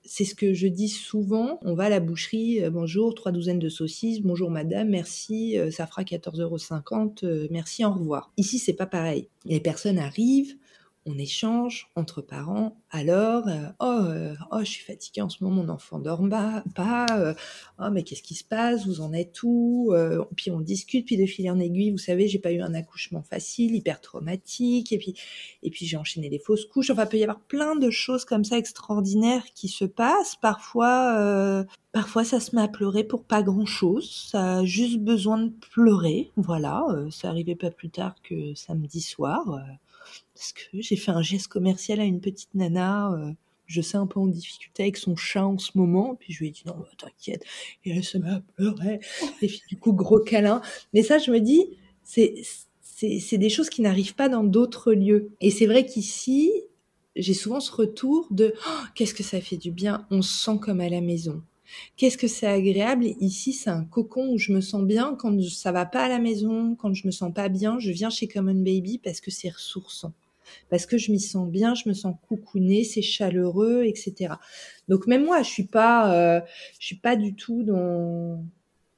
c'est 0.08 0.24
ce 0.24 0.34
que 0.34 0.54
je 0.54 0.66
dis 0.66 0.88
souvent. 0.88 1.60
On 1.62 1.74
va 1.74 1.84
à 1.84 1.88
la 1.88 2.00
boucherie, 2.00 2.64
euh, 2.64 2.70
bonjour, 2.70 3.14
trois 3.14 3.30
douzaines 3.30 3.58
de 3.58 3.68
saucisses, 3.68 4.22
bonjour 4.22 4.50
madame, 4.50 4.88
merci, 4.88 5.58
euh, 5.58 5.70
ça 5.70 5.86
fera 5.86 6.02
14,50 6.02 6.40
euros, 6.40 6.58
euh, 7.24 7.46
merci, 7.50 7.84
au 7.84 7.92
revoir. 7.92 8.32
Ici, 8.38 8.58
c'est 8.58 8.72
pas 8.72 8.86
pareil. 8.86 9.28
Les 9.44 9.60
personnes 9.60 9.98
arrivent, 9.98 10.56
on 11.08 11.18
échange 11.18 11.90
entre 11.96 12.20
parents. 12.20 12.76
Alors, 12.90 13.48
euh, 13.48 13.68
oh, 13.80 14.04
euh, 14.04 14.34
oh, 14.50 14.60
je 14.60 14.64
suis 14.64 14.84
fatiguée 14.84 15.22
en 15.22 15.28
ce 15.28 15.42
moment, 15.42 15.62
mon 15.62 15.68
enfant 15.68 15.98
dort 15.98 16.22
pas. 16.74 17.06
Euh, 17.10 17.34
oh, 17.78 17.88
mais 17.90 18.02
qu'est-ce 18.02 18.22
qui 18.22 18.34
se 18.34 18.44
passe 18.44 18.86
Vous 18.86 19.00
en 19.00 19.12
êtes 19.12 19.42
où 19.42 19.94
Puis 20.36 20.50
on 20.50 20.60
discute, 20.60 21.06
puis 21.06 21.16
de 21.16 21.26
fil 21.26 21.50
en 21.50 21.58
aiguille, 21.58 21.90
vous 21.90 21.98
savez, 21.98 22.28
j'ai 22.28 22.38
pas 22.38 22.52
eu 22.52 22.60
un 22.60 22.74
accouchement 22.74 23.22
facile, 23.22 23.74
hyper 23.74 24.00
traumatique, 24.00 24.92
et 24.92 24.98
puis, 24.98 25.14
et 25.62 25.70
puis 25.70 25.86
j'ai 25.86 25.96
enchaîné 25.96 26.28
les 26.28 26.38
fausses 26.38 26.66
couches. 26.66 26.90
Enfin, 26.90 27.04
il 27.04 27.08
peut 27.08 27.18
y 27.18 27.22
avoir 27.22 27.40
plein 27.40 27.76
de 27.76 27.90
choses 27.90 28.24
comme 28.24 28.44
ça 28.44 28.58
extraordinaires 28.58 29.44
qui 29.54 29.68
se 29.68 29.84
passent. 29.84 30.36
Parfois, 30.36 31.66
Parfois, 31.92 32.22
ça 32.22 32.38
se 32.38 32.54
met 32.54 32.62
à 32.62 32.68
pleurer 32.68 33.02
pour 33.02 33.24
pas 33.24 33.42
grand-chose. 33.42 34.28
Ça 34.30 34.58
a 34.58 34.64
juste 34.64 34.98
besoin 34.98 35.38
de 35.38 35.52
pleurer. 35.72 36.30
Voilà, 36.36 36.86
ça 37.10 37.28
arrivait 37.28 37.56
pas 37.56 37.70
plus 37.70 37.88
tard 37.88 38.14
que 38.22 38.54
samedi 38.54 39.00
soir 39.00 39.58
parce 40.38 40.52
que 40.52 40.80
j'ai 40.80 40.94
fait 40.94 41.10
un 41.10 41.20
geste 41.20 41.48
commercial 41.48 41.98
à 41.98 42.04
une 42.04 42.20
petite 42.20 42.54
nana. 42.54 43.12
Euh, 43.12 43.32
je 43.66 43.82
sais 43.82 43.96
un 43.96 44.06
peu 44.06 44.20
en 44.20 44.28
difficulté 44.28 44.84
avec 44.84 44.96
son 44.96 45.16
chat 45.16 45.44
en 45.44 45.58
ce 45.58 45.72
moment. 45.74 46.14
Puis 46.14 46.32
je 46.32 46.38
lui 46.38 46.48
ai 46.48 46.50
dit 46.52 46.62
non, 46.64 46.76
bah, 46.78 46.88
t'inquiète. 46.96 47.44
Et 47.84 47.90
elle 47.90 48.04
se 48.04 48.18
met 48.18 48.30
à 48.30 48.40
pleurer. 48.54 49.00
Et 49.42 49.48
puis 49.48 49.62
du 49.68 49.76
coup, 49.76 49.92
gros 49.92 50.20
câlin. 50.20 50.62
Mais 50.94 51.02
ça, 51.02 51.18
je 51.18 51.32
me 51.32 51.40
dis, 51.40 51.76
c'est 52.04 52.36
c'est 52.80 53.38
des 53.38 53.48
choses 53.48 53.70
qui 53.70 53.80
n'arrivent 53.80 54.16
pas 54.16 54.28
dans 54.28 54.42
d'autres 54.42 54.92
lieux. 54.92 55.30
Et 55.40 55.52
c'est 55.52 55.66
vrai 55.66 55.86
qu'ici, 55.86 56.50
j'ai 57.14 57.34
souvent 57.34 57.60
ce 57.60 57.70
retour 57.70 58.26
de 58.32 58.54
oh, 58.56 58.82
qu'est-ce 58.96 59.14
que 59.14 59.22
ça 59.22 59.40
fait 59.40 59.56
du 59.56 59.70
bien. 59.70 60.04
On 60.10 60.20
se 60.20 60.36
sent 60.36 60.58
comme 60.60 60.80
à 60.80 60.88
la 60.88 61.00
maison. 61.00 61.42
Qu'est-ce 61.96 62.18
que 62.18 62.26
c'est 62.26 62.46
agréable? 62.46 63.04
Ici, 63.20 63.52
c'est 63.52 63.70
un 63.70 63.84
cocon 63.84 64.30
où 64.32 64.38
je 64.38 64.52
me 64.52 64.60
sens 64.60 64.82
bien. 64.82 65.14
Quand 65.16 65.40
ça 65.42 65.70
va 65.70 65.86
pas 65.86 66.04
à 66.04 66.08
la 66.08 66.18
maison, 66.18 66.74
quand 66.74 66.92
je 66.92 67.06
me 67.06 67.12
sens 67.12 67.32
pas 67.32 67.48
bien, 67.48 67.78
je 67.78 67.92
viens 67.92 68.10
chez 68.10 68.26
Common 68.26 68.54
Baby 68.54 68.98
parce 68.98 69.20
que 69.20 69.30
c'est 69.30 69.50
ressourçant 69.50 70.12
parce 70.70 70.86
que 70.86 70.98
je 70.98 71.12
m'y 71.12 71.20
sens 71.20 71.48
bien, 71.48 71.74
je 71.74 71.88
me 71.88 71.94
sens 71.94 72.14
coucounée, 72.28 72.84
c'est 72.84 73.02
chaleureux, 73.02 73.84
etc. 73.84 74.34
Donc 74.88 75.06
même 75.06 75.24
moi, 75.24 75.42
je 75.42 75.48
suis 75.48 75.66
pas, 75.66 76.14
euh, 76.14 76.40
je 76.78 76.86
suis 76.86 76.96
pas 76.98 77.16
du 77.16 77.34
tout 77.34 77.62
dans 77.62 78.44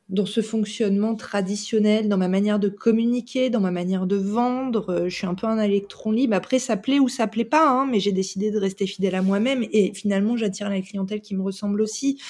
dans 0.08 0.26
ce 0.26 0.42
fonctionnement 0.42 1.14
traditionnel, 1.14 2.08
dans 2.08 2.16
ma 2.16 2.26
manière 2.26 2.58
de 2.58 2.68
communiquer, 2.68 3.48
dans 3.48 3.60
ma 3.60 3.70
manière 3.70 4.08
de 4.08 4.16
vendre. 4.16 4.90
Euh, 4.90 5.08
je 5.08 5.14
suis 5.14 5.26
un 5.28 5.36
peu 5.36 5.46
un 5.46 5.62
électron 5.62 6.10
libre. 6.10 6.34
Après, 6.34 6.58
ça 6.58 6.76
plaît 6.76 6.98
ou 6.98 7.08
ça 7.08 7.28
plaît 7.28 7.44
pas, 7.44 7.70
hein, 7.70 7.86
mais 7.88 8.00
j'ai 8.00 8.10
décidé 8.10 8.50
de 8.50 8.58
rester 8.58 8.88
fidèle 8.88 9.14
à 9.14 9.22
moi-même 9.22 9.64
et 9.70 9.94
finalement, 9.94 10.36
j'attire 10.36 10.68
la 10.68 10.80
clientèle 10.80 11.20
qui 11.20 11.36
me 11.36 11.42
ressemble 11.42 11.80
aussi. 11.80 12.20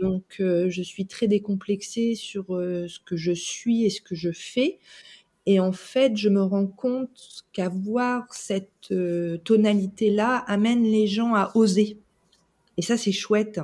Donc, 0.00 0.36
euh, 0.40 0.70
je 0.70 0.80
suis 0.80 1.06
très 1.06 1.28
décomplexée 1.28 2.14
sur 2.14 2.46
ce 2.46 2.98
que 3.04 3.18
je 3.18 3.32
suis 3.32 3.84
et 3.84 3.90
ce 3.90 4.00
que 4.00 4.14
je 4.14 4.30
fais. 4.32 4.78
Et 5.52 5.58
en 5.58 5.72
fait, 5.72 6.16
je 6.16 6.28
me 6.28 6.40
rends 6.40 6.68
compte 6.68 7.42
qu'avoir 7.52 8.32
cette 8.32 8.92
euh, 8.92 9.36
tonalité-là 9.38 10.44
amène 10.46 10.84
les 10.84 11.08
gens 11.08 11.34
à 11.34 11.50
oser. 11.56 11.98
Et 12.76 12.82
ça, 12.82 12.96
c'est 12.96 13.10
chouette. 13.10 13.58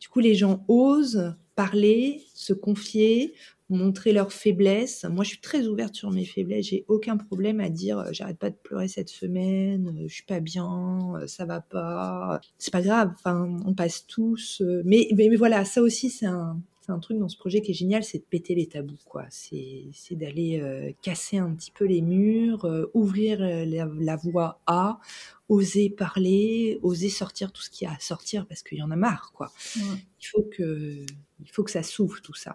Du 0.00 0.08
coup, 0.08 0.18
les 0.18 0.34
gens 0.34 0.64
osent 0.66 1.36
parler, 1.54 2.22
se 2.34 2.52
confier, 2.52 3.32
montrer 3.70 4.12
leurs 4.12 4.32
faiblesses. 4.32 5.04
Moi, 5.08 5.22
je 5.22 5.28
suis 5.28 5.40
très 5.40 5.68
ouverte 5.68 5.94
sur 5.94 6.10
mes 6.10 6.24
faiblesses. 6.24 6.66
J'ai 6.66 6.84
aucun 6.88 7.16
problème 7.16 7.60
à 7.60 7.68
dire 7.68 8.00
euh, 8.00 8.08
j'arrête 8.10 8.38
pas 8.38 8.50
de 8.50 8.56
pleurer 8.60 8.88
cette 8.88 9.08
semaine, 9.08 9.96
euh, 9.96 10.08
je 10.08 10.14
suis 10.14 10.24
pas 10.24 10.40
bien, 10.40 10.98
ça 11.28 11.44
va 11.44 11.60
pas. 11.60 12.40
C'est 12.58 12.72
pas 12.72 12.82
grave. 12.82 13.12
Enfin, 13.14 13.56
on 13.64 13.72
passe 13.72 14.04
tous. 14.08 14.60
mais, 14.84 15.06
mais 15.14 15.36
voilà, 15.36 15.64
ça 15.64 15.80
aussi, 15.80 16.10
c'est 16.10 16.26
un, 16.26 16.60
c'est 16.84 16.92
un 16.92 16.98
truc 16.98 17.18
dans 17.18 17.30
ce 17.30 17.38
projet 17.38 17.62
qui 17.62 17.70
est 17.70 17.74
génial, 17.74 18.04
c'est 18.04 18.18
de 18.18 18.24
péter 18.24 18.54
les 18.54 18.66
tabous, 18.66 18.98
quoi. 19.06 19.24
C'est, 19.30 19.88
d'aller 20.10 20.60
euh, 20.60 20.92
casser 21.00 21.38
un 21.38 21.50
petit 21.54 21.70
peu 21.70 21.86
les 21.86 22.02
murs, 22.02 22.66
euh, 22.66 22.90
ouvrir 22.92 23.40
euh, 23.40 23.64
la, 23.64 24.16
voie 24.16 24.60
à, 24.66 25.00
oser 25.48 25.88
parler, 25.88 26.78
oser 26.82 27.08
sortir 27.08 27.52
tout 27.52 27.62
ce 27.62 27.70
qu'il 27.70 27.86
y 27.86 27.90
a 27.90 27.94
à 27.94 27.98
sortir 28.00 28.46
parce 28.46 28.62
qu'il 28.62 28.78
y 28.78 28.82
en 28.82 28.90
a 28.90 28.96
marre, 28.96 29.32
quoi. 29.32 29.50
Il 29.76 30.26
faut 30.26 30.42
que, 30.42 31.06
il 31.40 31.50
faut 31.50 31.64
que 31.64 31.70
ça 31.70 31.82
s'ouvre 31.82 32.20
tout 32.20 32.34
ça. 32.34 32.54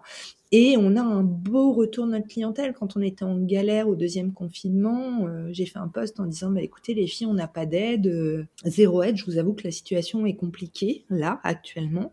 Et 0.52 0.76
on 0.78 0.94
a 0.96 1.02
un 1.02 1.24
beau 1.24 1.72
retour 1.72 2.06
de 2.06 2.12
notre 2.12 2.28
clientèle. 2.28 2.72
Quand 2.72 2.96
on 2.96 3.00
était 3.00 3.24
en 3.24 3.36
galère 3.36 3.88
au 3.88 3.96
deuxième 3.96 4.32
confinement, 4.32 5.26
j'ai 5.50 5.66
fait 5.66 5.78
un 5.78 5.88
post 5.88 6.20
en 6.20 6.26
disant 6.26 6.50
bah, 6.50 6.62
écoutez, 6.62 6.94
les 6.94 7.06
filles, 7.06 7.26
on 7.26 7.34
n'a 7.34 7.48
pas 7.48 7.66
d'aide, 7.66 8.46
zéro 8.64 9.02
aide. 9.02 9.16
Je 9.16 9.24
vous 9.24 9.38
avoue 9.38 9.54
que 9.54 9.64
la 9.64 9.70
situation 9.72 10.26
est 10.26 10.36
compliquée, 10.36 11.04
là, 11.08 11.40
actuellement. 11.42 12.12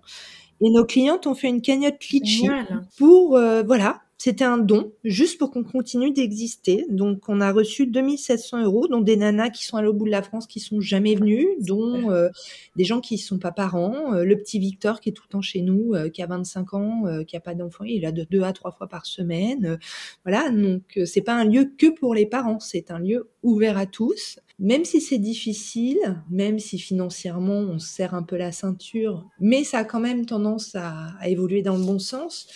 Et 0.62 0.70
nos 0.70 0.86
clientes 0.86 1.28
ont 1.28 1.36
fait 1.36 1.50
une 1.50 1.62
cagnotte 1.62 2.04
Litchi 2.10 2.50
pour, 2.98 3.36
euh, 3.36 3.64
voilà, 3.64 4.02
c'était 4.18 4.46
un 4.46 4.58
don, 4.58 4.92
juste 5.04 5.38
pour 5.38 5.52
qu'on 5.52 5.64
continue 5.64 6.12
d'exister. 6.12 6.86
Donc, 6.90 7.30
on 7.30 7.40
a 7.40 7.52
reçu 7.52 7.86
2700 7.86 8.64
euros, 8.64 8.88
dont 8.88 9.02
des 9.02 9.16
nanas 9.16 9.52
qui 9.52 9.64
sont 9.64 9.78
à 9.78 9.84
l'autre 9.84 10.00
bout 10.00 10.06
de 10.06 10.12
la 10.12 10.24
France, 10.24 10.48
qui 10.48 10.60
sont 10.60 10.82
jamais 10.82 11.14
venues, 11.14 11.48
dont 11.60 12.10
euh, 12.10 12.30
des 12.76 12.84
gens 12.84 13.00
qui 13.00 13.20
sont 13.20 13.38
pas 13.38 13.52
parents. 13.52 14.16
Euh, 14.16 14.24
le 14.24 14.36
petit 14.36 14.58
Victor, 14.58 15.02
qui 15.02 15.10
est 15.10 15.12
tout 15.12 15.24
le 15.28 15.32
temps 15.32 15.42
chez 15.42 15.62
nous, 15.62 15.94
qui 16.12 16.24
a 16.24 16.26
25 16.26 16.74
ans, 16.74 17.04
qui 17.28 17.38
a 17.38 17.40
pas 17.40 17.54
d'enfant, 17.54 17.84
il 17.84 18.06
a 18.06 18.12
de 18.12 18.26
deux 18.30 18.42
à 18.42 18.54
trois 18.54 18.72
fois 18.72 18.88
par 18.88 19.06
semaine. 19.06 19.78
voilà, 20.26 20.50
donc 20.50 21.00
c'est 21.06 21.22
pas 21.22 21.36
un 21.36 21.46
lieu 21.46 21.72
que 21.78 21.88
pour 21.88 22.16
les 22.16 22.26
parents, 22.26 22.60
c'est 22.60 22.90
un 22.90 23.00
lieu 23.00 23.30
ouvert 23.44 23.78
à 23.78 23.86
tous. 23.86 24.40
Même 24.60 24.86
si 24.86 25.02
c'est 25.02 25.20
difficile, 25.20 26.24
même 26.32 26.58
si 26.58 26.80
financièrement 26.80 27.60
on 27.60 27.78
se 27.78 27.88
serre 27.88 28.16
un 28.16 28.24
peu 28.24 28.38
la 28.38 28.52
ceinture, 28.52 29.30
mais 29.40 29.64
ça 29.64 29.80
a 29.80 29.84
quand 29.84 30.00
même 30.00 30.26
tendance 30.26 30.74
à, 30.74 31.14
évoluer 31.26 31.62
dans 31.62 31.78
le 31.78 31.84
bon 31.84 32.00
sens. 32.00 32.48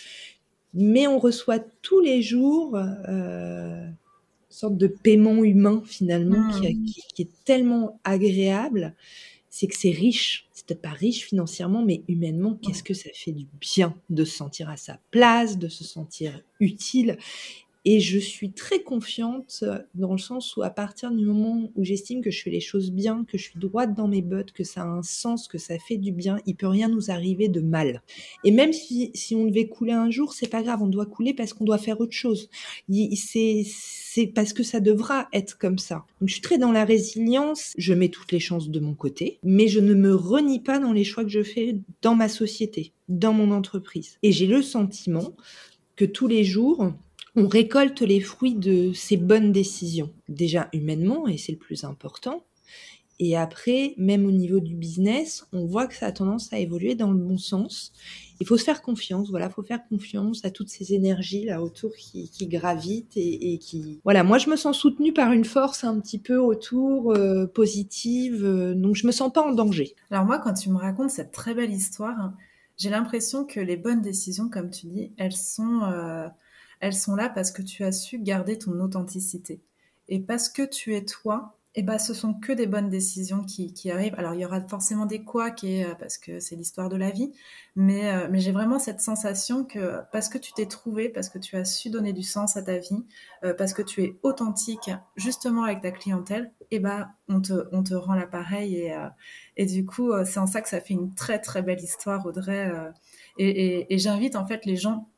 Mais 0.73 1.05
on 1.05 1.19
reçoit 1.19 1.59
tous 1.59 1.99
les 1.99 2.21
jours 2.21 2.75
euh, 2.75 3.85
une 3.85 3.95
sorte 4.49 4.77
de 4.77 4.87
paiement 4.87 5.43
humain 5.43 5.83
finalement 5.85 6.49
qui, 6.53 6.73
mmh. 6.73 6.85
qui, 7.13 7.21
est 7.21 7.43
tellement 7.43 7.99
agréable. 8.03 8.95
C'est 9.49 9.67
que 9.67 9.77
c'est 9.77 9.91
riche. 9.91 10.47
C'est 10.53 10.65
peut-être 10.65 10.81
pas 10.81 10.89
riche 10.89 11.25
financièrement, 11.25 11.83
mais 11.83 12.03
humainement, 12.07 12.57
qu'est-ce 12.61 12.83
que 12.83 12.93
ça 12.93 13.09
fait 13.13 13.31
du 13.31 13.45
bien 13.59 13.95
de 14.09 14.23
se 14.25 14.35
sentir 14.37 14.69
à 14.69 14.77
sa 14.77 14.99
place, 15.11 15.57
de 15.57 15.67
se 15.67 15.83
sentir 15.83 16.41
utile. 16.59 17.17
Et 17.83 17.99
je 17.99 18.19
suis 18.19 18.51
très 18.51 18.83
confiante 18.83 19.63
dans 19.95 20.11
le 20.11 20.19
sens 20.19 20.55
où 20.55 20.61
à 20.61 20.69
partir 20.69 21.11
du 21.11 21.25
moment 21.25 21.71
où 21.75 21.83
j'estime 21.83 22.21
que 22.21 22.29
je 22.29 22.43
fais 22.43 22.51
les 22.51 22.59
choses 22.59 22.91
bien, 22.91 23.25
que 23.27 23.37
je 23.37 23.43
suis 23.43 23.59
droite 23.59 23.95
dans 23.95 24.07
mes 24.07 24.21
bottes, 24.21 24.51
que 24.51 24.63
ça 24.63 24.83
a 24.83 24.85
un 24.85 25.01
sens, 25.01 25.47
que 25.47 25.57
ça 25.57 25.79
fait 25.79 25.97
du 25.97 26.11
bien, 26.11 26.37
il 26.45 26.55
peut 26.55 26.67
rien 26.67 26.89
nous 26.89 27.09
arriver 27.09 27.47
de 27.47 27.61
mal. 27.61 28.03
Et 28.43 28.51
même 28.51 28.73
si, 28.73 29.11
si 29.15 29.35
on 29.35 29.45
devait 29.45 29.67
couler 29.67 29.93
un 29.93 30.11
jour, 30.11 30.33
c'est 30.33 30.49
pas 30.49 30.61
grave, 30.61 30.83
on 30.83 30.87
doit 30.87 31.07
couler 31.07 31.33
parce 31.33 31.53
qu'on 31.53 31.65
doit 31.65 31.77
faire 31.77 31.99
autre 31.99 32.13
chose. 32.13 32.49
C'est 33.15 33.65
c'est 34.13 34.27
parce 34.27 34.51
que 34.51 34.63
ça 34.63 34.81
devra 34.81 35.29
être 35.31 35.57
comme 35.57 35.77
ça. 35.77 36.03
Donc 36.19 36.27
je 36.27 36.33
suis 36.33 36.41
très 36.41 36.57
dans 36.57 36.73
la 36.73 36.83
résilience, 36.83 37.73
je 37.77 37.93
mets 37.93 38.09
toutes 38.09 38.33
les 38.33 38.41
chances 38.41 38.69
de 38.69 38.79
mon 38.81 38.93
côté, 38.93 39.39
mais 39.41 39.69
je 39.69 39.79
ne 39.79 39.93
me 39.93 40.13
renie 40.13 40.59
pas 40.59 40.79
dans 40.79 40.91
les 40.91 41.05
choix 41.05 41.23
que 41.23 41.29
je 41.29 41.43
fais 41.43 41.77
dans 42.01 42.13
ma 42.13 42.27
société, 42.27 42.91
dans 43.07 43.31
mon 43.31 43.51
entreprise. 43.51 44.17
Et 44.21 44.33
j'ai 44.33 44.47
le 44.47 44.61
sentiment 44.61 45.33
que 45.95 46.03
tous 46.03 46.27
les 46.27 46.43
jours, 46.43 46.91
on 47.35 47.47
récolte 47.47 48.01
les 48.01 48.19
fruits 48.19 48.55
de 48.55 48.91
ces 48.93 49.17
bonnes 49.17 49.51
décisions. 49.51 50.11
Déjà 50.29 50.69
humainement, 50.73 51.27
et 51.27 51.37
c'est 51.37 51.53
le 51.53 51.57
plus 51.57 51.83
important. 51.83 52.43
Et 53.23 53.37
après, 53.37 53.93
même 53.97 54.25
au 54.25 54.31
niveau 54.31 54.59
du 54.59 54.73
business, 54.73 55.45
on 55.53 55.67
voit 55.67 55.85
que 55.85 55.93
ça 55.93 56.07
a 56.07 56.11
tendance 56.11 56.51
à 56.51 56.57
évoluer 56.57 56.95
dans 56.95 57.11
le 57.11 57.19
bon 57.19 57.37
sens. 57.37 57.93
Il 58.39 58.47
faut 58.47 58.57
se 58.57 58.63
faire 58.63 58.81
confiance, 58.81 59.29
voilà, 59.29 59.45
il 59.45 59.51
faut 59.53 59.61
faire 59.61 59.87
confiance 59.87 60.43
à 60.43 60.49
toutes 60.49 60.69
ces 60.69 60.95
énergies 60.95 61.45
là 61.45 61.61
autour 61.61 61.91
qui, 61.93 62.31
gravitent 62.47 63.15
et, 63.15 63.59
qui, 63.59 63.99
voilà, 64.03 64.23
moi 64.23 64.39
je 64.39 64.49
me 64.49 64.55
sens 64.55 64.75
soutenue 64.75 65.13
par 65.13 65.33
une 65.33 65.45
force 65.45 65.83
un 65.83 65.99
petit 65.99 66.17
peu 66.17 66.37
autour 66.37 67.11
euh, 67.11 67.45
positive, 67.45 68.43
euh, 68.43 68.73
donc 68.73 68.95
je 68.95 69.05
me 69.05 69.11
sens 69.11 69.31
pas 69.31 69.43
en 69.43 69.51
danger. 69.51 69.93
Alors 70.09 70.25
moi, 70.25 70.39
quand 70.39 70.55
tu 70.55 70.71
me 70.71 70.77
racontes 70.77 71.11
cette 71.11 71.31
très 71.31 71.53
belle 71.53 71.71
histoire, 71.71 72.33
j'ai 72.77 72.89
l'impression 72.89 73.45
que 73.45 73.59
les 73.59 73.77
bonnes 73.77 74.01
décisions, 74.01 74.49
comme 74.49 74.71
tu 74.71 74.87
dis, 74.87 75.11
elles 75.17 75.37
sont 75.37 75.83
euh, 75.83 76.27
elles 76.81 76.93
sont 76.93 77.15
là 77.15 77.29
parce 77.29 77.51
que 77.51 77.61
tu 77.61 77.83
as 77.83 77.91
su 77.91 78.19
garder 78.19 78.57
ton 78.57 78.79
authenticité. 78.81 79.61
Et 80.09 80.19
parce 80.19 80.49
que 80.49 80.63
tu 80.63 80.95
es 80.95 81.05
toi, 81.05 81.57
eh 81.75 81.83
ben, 81.83 81.97
ce 81.97 82.13
sont 82.13 82.33
que 82.33 82.51
des 82.51 82.67
bonnes 82.67 82.89
décisions 82.89 83.43
qui, 83.43 83.73
qui 83.73 83.91
arrivent. 83.91 84.15
Alors, 84.17 84.33
il 84.33 84.41
y 84.41 84.45
aura 84.45 84.61
forcément 84.67 85.05
des 85.05 85.23
couacs 85.23 85.63
et, 85.63 85.85
euh, 85.85 85.95
parce 85.95 86.17
que 86.17 86.41
c'est 86.41 86.57
l'histoire 86.57 86.89
de 86.89 86.97
la 86.97 87.11
vie, 87.11 87.31
mais, 87.77 88.11
euh, 88.11 88.27
mais 88.29 88.39
j'ai 88.39 88.51
vraiment 88.51 88.77
cette 88.77 88.99
sensation 88.99 89.63
que 89.63 89.99
parce 90.11 90.27
que 90.27 90.37
tu 90.37 90.51
t'es 90.51 90.65
trouvé, 90.65 91.07
parce 91.07 91.29
que 91.29 91.39
tu 91.39 91.55
as 91.55 91.63
su 91.63 91.89
donner 91.89 92.11
du 92.11 92.23
sens 92.23 92.57
à 92.57 92.63
ta 92.63 92.77
vie, 92.77 93.05
euh, 93.45 93.53
parce 93.53 93.73
que 93.73 93.81
tu 93.81 94.03
es 94.03 94.19
authentique 94.21 94.91
justement 95.15 95.63
avec 95.63 95.81
ta 95.81 95.91
clientèle, 95.91 96.51
eh 96.71 96.79
ben, 96.79 97.09
on, 97.29 97.39
te, 97.39 97.53
on 97.71 97.83
te 97.83 97.93
rend 97.93 98.15
l'appareil 98.15 98.75
et, 98.75 98.93
et 99.55 99.65
du 99.65 99.85
coup, 99.85 100.11
c'est 100.25 100.39
en 100.39 100.47
ça 100.47 100.61
que 100.61 100.69
ça 100.69 100.81
fait 100.81 100.93
une 100.93 101.13
très 101.15 101.39
très 101.39 101.61
belle 101.61 101.79
histoire, 101.81 102.25
Audrey. 102.25 102.71
et, 103.37 103.49
et, 103.49 103.93
et 103.93 103.97
j'invite 103.97 104.35
en 104.35 104.45
fait 104.45 104.65
les 104.65 104.75
gens 104.77 105.09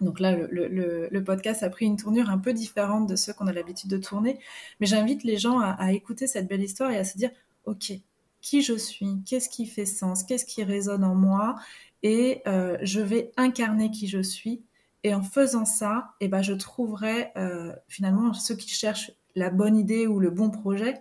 donc 0.00 0.20
là, 0.20 0.36
le, 0.36 1.20
podcast 1.24 1.62
a 1.62 1.70
pris 1.70 1.86
une 1.86 1.96
tournure 1.96 2.28
un 2.28 2.38
peu 2.38 2.52
différente 2.52 3.08
de 3.08 3.16
ceux 3.16 3.32
qu'on 3.32 3.46
a 3.46 3.52
l'habitude 3.52 3.90
de 3.90 3.96
tourner. 3.96 4.38
Mais 4.80 4.86
j'invite 4.86 5.24
les 5.24 5.38
gens 5.38 5.60
à, 5.60 5.92
écouter 5.92 6.26
cette 6.26 6.48
belle 6.48 6.62
histoire 6.62 6.90
et 6.90 6.98
à 6.98 7.04
se 7.04 7.16
dire, 7.16 7.30
OK, 7.64 7.92
qui 8.40 8.62
je 8.62 8.74
suis 8.74 9.22
Qu'est-ce 9.24 9.48
qui 9.48 9.66
fait 9.66 9.86
sens 9.86 10.24
Qu'est-ce 10.24 10.44
qui 10.44 10.64
résonne 10.64 11.04
en 11.04 11.14
moi 11.14 11.56
Et 12.02 12.42
euh, 12.46 12.76
je 12.82 13.00
vais 13.00 13.30
incarner 13.36 13.90
qui 13.90 14.08
je 14.08 14.20
suis. 14.20 14.62
Et 15.04 15.14
en 15.14 15.22
faisant 15.22 15.64
ça, 15.64 16.14
eh 16.20 16.28
ben, 16.28 16.42
je 16.42 16.54
trouverai 16.54 17.30
euh, 17.36 17.72
finalement 17.88 18.32
ceux 18.32 18.56
qui 18.56 18.70
cherchent 18.70 19.12
la 19.36 19.50
bonne 19.50 19.76
idée 19.76 20.06
ou 20.06 20.18
le 20.18 20.30
bon 20.30 20.50
projet. 20.50 20.94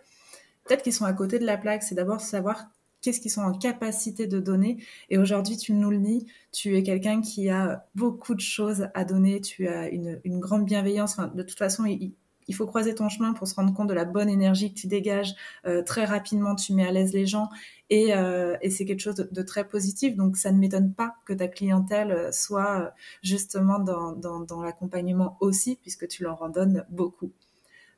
Peut-être 0.65 0.83
qu'ils 0.83 0.93
sont 0.93 1.05
à 1.05 1.13
côté 1.13 1.39
de 1.39 1.45
la 1.45 1.57
plaque. 1.57 1.83
C'est 1.83 1.95
d'abord 1.95 2.21
savoir 2.21 2.65
qu'est-ce 3.03 3.19
qu'ils 3.19 3.31
sont 3.31 3.41
en 3.41 3.53
capacité 3.53 4.25
de 4.25 4.39
donner. 4.39 4.83
Et 5.11 5.19
aujourd'hui, 5.19 5.57
tu 5.57 5.73
nous 5.73 5.91
le 5.91 5.99
dis, 5.99 6.25
tu 6.51 6.75
es 6.75 6.83
quelqu'un 6.83 7.21
qui 7.21 7.49
a 7.49 7.85
beaucoup 7.93 8.33
de 8.33 8.39
choses 8.39 8.87
à 8.95 9.05
donner, 9.05 9.41
tu 9.41 9.67
as 9.67 9.89
une, 9.89 10.19
grande 10.39 10.65
bienveillance. 10.65 11.17
de 11.17 11.43
toute 11.43 11.57
façon, 11.57 11.85
il, 11.85 12.15
faut 12.55 12.65
croiser 12.65 12.95
ton 12.95 13.09
chemin 13.09 13.33
pour 13.33 13.47
se 13.47 13.55
rendre 13.55 13.73
compte 13.73 13.87
de 13.87 13.93
la 13.93 14.05
bonne 14.05 14.29
énergie 14.29 14.73
que 14.73 14.79
tu 14.79 14.87
dégages. 14.87 15.35
Euh, 15.65 15.83
très 15.83 16.05
rapidement, 16.05 16.55
tu 16.55 16.73
mets 16.73 16.87
à 16.87 16.91
l'aise 16.91 17.13
les 17.13 17.25
gens 17.25 17.49
et, 17.89 18.13
euh, 18.13 18.55
c'est 18.69 18.85
quelque 18.85 19.01
chose 19.01 19.15
de, 19.15 19.41
très 19.41 19.67
positif. 19.67 20.15
Donc, 20.15 20.37
ça 20.37 20.51
ne 20.51 20.57
m'étonne 20.57 20.93
pas 20.93 21.15
que 21.25 21.33
ta 21.33 21.49
clientèle 21.49 22.33
soit 22.33 22.93
justement 23.21 23.79
dans, 23.79 24.13
dans 24.13 24.61
l'accompagnement 24.61 25.37
aussi, 25.41 25.77
puisque 25.81 26.07
tu 26.07 26.23
leur 26.23 26.41
en 26.41 26.49
donnes 26.49 26.85
beaucoup. 26.89 27.31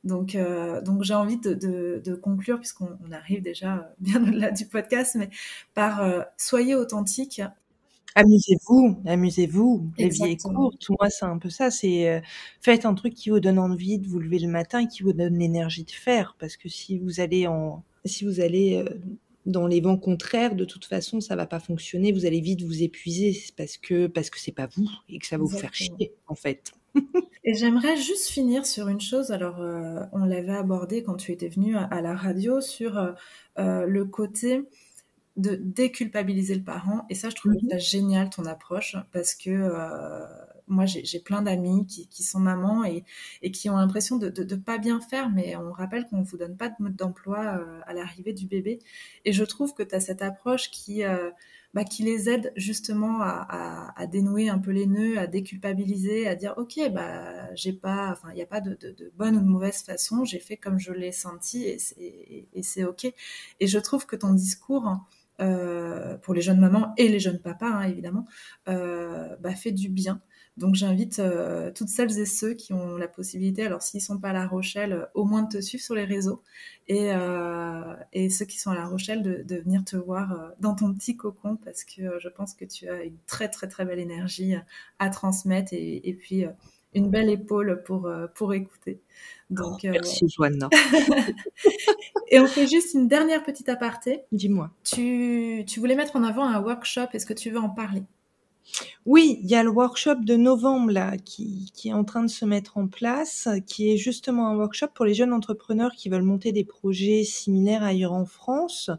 Donc, 0.06 0.36
euh, 0.36 0.82
donc 0.82 1.03
j'ai 1.03 1.16
envie 1.16 1.38
de, 1.38 2.20
conclure, 2.22 2.60
puisqu'on 2.60 3.12
arrive 3.12 3.41
déjà 3.41 3.93
bien 3.99 4.24
au-delà 4.24 4.51
du 4.51 4.66
podcast, 4.66 5.16
mais 5.16 5.30
par 5.74 6.01
euh, 6.01 6.22
soyez 6.38 6.76
authentique. 6.76 7.41
Amusez-vous, 8.18 9.01
amusez-vous. 9.06 9.91
La 9.97 10.08
vie 10.08 10.24
est 10.24 10.41
courte. 10.41 10.89
Moi, 10.89 11.10
c'est 11.10 11.26
un 11.26 11.38
peu 11.38 11.49
ça. 11.49 11.70
C'est 11.70 12.10
euh, 12.10 12.22
faites 12.62 12.86
un 12.86 12.93
truc 12.93 13.14
qui 13.14 13.30
vous 13.30 13.41
donne 13.41 13.60
envie 13.60 13.99
de 13.99 14.08
vous 14.08 14.20
lever 14.20 14.39
le 14.39 14.47
matin 14.47 14.80
et 14.80 14.88
qui 14.88 15.03
vous 15.03 15.12
donne 15.12 15.38
l'énergie 15.38 15.84
de 15.84 15.91
faire. 15.91 16.38
Parce 16.39 16.56
que 16.56 16.70
si 16.70 16.97
vous 16.97 17.20
allez 17.20 17.45
en, 17.45 17.84
si 18.06 18.24
vous 18.24 18.39
allez 18.39 18.86
dans 19.45 19.68
les 19.68 19.82
vents 19.82 19.97
contraires, 19.97 20.56
de 20.56 20.64
toute 20.64 20.86
façon, 20.86 21.20
ça 21.20 21.36
va 21.36 21.45
pas 21.45 21.60
fonctionner. 21.60 22.14
Vous 22.14 22.26
allez 22.26 22.39
vite 22.39 22.62
vous 22.62 22.84
épuiser 22.84 23.38
parce 23.58 23.76
que 23.76 24.08
parce 24.08 24.30
que 24.30 24.39
c'est 24.39 24.53
pas 24.53 24.68
vous 24.68 24.89
et 25.10 25.20
que 25.20 25.28
ça 25.28 25.38
va 25.38 25.43
vous 25.43 25.49
faire 25.49 25.74
chier 25.74 26.14
en 26.28 26.36
fait. 26.36 26.72
Et 27.43 27.54
j'aimerais 27.54 27.96
juste 27.96 28.30
finir 28.30 28.66
sur 28.66 28.88
une 28.88 29.02
chose. 29.02 29.32
Alors, 29.32 29.62
euh, 29.62 30.04
on 30.12 30.26
l'avait 30.26 30.56
abordé 30.56 31.04
quand 31.04 31.16
tu 31.16 31.32
étais 31.32 31.48
venu 31.48 31.76
à, 31.78 32.02
la 32.02 32.16
radio 32.16 32.62
sur 32.62 32.98
euh, 32.98 33.12
euh, 33.60 33.86
le 33.86 34.06
côté 34.06 34.64
de 35.38 35.56
déculpabiliser 35.56 36.56
le 36.56 36.64
parent. 36.64 37.06
Et 37.10 37.16
ça, 37.16 37.30
je 37.30 37.36
trouve 37.36 37.54
mmh 37.54 37.70
ça 37.70 37.78
génial 37.78 38.30
ton 38.30 38.46
approche 38.46 38.96
parce 39.12 39.36
que 39.36 39.70
moi, 40.68 40.86
j'ai 40.86 41.20
plein 41.20 41.43
d'amis 41.43 41.86
qui, 41.86 42.24
sont 42.24 42.39
mamans 42.39 42.84
et, 42.86 43.04
qui 43.52 43.70
ont 43.70 43.76
l'impression 43.76 44.18
de 44.18 44.32
ne 44.43 44.56
pas 44.56 44.80
bien 44.80 45.00
faire, 45.00 45.30
mais 45.30 45.56
on 45.58 45.72
rappelle 45.72 46.08
qu'on 46.08 46.20
ne 46.20 46.24
vous 46.24 46.38
donne 46.38 46.58
pas 46.58 46.70
de 46.70 46.76
mode 46.80 46.96
d'emploi 46.96 47.60
à 47.86 47.93
l'arrivée 47.93 48.34
du 48.34 48.48
bébé. 48.48 48.80
Et 49.26 49.34
je 49.34 49.43
trouve 49.43 49.76
que 49.76 49.84
tu 49.84 49.93
as 49.93 50.00
cette 50.00 50.22
approche 50.22 50.72
qui 50.72 51.04
bah, 51.76 51.84
qui 51.84 52.04
les 52.04 52.30
aide 52.30 52.54
justement 52.56 53.20
à, 53.22 54.08
dénouer 54.10 54.48
un 54.48 54.60
peu 54.60 54.72
les 54.72 54.88
nœuds, 54.88 55.20
à 55.20 55.28
déculpabiliser, 55.28 56.26
à 56.26 56.36
dire 56.36 56.54
ok, 56.56 56.80
bah 56.94 57.54
j'ai 57.54 57.74
pas, 57.74 58.12
enfin 58.12 58.30
il 58.32 58.36
n'y 58.36 58.42
a 58.42 58.46
pas 58.46 58.62
de, 58.62 58.78
bonne 59.18 59.36
ou 59.36 59.42
de 59.42 59.46
mauvaise 59.46 59.84
façon, 59.84 60.24
j'ai 60.24 60.40
fait 60.40 60.56
comme 60.56 60.80
je 60.80 60.94
l'ai 60.94 61.12
senti 61.12 61.66
et 61.66 62.64
c'est 62.64 62.86
ok. 62.86 63.06
Et 63.60 63.68
je 63.68 63.78
trouve 63.78 64.06
que 64.06 64.16
ton 64.16 64.34
discours 64.34 65.06
euh, 65.42 66.18
pour 66.20 66.34
les 66.34 66.42
jeunes 66.42 66.62
mamans 66.62 66.94
et 66.98 67.10
les 67.10 67.20
jeunes 67.20 67.40
papas 67.42 67.68
hein, 67.68 67.82
évidemment, 67.82 68.26
euh, 68.70 69.36
bah, 69.42 69.54
fait 69.54 69.74
du 69.74 69.90
bien. 69.90 70.22
Donc 70.58 70.76
j'invite 70.76 71.20
euh, 71.20 71.70
toutes 71.72 71.89
celles 71.89 72.18
et 72.18 72.26
ceux 72.26 72.53
qui 72.53 72.72
ont 72.72 72.95
la 72.95 73.10
possibilité, 73.10 73.66
alors 73.66 73.82
s'ils 73.82 74.01
sont 74.01 74.18
pas 74.18 74.30
à 74.30 74.34
La 74.34 74.47
Rochelle, 74.47 74.93
euh, 74.93 75.06
au 75.14 75.26
moins 75.26 75.43
de 75.43 75.58
te 75.58 75.62
suivre 75.62 75.84
sur 75.84 75.95
les 75.95 76.06
réseaux 76.06 76.43
et, 76.88 77.12
euh, 77.12 77.93
et 78.14 78.30
ceux 78.30 78.45
qui 78.45 78.58
sont 78.58 78.72
à 78.72 78.76
La 78.76 78.86
Rochelle 78.86 79.22
de, 79.22 79.43
de 79.43 79.56
venir 79.58 79.84
te 79.84 79.97
voir 79.97 80.53
dans 80.62 80.74
ton 80.74 80.93
petit 80.93 81.18
cocon 81.18 81.58
parce 81.58 81.84
que 81.84 82.20
je 82.20 82.30
pense 82.30 82.53
que 82.53 82.64
tu 82.64 82.88
as 82.88 83.03
une 83.03 83.18
très 83.28 83.49
très 83.49 83.68
très 83.68 83.84
belle 83.84 83.99
énergie 83.99 84.56
à 84.99 85.10
transmettre 85.10 85.74
et, 85.74 86.08
et 86.08 86.14
puis 86.14 86.45
une 86.93 87.10
belle 87.10 87.30
épaule 87.30 87.84
pour, 87.84 88.10
pour 88.36 88.53
écouter. 88.53 89.01
Donc, 89.49 89.82
oh, 89.84 89.89
merci 89.91 90.26
Joanna. 90.30 90.70
et 92.30 92.39
on 92.39 92.47
fait 92.47 92.68
juste 92.68 92.93
une 92.93 93.10
dernière 93.10 93.43
petite 93.43 93.68
aparté. 93.68 94.22
Dis-moi. 94.32 94.72
Tu, 94.86 95.66
tu 95.68 95.82
voulais 95.82 95.95
mettre 95.95 96.16
en 96.16 96.24
avant 96.24 96.45
un 96.45 96.62
workshop, 96.62 97.08
est-ce 97.12 97.26
que 97.26 97.34
tu 97.34 97.49
veux 97.49 97.60
en 97.60 97.70
parler? 97.70 98.03
Oui, 99.05 99.39
il 99.43 99.49
y 99.49 99.55
a 99.55 99.63
le 99.63 99.70
workshop 99.70 100.16
de 100.24 100.36
novembre 100.36 100.91
là 100.91 101.18
qui, 101.18 101.72
qui, 101.76 101.89
est 101.89 101.93
en 101.93 102.03
train 102.03 102.24
de 102.24 102.30
se 102.30 102.45
mettre 102.45 102.78
en 102.78 102.88
place, 102.88 103.47
qui 103.68 103.91
est 103.91 103.97
justement 103.97 104.47
un 104.47 104.55
workshop 104.55 104.88
pour 104.93 105.05
les 105.05 105.13
jeunes 105.13 105.34
entrepreneurs 105.34 105.91
qui 105.95 106.09
veulent 106.09 106.24
monter 106.24 106.51
des 106.51 106.63
projets 106.63 107.24
similaires 107.24 107.84
ailleurs 107.84 108.13
en 108.13 108.26
France. 108.26 108.89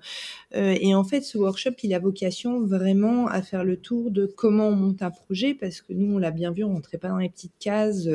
Euh, 0.54 0.76
et 0.80 0.94
en 0.94 1.04
fait, 1.04 1.22
ce 1.22 1.38
workshop, 1.38 1.72
il 1.82 1.92
a 1.94 1.98
vocation 1.98 2.60
vraiment 2.60 3.26
à 3.26 3.42
faire 3.42 3.64
le 3.64 3.76
tour 3.76 4.10
de 4.10 4.26
comment 4.26 4.68
on 4.68 4.76
monte 4.76 5.02
un 5.02 5.10
projet, 5.10 5.54
parce 5.54 5.80
que 5.80 5.92
nous, 5.92 6.14
on 6.14 6.18
l'a 6.18 6.30
bien 6.30 6.52
vu, 6.52 6.64
on 6.64 6.74
rentrait 6.74 6.98
pas 6.98 7.08
dans 7.08 7.18
les 7.18 7.28
petites 7.28 7.58
cases. 7.58 8.08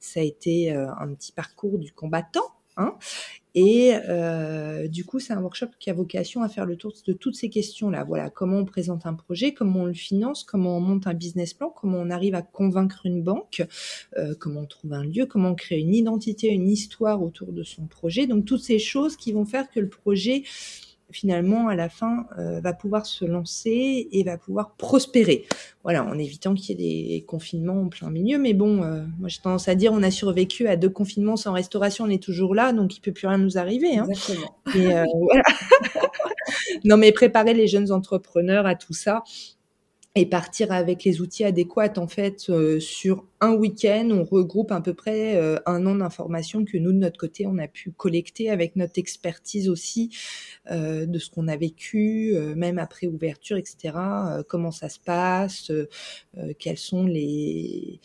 Ça 0.00 0.20
a 0.20 0.22
été 0.24 0.72
euh, 0.72 0.90
un 0.98 1.14
petit 1.14 1.32
parcours 1.32 1.78
du 1.78 1.92
combattant. 1.92 2.57
Et 3.54 3.94
euh, 4.08 4.86
du 4.86 5.04
coup, 5.04 5.18
c'est 5.18 5.32
un 5.32 5.40
workshop 5.40 5.68
qui 5.80 5.90
a 5.90 5.92
vocation 5.92 6.42
à 6.42 6.48
faire 6.48 6.66
le 6.66 6.76
tour 6.76 6.92
de 7.06 7.12
toutes 7.12 7.34
ces 7.34 7.48
questions-là. 7.48 8.04
Voilà, 8.04 8.30
comment 8.30 8.58
on 8.58 8.64
présente 8.64 9.06
un 9.06 9.14
projet, 9.14 9.52
comment 9.52 9.80
on 9.80 9.86
le 9.86 9.94
finance, 9.94 10.44
comment 10.44 10.76
on 10.76 10.80
monte 10.80 11.06
un 11.06 11.14
business 11.14 11.54
plan, 11.54 11.70
comment 11.70 11.98
on 11.98 12.10
arrive 12.10 12.34
à 12.34 12.42
convaincre 12.42 13.00
une 13.04 13.22
banque, 13.22 13.66
euh, 14.16 14.34
comment 14.38 14.60
on 14.60 14.66
trouve 14.66 14.92
un 14.92 15.04
lieu, 15.04 15.26
comment 15.26 15.50
on 15.50 15.54
crée 15.54 15.80
une 15.80 15.94
identité, 15.94 16.48
une 16.48 16.68
histoire 16.68 17.22
autour 17.22 17.52
de 17.52 17.62
son 17.62 17.86
projet. 17.86 18.26
Donc 18.26 18.44
toutes 18.44 18.62
ces 18.62 18.78
choses 18.78 19.16
qui 19.16 19.32
vont 19.32 19.44
faire 19.44 19.68
que 19.70 19.80
le 19.80 19.88
projet 19.88 20.44
finalement, 21.10 21.68
à 21.68 21.74
la 21.74 21.88
fin, 21.88 22.26
euh, 22.38 22.60
va 22.60 22.72
pouvoir 22.72 23.06
se 23.06 23.24
lancer 23.24 24.08
et 24.12 24.22
va 24.24 24.36
pouvoir 24.36 24.72
prospérer. 24.76 25.46
Voilà, 25.82 26.04
en 26.04 26.18
évitant 26.18 26.54
qu'il 26.54 26.78
y 26.78 26.84
ait 26.84 27.18
des 27.18 27.24
confinements 27.24 27.82
en 27.82 27.88
plein 27.88 28.10
milieu. 28.10 28.38
Mais 28.38 28.52
bon, 28.52 28.82
euh, 28.82 29.04
moi 29.18 29.28
j'ai 29.28 29.40
tendance 29.40 29.68
à 29.68 29.74
dire, 29.74 29.92
on 29.92 30.02
a 30.02 30.10
survécu 30.10 30.68
à 30.68 30.76
deux 30.76 30.90
confinements 30.90 31.36
sans 31.36 31.52
restauration, 31.52 32.04
on 32.04 32.10
est 32.10 32.22
toujours 32.22 32.54
là, 32.54 32.72
donc 32.72 32.96
il 32.96 33.00
peut 33.00 33.12
plus 33.12 33.26
rien 33.26 33.38
nous 33.38 33.56
arriver. 33.56 33.96
Hein. 33.96 34.06
Exactement. 34.08 34.56
Et, 34.74 34.92
euh, 34.94 35.04
voilà. 35.20 35.42
non, 36.84 36.96
mais 36.98 37.12
préparer 37.12 37.54
les 37.54 37.66
jeunes 37.66 37.90
entrepreneurs 37.90 38.66
à 38.66 38.74
tout 38.74 38.92
ça, 38.92 39.22
et 40.14 40.26
partir 40.26 40.72
avec 40.72 41.04
les 41.04 41.20
outils 41.20 41.44
adéquats 41.44 41.98
en 41.98 42.08
fait 42.08 42.46
euh, 42.48 42.80
sur 42.80 43.26
un 43.40 43.52
week-end 43.52 44.08
on 44.10 44.24
regroupe 44.24 44.72
à 44.72 44.80
peu 44.80 44.94
près 44.94 45.36
euh, 45.36 45.58
un 45.66 45.86
an 45.86 45.94
d'informations 45.94 46.64
que 46.64 46.76
nous 46.76 46.92
de 46.92 46.98
notre 46.98 47.18
côté 47.18 47.46
on 47.46 47.58
a 47.58 47.68
pu 47.68 47.92
collecter 47.92 48.50
avec 48.50 48.74
notre 48.74 48.98
expertise 48.98 49.68
aussi 49.68 50.10
euh, 50.70 51.06
de 51.06 51.18
ce 51.18 51.30
qu'on 51.30 51.46
a 51.46 51.56
vécu 51.56 52.34
même 52.56 52.78
après 52.78 53.06
ouverture 53.06 53.56
etc 53.56 53.94
comment 54.48 54.72
ça 54.72 54.88
se 54.88 54.98
passe 54.98 55.70
quels 56.58 56.78
sont 56.78 57.06
les 57.06 58.00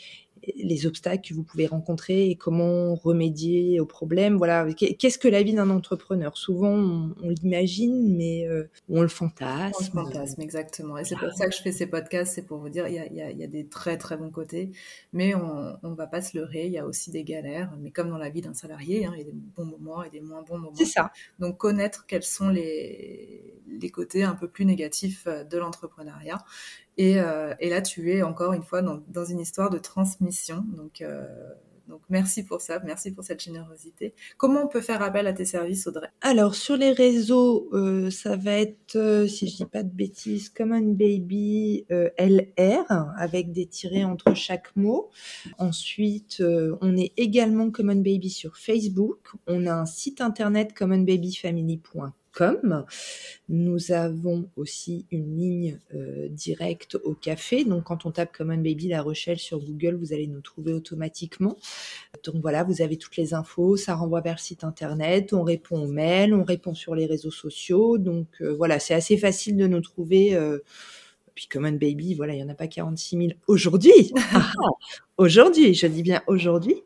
les 0.57 0.85
obstacles 0.85 1.27
que 1.29 1.33
vous 1.33 1.43
pouvez 1.43 1.67
rencontrer 1.67 2.29
et 2.29 2.35
comment 2.35 2.95
remédier 2.95 3.79
aux 3.79 3.85
problèmes. 3.85 4.37
Voilà, 4.37 4.65
qu'est-ce 4.73 5.17
que 5.17 5.27
la 5.27 5.43
vie 5.43 5.53
d'un 5.53 5.69
entrepreneur? 5.69 6.37
Souvent, 6.37 6.71
on, 6.71 7.29
l'imagine, 7.29 8.15
mais 8.15 8.47
euh, 8.47 8.69
on 8.89 9.01
le 9.01 9.07
fantasme. 9.07 9.97
On 9.97 10.01
le 10.01 10.05
fantasme, 10.07 10.41
exactement. 10.41 10.97
Et 10.97 11.05
c'est 11.05 11.15
pour 11.15 11.31
ça 11.31 11.47
que 11.47 11.55
je 11.55 11.61
fais 11.61 11.71
ces 11.71 11.87
podcasts, 11.87 12.33
c'est 12.33 12.45
pour 12.45 12.59
vous 12.59 12.69
dire, 12.69 12.87
il 12.87 12.95
y 12.95 13.43
a, 13.43 13.47
des 13.47 13.67
très 13.67 13.97
très 13.97 14.17
bons 14.17 14.31
côtés, 14.31 14.71
mais 15.11 15.35
on 15.35 15.77
ne 15.83 15.95
va 15.95 16.07
pas 16.07 16.21
se 16.21 16.37
leurrer, 16.37 16.65
il 16.65 16.71
y 16.71 16.77
a 16.77 16.85
aussi 16.85 17.11
des 17.11 17.23
galères, 17.23 17.71
mais 17.79 17.91
comme 17.91 18.09
dans 18.09 18.17
la 18.17 18.29
vie 18.29 18.41
d'un 18.41 18.53
salarié, 18.53 19.05
hein, 19.05 19.11
il 19.15 19.19
y 19.19 19.21
a 19.21 19.25
des 19.25 19.33
bons 19.33 19.65
moments 19.65 20.03
et 20.03 20.09
des 20.09 20.21
moins 20.21 20.41
bons 20.41 20.57
moments. 20.57 20.75
C'est 20.75 20.85
ça. 20.85 21.11
Donc 21.39 21.57
connaître 21.57 22.05
quels 22.07 22.23
sont 22.23 22.49
les, 22.49 23.53
les 23.67 23.89
côtés 23.89 24.23
un 24.23 24.35
peu 24.35 24.47
plus 24.47 24.65
négatifs 24.65 25.25
euh, 25.27 25.43
de 25.43 25.57
l'entrepreneuriat 25.57 26.43
et, 26.97 27.19
euh, 27.19 27.53
et, 27.59 27.69
là, 27.69 27.81
tu 27.81 28.11
es 28.11 28.21
encore 28.21 28.53
une 28.53 28.63
fois 28.63 28.81
dans, 28.81 29.01
dans 29.07 29.25
une 29.25 29.39
histoire 29.39 29.69
de 29.69 29.77
transmission. 29.77 30.63
Donc, 30.75 31.01
euh, 31.01 31.25
Donc 31.87 32.01
merci 32.09 32.43
pour 32.43 32.61
ça, 32.61 32.79
merci 32.85 33.11
pour 33.11 33.23
cette 33.23 33.41
générosité. 33.41 34.13
Comment 34.37 34.63
on 34.63 34.67
peut 34.67 34.81
faire 34.81 35.01
appel 35.01 35.27
à 35.27 35.33
tes 35.33 35.45
services, 35.45 35.85
Audrey? 35.85 36.07
Alors 36.21 36.55
sur 36.55 36.77
les 36.77 36.91
réseaux, 36.91 37.69
euh, 37.73 38.09
ça 38.09 38.37
va 38.37 38.53
être, 38.53 38.95
euh, 38.95 39.27
si 39.27 39.49
je 39.49 39.57
dis 39.57 39.65
pas 39.65 39.83
de 39.83 39.93
bêtises, 39.93 40.49
Common 40.49 40.93
Baby 40.93 41.85
euh, 41.91 42.09
LR 42.17 42.85
avec 43.17 43.51
des 43.51 43.65
tirés 43.65 44.05
entre 44.05 44.33
chaque 44.33 44.73
mot. 44.75 45.09
Ensuite, 45.57 46.41
on 46.81 46.95
est 46.95 47.11
également 47.17 47.69
Common 47.69 47.95
Baby 47.95 48.29
sur 48.29 48.57
Facebook. 48.57 49.19
On 49.47 49.67
a 49.67 49.73
un 49.73 49.85
site 49.85 50.21
internet 50.21 50.73
commonbabyfamily.com 50.73 52.13
comme 52.34 52.86
Nous 53.47 53.91
avons 53.91 54.49
aussi 54.57 55.05
une 55.11 55.38
ligne 55.38 55.79
euh, 55.93 56.27
directe 56.29 56.95
au 57.03 57.13
café. 57.13 57.63
Donc, 57.63 57.86
quand 57.86 58.05
on 58.05 58.11
tape 58.11 58.36
Common 58.36 58.57
Baby 58.57 58.89
La 58.89 59.01
Rochelle 59.01 59.39
sur 59.39 59.59
Google, 59.59 59.95
vous 59.95 60.13
allez 60.13 60.27
nous 60.27 60.41
trouver 60.41 60.73
automatiquement. 60.73 61.57
Donc 62.25 62.36
voilà, 62.41 62.63
vous 62.63 62.81
avez 62.81 62.97
toutes 62.97 63.15
les 63.17 63.34
infos. 63.34 63.77
Ça 63.77 63.95
renvoie 63.95 64.21
vers 64.21 64.36
le 64.36 64.39
site 64.39 64.63
internet. 64.63 65.34
On 65.34 65.43
répond 65.43 65.84
aux 65.84 65.88
mails, 65.88 66.34
on 66.34 66.43
répond 66.43 66.73
sur 66.73 66.95
les 66.95 67.05
réseaux 67.05 67.31
sociaux. 67.31 67.97
Donc 67.97 68.27
euh, 68.41 68.53
voilà, 68.53 68.79
c'est 68.79 68.95
assez 68.95 69.17
facile 69.17 69.55
de 69.55 69.67
nous 69.67 69.81
trouver. 69.81 70.36
Euh, 70.36 70.59
puis 71.36 71.47
Common 71.47 71.73
Baby, 71.73 72.15
voilà, 72.15 72.34
il 72.34 72.38
n'y 72.38 72.43
en 72.43 72.49
a 72.49 72.55
pas 72.55 72.67
46 72.67 73.17
000 73.17 73.29
aujourd'hui. 73.47 74.13
Aujourd'hui, 75.17 75.73
je 75.73 75.88
dis 75.88 76.01
bien 76.03 76.21
aujourd'hui. 76.27 76.84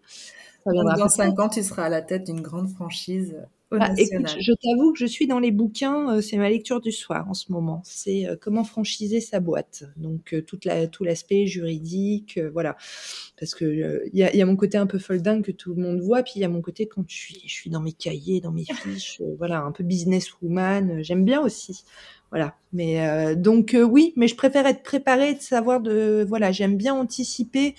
Dans 0.65 1.07
5 1.07 1.39
ans, 1.39 1.49
tu 1.49 1.63
seras 1.63 1.85
à 1.85 1.89
la 1.89 2.01
tête 2.01 2.25
d'une 2.25 2.41
grande 2.41 2.69
franchise 2.69 3.35
bah, 3.69 3.89
écoute, 3.97 4.37
je 4.39 4.53
t'avoue 4.53 4.93
que 4.93 4.99
je 4.99 5.05
suis 5.05 5.27
dans 5.27 5.39
les 5.39 5.51
bouquins, 5.51 6.15
euh, 6.15 6.21
c'est 6.21 6.37
ma 6.37 6.49
lecture 6.49 6.79
du 6.79 6.93
soir 6.93 7.27
en 7.29 7.33
ce 7.33 7.51
moment. 7.51 7.81
C'est 7.83 8.25
euh, 8.25 8.37
comment 8.39 8.63
franchiser 8.63 9.19
sa 9.19 9.41
boîte. 9.41 9.83
Donc 9.97 10.33
euh, 10.33 10.41
toute 10.41 10.63
la, 10.63 10.87
tout 10.87 11.03
l'aspect 11.03 11.47
juridique, 11.47 12.39
voilà. 12.53 12.77
Parce 13.37 13.53
que 13.55 13.65
il 14.13 14.17
y 14.17 14.23
a, 14.23 14.33
y, 14.33 14.41
a, 14.41 14.45
mon 14.45 14.55
côté 14.55 14.77
un 14.77 14.87
peu 14.87 14.99
folding 14.99 15.41
que 15.41 15.51
tout 15.51 15.73
le 15.73 15.81
monde 15.81 15.99
voit, 15.99 16.23
puis 16.23 16.33
il 16.37 16.41
y 16.41 16.45
a 16.45 16.49
mon 16.49 16.61
côté 16.61 16.87
quand 16.87 17.03
je 17.07 17.15
suis, 17.15 17.41
je 17.45 17.53
suis 17.53 17.69
dans 17.69 17.81
mes 17.81 17.91
cahiers, 17.91 18.39
dans 18.39 18.53
mes 18.53 18.63
fiches, 18.73 19.21
voilà, 19.37 19.61
un 19.61 19.73
peu 19.73 19.83
businesswoman. 19.83 21.03
J'aime 21.03 21.25
bien 21.25 21.41
aussi. 21.41 21.83
Voilà. 22.31 22.55
Mais 22.71 23.35
donc 23.35 23.75
oui, 23.79 24.13
mais 24.17 24.27
je 24.27 24.35
préfère 24.35 24.65
être 24.65 24.83
préparée, 24.83 25.33
de 25.33 25.41
savoir 25.41 25.79
de 25.79 26.25
voilà, 26.27 26.51
j'aime 26.51 26.75
bien 26.75 26.93
anticiper 26.93 27.73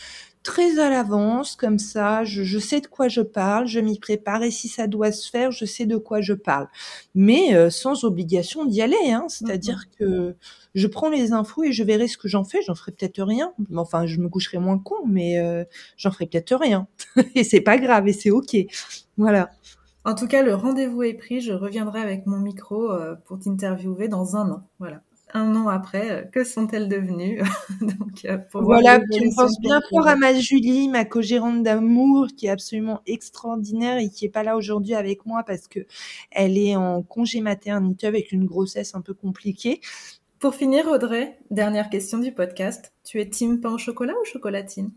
très 0.48 0.78
à 0.78 0.88
l'avance, 0.88 1.56
comme 1.56 1.78
ça, 1.78 2.24
je, 2.24 2.58
sais 2.58 2.80
de 2.80 2.86
quoi 2.86 3.08
je 3.08 3.20
parle, 3.20 3.66
je 3.66 3.80
m'y 3.80 3.98
prépare 3.98 4.42
et 4.42 4.50
si 4.50 4.66
ça 4.66 4.86
doit 4.86 5.12
se 5.12 5.28
faire, 5.28 5.50
je 5.50 5.66
sais 5.66 5.84
de 5.84 5.98
quoi 5.98 6.22
je 6.22 6.32
parle. 6.32 6.68
Mais 7.14 7.54
euh, 7.54 7.68
sans 7.68 8.04
obligation 8.04 8.64
d'y 8.64 8.80
aller, 8.80 9.12
hein, 9.12 9.26
c'est-à-dire 9.28 9.76
mmh 9.76 9.98
que 9.98 10.36
je 10.74 10.86
prends 10.86 11.10
les 11.10 11.32
infos 11.32 11.64
et 11.64 11.72
je 11.72 11.84
verrai 11.84 12.08
ce 12.08 12.16
que 12.16 12.28
j'en 12.28 12.44
fais. 12.44 12.62
J'en 12.62 12.74
ferai 12.74 12.92
peut-être 12.92 13.22
rien. 13.22 13.52
Enfin, 13.76 14.06
je 14.06 14.18
me 14.20 14.30
coucherai 14.30 14.56
moins 14.58 14.78
con, 14.78 14.96
mais 15.06 15.38
euh, 15.38 15.64
j'en 15.98 16.10
ferai 16.12 16.24
peut-être 16.24 16.56
rien. 16.56 16.86
et 17.34 17.44
c'est 17.44 17.60
pas 17.60 17.76
grave 17.76 18.08
et 18.08 18.14
c'est 18.14 18.30
ok. 18.30 18.56
Voilà. 19.18 19.50
En 20.06 20.14
tout 20.14 20.28
cas, 20.28 20.42
le 20.42 20.54
rendez-vous 20.54 21.02
est 21.02 21.14
pris. 21.14 21.42
Je 21.42 21.52
reviendrai 21.52 22.00
avec 22.00 22.24
mon 22.24 22.38
micro 22.38 22.90
euh, 22.90 23.16
pour 23.26 23.38
t'interviewer 23.38 24.08
dans 24.08 24.34
un 24.36 24.50
an. 24.50 24.62
Voilà 24.78 25.02
un 25.34 25.54
an 25.56 25.68
après, 25.68 26.10
euh, 26.10 26.22
que 26.22 26.44
sont-elles 26.44 26.88
devenues? 26.88 27.40
Donc, 27.80 28.24
euh, 28.24 28.38
Voilà, 28.54 29.00
tu 29.00 29.26
me 29.26 29.34
penses 29.34 29.60
bien 29.60 29.80
fort 29.88 30.06
à 30.06 30.16
ma 30.16 30.34
Julie, 30.34 30.88
ma 30.88 31.04
co-gérante 31.04 31.62
d'amour, 31.62 32.28
qui 32.36 32.46
est 32.46 32.50
absolument 32.50 33.00
extraordinaire 33.06 33.98
et 33.98 34.08
qui 34.08 34.24
est 34.24 34.30
pas 34.30 34.42
là 34.42 34.56
aujourd'hui 34.56 34.94
avec 34.94 35.26
moi 35.26 35.42
parce 35.46 35.68
que 35.68 35.80
elle 36.30 36.58
est 36.58 36.76
en 36.76 37.02
congé 37.02 37.40
maternité 37.40 38.06
avec 38.06 38.32
une 38.32 38.46
grossesse 38.46 38.94
un 38.94 39.00
peu 39.00 39.14
compliquée. 39.14 39.80
Pour 40.38 40.54
finir, 40.54 40.86
Audrey, 40.86 41.38
dernière 41.50 41.90
question 41.90 42.18
du 42.18 42.32
podcast. 42.32 42.92
Tu 43.04 43.20
es 43.20 43.28
team 43.28 43.60
pain 43.60 43.72
au 43.72 43.78
chocolat 43.78 44.14
ou 44.20 44.24
chocolatine? 44.24 44.92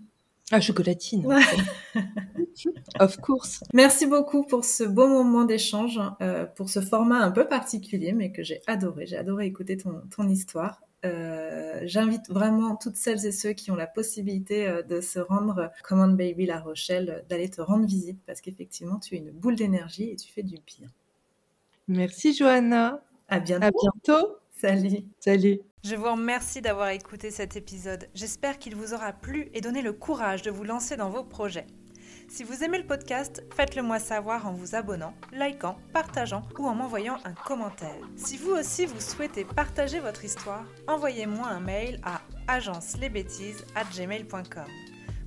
Ah, 0.52 0.60
chocolatine. 0.60 1.26
of 3.00 3.18
course. 3.18 3.64
Merci 3.74 4.06
beaucoup 4.06 4.44
pour 4.44 4.66
ce 4.66 4.84
beau 4.84 5.08
moment 5.08 5.46
d'échange, 5.46 6.00
euh, 6.22 6.46
pour 6.46 6.70
ce 6.70 6.82
format 6.82 7.20
un 7.20 7.32
peu 7.32 7.48
particulier, 7.48 8.14
mais 8.14 8.32
que 8.32 8.44
j'ai 8.44 8.62
adoré. 8.68 9.06
J'ai 9.06 9.18
adoré 9.18 9.46
écouter 9.46 9.78
ton, 9.78 10.02
ton 10.16 10.28
histoire. 10.28 10.82
Euh, 11.04 11.80
J'invite 11.84 12.30
vraiment 12.30 12.76
toutes 12.76 12.96
celles 12.96 13.26
et 13.26 13.32
ceux 13.32 13.54
qui 13.54 13.72
ont 13.72 13.76
la 13.76 13.88
possibilité 13.88 14.68
euh, 14.68 14.84
de 14.84 15.02
se 15.02 15.20
rendre 15.20 15.72
Command 15.84 16.16
Baby 16.16 16.46
La 16.46 16.60
Rochelle, 16.60 17.26
d'aller 17.30 17.50
te 17.50 17.62
rendre 17.62 17.86
visite 17.86 18.20
parce 18.28 18.42
qu'effectivement, 18.42 19.00
tu 19.00 19.16
es 19.16 19.18
une 19.18 19.32
boule 19.32 19.56
d'énergie 19.56 20.10
et 20.12 20.16
tu 20.16 20.32
fais 20.32 20.44
du 20.44 20.58
bien. 20.66 20.88
Merci 21.88 22.34
Johanna. 22.34 23.02
À 23.30 23.40
bientôt. 23.40 23.66
À 23.66 23.72
bientôt. 23.72 24.41
Salut. 24.62 25.04
Salut. 25.20 25.60
Je 25.84 25.96
vous 25.96 26.12
remercie 26.12 26.62
d'avoir 26.62 26.90
écouté 26.90 27.32
cet 27.32 27.56
épisode. 27.56 28.08
J'espère 28.14 28.60
qu'il 28.60 28.76
vous 28.76 28.94
aura 28.94 29.12
plu 29.12 29.50
et 29.56 29.62
donné 29.62 29.82
le 29.82 29.92
courage 29.92 30.44
de 30.44 30.52
vous 30.52 30.64
lancer 30.64 30.96
dans 30.96 31.10
vos 31.10 31.24
projets. 31.24 31.66
Si 32.30 32.44
vous 32.44 32.64
aimez 32.64 32.78
le 32.78 32.86
podcast, 32.86 33.44
faites-le 33.56 33.82
moi 33.82 33.98
savoir 33.98 34.46
en 34.46 34.52
vous 34.52 34.76
abonnant, 34.76 35.16
likant, 35.34 35.80
partageant 35.94 36.44
ou 36.60 36.68
en 36.68 36.76
m'envoyant 36.76 37.18
un 37.26 37.34
commentaire. 37.34 37.98
Si 38.16 38.38
vous 38.38 38.52
aussi 38.52 38.86
vous 38.86 39.02
souhaitez 39.02 39.46
partager 39.46 40.00
votre 40.00 40.26
histoire, 40.26 40.68
envoyez-moi 40.88 41.48
un 41.48 41.60
mail 41.60 42.00
à 42.04 42.22
agencelesbêtises@gmail.com. 42.48 44.68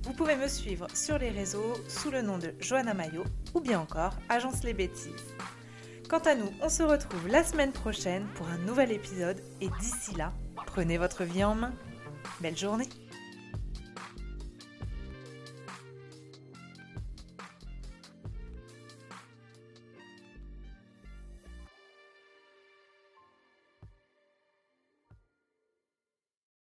Vous 0.03 0.13
pouvez 0.13 0.37
me 0.37 0.47
suivre 0.47 0.87
sur 0.93 1.17
les 1.17 1.31
réseaux 1.31 1.73
sous 1.89 2.09
le 2.09 2.21
nom 2.21 2.37
de 2.37 2.53
Johanna 2.61 2.93
Mayo 2.93 3.25
ou 3.53 3.59
bien 3.59 3.81
encore 3.81 4.13
Agence 4.29 4.63
les 4.63 4.73
Bêtises. 4.73 5.35
Quant 6.09 6.19
à 6.19 6.35
nous, 6.35 6.51
on 6.61 6.69
se 6.69 6.83
retrouve 6.83 7.27
la 7.27 7.43
semaine 7.43 7.71
prochaine 7.71 8.27
pour 8.35 8.47
un 8.47 8.59
nouvel 8.59 8.91
épisode 8.91 9.41
et 9.59 9.69
d'ici 9.79 10.15
là, 10.15 10.33
prenez 10.67 10.99
votre 10.99 11.23
vie 11.23 11.43
en 11.43 11.55
main. 11.55 11.73
Belle 12.41 12.57
journée 12.57 12.87